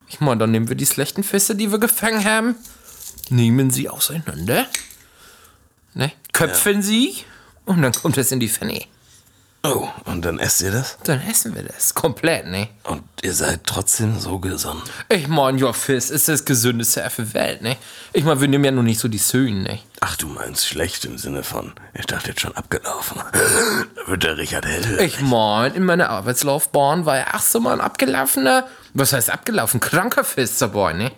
Ich 0.07 0.19
meine, 0.19 0.37
dann 0.37 0.51
nehmen 0.51 0.69
wir 0.69 0.75
die 0.75 0.85
schlechten 0.85 1.23
Fische, 1.23 1.55
die 1.55 1.71
wir 1.71 1.79
gefangen 1.79 2.23
haben, 2.23 2.55
nehmen 3.29 3.71
sie 3.71 3.89
auseinander, 3.89 4.67
ne? 5.95 6.11
Köpfen 6.31 6.83
sie 6.83 7.15
und 7.65 7.81
dann 7.81 7.93
kommt 7.93 8.19
es 8.19 8.31
in 8.31 8.39
die 8.39 8.49
Pfanne. 8.49 8.85
Oh, 9.61 9.89
und 10.05 10.23
dann 10.23 10.39
esst 10.39 10.61
ihr 10.61 10.71
das? 10.71 10.97
Dann 11.03 11.21
essen 11.29 11.53
wir 11.53 11.63
das 11.63 11.93
komplett, 11.93 12.47
ne? 12.47 12.69
Und 12.83 13.03
ihr 13.21 13.33
seid 13.33 13.65
trotzdem 13.65 14.17
so 14.17 14.39
gesund. 14.39 14.81
Ich 15.09 15.27
meine, 15.27 15.59
ja, 15.59 15.73
Fisch 15.73 16.09
ist 16.09 16.29
das 16.29 16.45
gesündeste 16.45 17.05
auf 17.05 17.17
der 17.17 17.33
Welt, 17.33 17.61
ne? 17.61 17.75
Ich 18.13 18.23
meine, 18.23 18.39
wir 18.39 18.47
nehmen 18.47 18.63
ja 18.63 18.71
nur 18.71 18.83
nicht 18.83 19.01
so 19.01 19.09
die 19.09 19.17
Söhne, 19.17 19.63
ne? 19.63 19.79
Ach, 19.99 20.15
du 20.15 20.27
meinst 20.27 20.65
schlecht 20.65 21.03
im 21.03 21.17
Sinne 21.17 21.43
von, 21.43 21.73
ich 21.93 22.05
dachte 22.05 22.29
jetzt 22.29 22.39
schon 22.39 22.55
abgelaufen. 22.55 23.21
da 23.33 24.07
wird 24.07 24.23
der 24.23 24.37
Richard 24.37 24.65
hell. 24.65 25.01
Ich 25.01 25.19
mein, 25.19 25.73
in 25.75 25.83
meiner 25.83 26.09
Arbeitslaufbahn 26.09 27.05
war 27.05 27.17
ja 27.17 27.25
ach 27.33 27.41
so 27.41 27.59
mal 27.59 27.73
ein 27.73 27.81
abgelaufener, 27.81 28.65
was 28.93 29.11
heißt 29.11 29.29
abgelaufen, 29.29 29.81
kranker 29.81 30.23
Fisch 30.23 30.57
dabei, 30.59 30.93
ne? 30.93 31.11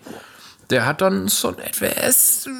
Der 0.72 0.88
hat 0.88 1.02
dann 1.02 1.28
so 1.28 1.52
etwas 1.52 2.48
äh, 2.48 2.52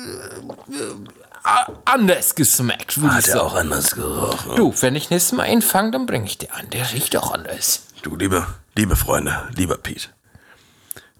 anders 1.86 2.36
geschmeckt, 2.36 2.98
Hat 2.98 3.28
er 3.28 3.44
auch 3.44 3.56
anders 3.56 3.96
gerochen. 3.96 4.56
Du, 4.56 4.74
wenn 4.82 4.96
ich 4.96 5.10
nächstes 5.10 5.32
Mal 5.34 5.44
einen 5.44 5.62
fange, 5.62 5.92
dann 5.92 6.06
bringe 6.06 6.26
ich 6.26 6.38
dir 6.38 6.54
an. 6.54 6.70
Der 6.70 6.92
riecht 6.94 7.16
auch 7.18 7.34
anders. 7.34 7.84
Du, 8.04 8.16
liebe, 8.16 8.46
liebe 8.76 8.96
Freunde, 8.96 9.50
lieber 9.56 9.78
Pete. 9.78 10.10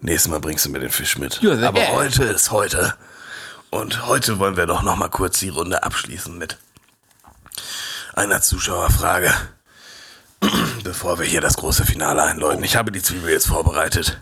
Nächstes 0.00 0.30
Mal 0.30 0.40
bringst 0.40 0.64
du 0.64 0.70
mir 0.70 0.80
den 0.80 0.90
Fisch 0.90 1.18
mit. 1.18 1.40
Aber 1.44 1.72
gerne. 1.72 1.94
heute 1.94 2.24
ist 2.24 2.50
heute. 2.50 2.94
Und 3.70 4.06
heute 4.06 4.38
wollen 4.38 4.56
wir 4.56 4.66
doch 4.66 4.82
noch 4.82 4.96
mal 4.96 5.08
kurz 5.08 5.38
die 5.38 5.48
Runde 5.48 5.82
abschließen 5.82 6.36
mit 6.36 6.58
einer 8.14 8.42
Zuschauerfrage. 8.42 9.32
Bevor 10.84 11.18
wir 11.18 11.26
hier 11.26 11.40
das 11.40 11.56
große 11.56 11.84
Finale 11.84 12.22
einläuten. 12.22 12.64
Ich 12.64 12.76
habe 12.76 12.92
die 12.92 13.02
Zwiebel 13.02 13.30
jetzt 13.30 13.46
vorbereitet. 13.46 14.20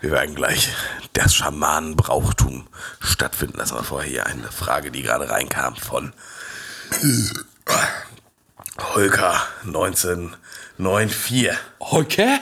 Wir 0.00 0.10
werden 0.10 0.34
gleich 0.34 0.70
das 1.12 1.34
Schamanenbrauchtum 1.34 2.66
stattfinden 3.00 3.58
lassen. 3.58 3.74
Aber 3.74 3.84
vorher 3.84 4.10
hier 4.10 4.26
eine 4.26 4.50
Frage, 4.50 4.90
die 4.90 5.02
gerade 5.02 5.28
reinkam 5.30 5.76
von 5.76 6.12
Holker 8.94 9.40
1994. 9.64 11.50
Heuke? 11.80 12.40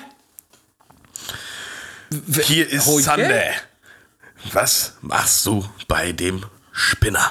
Hier 2.43 2.69
ist 2.69 2.87
Heute? 2.87 3.03
Sunday. 3.03 3.51
Was 4.53 4.95
machst 5.03 5.45
du 5.47 5.69
bei 5.89 6.13
dem 6.13 6.47
Spinner? 6.73 7.31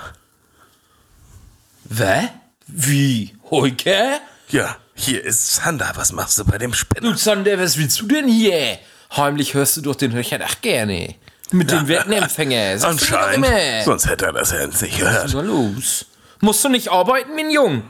Wä? 1.86 2.30
Wie? 2.68 3.36
Heuke? 3.50 4.20
Ja, 4.50 4.76
hier 4.98 5.24
ist 5.24 5.56
Sander. 5.56 5.92
Was 5.96 6.12
machst 6.12 6.38
du 6.38 6.46
bei 6.46 6.58
dem 6.58 6.74
Spinner? 6.74 7.12
Du 7.12 7.18
Sander, 7.18 7.58
was 7.60 7.78
willst 7.78 8.00
du 8.02 8.08
denn 8.08 8.28
hier? 8.28 8.80
Heimlich 9.16 9.54
hörst 9.54 9.78
du 9.78 9.82
doch 9.82 9.96
den 9.96 10.12
Richard 10.12 10.42
ach 10.46 10.60
gerne. 10.62 11.16
Mit 11.52 11.72
dem 11.72 11.88
doch 11.88 12.84
Anscheinend. 12.84 13.86
Sonst 13.86 14.08
hätte 14.08 14.26
er 14.26 14.34
das 14.34 14.52
ja 14.52 14.66
nicht 14.68 14.82
Was 14.82 14.98
gehört. 15.00 15.26
ist 15.26 15.34
da 15.36 15.42
los? 15.42 16.06
Musst 16.42 16.64
du 16.64 16.70
nicht 16.70 16.90
arbeiten, 16.90 17.36
mein 17.36 17.50
Jung? 17.50 17.84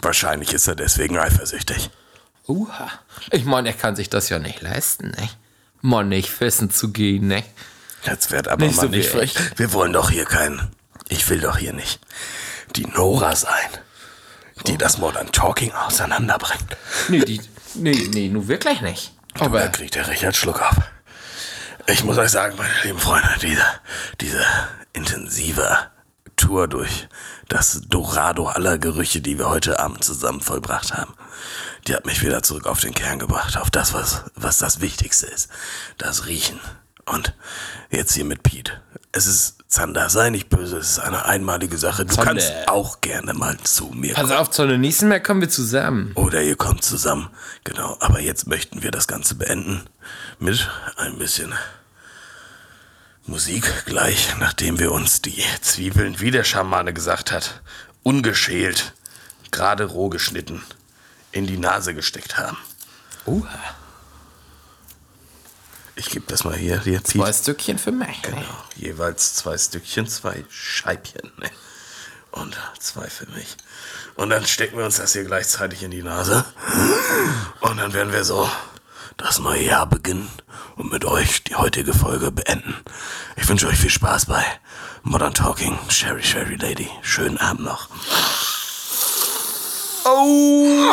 Wahrscheinlich 0.00 0.52
ist 0.54 0.66
er 0.66 0.74
deswegen 0.74 1.18
eifersüchtig. 1.18 1.90
Uha. 2.48 2.90
Ich 3.30 3.44
meine, 3.44 3.68
er 3.68 3.74
kann 3.74 3.96
sich 3.96 4.08
das 4.08 4.28
ja 4.30 4.38
nicht 4.38 4.62
leisten, 4.62 5.10
ne? 5.10 5.28
Mal 5.82 6.04
nicht 6.04 6.30
fressen 6.30 6.70
zu 6.70 6.92
gehen, 6.92 7.28
ne? 7.28 7.42
Jetzt 8.06 8.30
wird 8.30 8.48
aber 8.48 8.64
Nicht 8.66 8.76
mal 8.76 8.82
so 8.82 8.88
nicht 8.88 9.08
frech. 9.10 9.34
Wir 9.56 9.72
wollen 9.72 9.92
doch 9.92 10.10
hier 10.10 10.24
keinen. 10.24 10.70
Ich 11.08 11.28
will 11.28 11.40
doch 11.40 11.58
hier 11.58 11.72
nicht 11.74 12.00
die 12.76 12.86
Nora 12.86 13.36
sein, 13.36 13.52
die 14.66 14.78
das 14.78 14.98
Modern 14.98 15.30
Talking 15.32 15.72
auseinanderbringt. 15.72 16.76
Nee, 17.08 17.20
die. 17.20 17.40
Nee, 17.74 18.08
nee, 18.12 18.28
nur 18.28 18.48
wirklich 18.48 18.80
nicht. 18.80 19.12
Da 19.34 19.46
Aber. 19.46 19.68
kriegt 19.68 19.94
der 19.94 20.08
Richard 20.08 20.36
Schluck 20.36 20.62
auf. 20.62 20.76
Ich 21.86 22.04
muss 22.04 22.16
euch 22.18 22.30
sagen, 22.30 22.56
meine 22.56 22.72
lieben 22.82 22.98
Freunde, 22.98 23.28
diese, 23.42 23.64
diese 24.20 24.44
intensive 24.92 25.90
Tour 26.36 26.66
durch 26.68 27.08
das 27.48 27.82
Dorado 27.88 28.46
aller 28.46 28.78
Gerüche, 28.78 29.20
die 29.20 29.38
wir 29.38 29.48
heute 29.48 29.78
Abend 29.80 30.02
zusammen 30.02 30.40
vollbracht 30.40 30.94
haben, 30.94 31.14
die 31.86 31.94
hat 31.94 32.06
mich 32.06 32.22
wieder 32.22 32.42
zurück 32.42 32.66
auf 32.66 32.80
den 32.80 32.94
Kern 32.94 33.18
gebracht, 33.18 33.58
auf 33.58 33.70
das, 33.70 33.92
was, 33.92 34.24
was 34.34 34.58
das 34.58 34.80
Wichtigste 34.80 35.26
ist. 35.26 35.50
Das 35.98 36.26
Riechen 36.26 36.58
Und 37.06 37.34
jetzt 37.90 38.14
hier 38.14 38.24
mit 38.24 38.42
Pete. 38.42 38.80
Es 39.12 39.26
ist, 39.26 39.58
Zander, 39.68 40.08
sei 40.10 40.30
nicht 40.30 40.48
böse, 40.48 40.78
es 40.78 40.90
ist 40.92 40.98
eine 40.98 41.24
einmalige 41.26 41.78
Sache. 41.78 42.04
Du 42.04 42.14
Zander. 42.14 42.32
kannst 42.32 42.52
auch 42.66 43.00
gerne 43.00 43.32
mal 43.34 43.56
zu 43.58 43.86
mir 43.86 44.14
Pass 44.14 44.30
auf, 44.32 44.50
zur 44.50 44.66
nächsten 44.66 45.08
Mal 45.08 45.22
kommen 45.22 45.40
wir 45.40 45.48
zusammen. 45.50 46.12
oder 46.14 46.42
ihr 46.42 46.56
kommt 46.56 46.82
zusammen. 46.84 47.28
Genau, 47.62 47.96
aber 48.00 48.20
jetzt 48.20 48.46
möchten 48.46 48.82
wir 48.82 48.90
das 48.90 49.06
Ganze 49.06 49.34
beenden 49.36 49.82
mit 50.40 50.68
ein 50.96 51.18
bisschen 51.18 51.52
Musik 53.26 53.84
gleich, 53.86 54.34
nachdem 54.38 54.78
wir 54.78 54.92
uns 54.92 55.22
die 55.22 55.42
Zwiebeln, 55.60 56.20
wie 56.20 56.30
der 56.30 56.44
Schamane 56.44 56.92
gesagt 56.92 57.32
hat, 57.32 57.62
ungeschält, 58.02 58.92
gerade 59.50 59.84
roh 59.84 60.08
geschnitten, 60.08 60.62
in 61.32 61.46
die 61.46 61.56
Nase 61.56 61.94
gesteckt 61.94 62.36
haben. 62.36 62.58
Oha. 63.26 63.48
Ich 65.96 66.10
gebe 66.10 66.26
das 66.26 66.44
mal 66.44 66.56
hier, 66.56 66.80
hier 66.80 67.04
Zwei 67.04 67.32
Stückchen 67.32 67.78
für 67.78 67.92
mich. 67.92 68.22
Genau, 68.22 68.40
jeweils 68.76 69.34
zwei 69.34 69.56
Stückchen, 69.56 70.08
zwei 70.08 70.44
Scheibchen. 70.48 71.32
Ne? 71.38 71.50
Und 72.32 72.58
zwei 72.80 73.08
für 73.08 73.26
mich. 73.30 73.56
Und 74.16 74.30
dann 74.30 74.44
stecken 74.44 74.76
wir 74.76 74.84
uns 74.84 74.96
das 74.96 75.12
hier 75.12 75.24
gleichzeitig 75.24 75.84
in 75.84 75.92
die 75.92 76.02
Nase. 76.02 76.44
Und 77.60 77.76
dann 77.76 77.92
werden 77.92 78.12
wir 78.12 78.24
so 78.24 78.48
das 79.16 79.38
neue 79.38 79.62
Jahr 79.62 79.86
beginnen 79.86 80.28
und 80.76 80.90
mit 80.90 81.04
euch 81.04 81.44
die 81.44 81.54
heutige 81.54 81.94
Folge 81.94 82.32
beenden. 82.32 82.74
Ich 83.36 83.48
wünsche 83.48 83.68
euch 83.68 83.78
viel 83.78 83.90
Spaß 83.90 84.26
bei 84.26 84.44
Modern 85.04 85.34
Talking. 85.34 85.78
Sherry, 85.88 86.24
Sherry 86.24 86.56
Lady. 86.56 86.90
Schönen 87.02 87.38
Abend 87.38 87.64
noch. 87.64 87.88
Oh, 90.04 90.90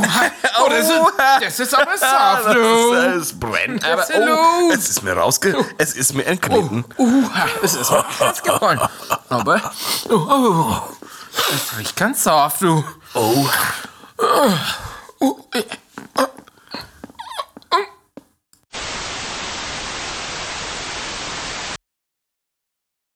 das, 0.68 0.88
ist, 0.88 1.02
das 1.40 1.60
ist 1.60 1.74
aber 1.74 1.98
soft, 2.44 2.54
du. 2.56 2.94
Das, 2.94 3.14
es 3.16 3.38
brennt. 3.38 3.84
Aber 3.84 4.06
oh, 4.14 4.18
los? 4.18 4.74
es 4.74 4.88
ist 4.88 5.02
mir 5.02 5.12
rausge... 5.12 5.64
Es 5.78 5.94
ist 5.94 6.14
mir 6.14 6.24
entglitten. 6.24 6.84
Uh, 6.98 7.28
es 7.62 7.74
ist 7.74 7.90
mir 7.90 8.04
Herz 8.18 8.42
gefallen. 8.42 8.80
Aber, 9.28 9.72
oh, 10.08 10.14
oh, 10.14 10.76
es 11.54 11.78
riecht 11.78 11.96
ganz 11.96 12.24
soft, 12.24 12.62
du. 12.62 12.84
Oh. 13.14 13.46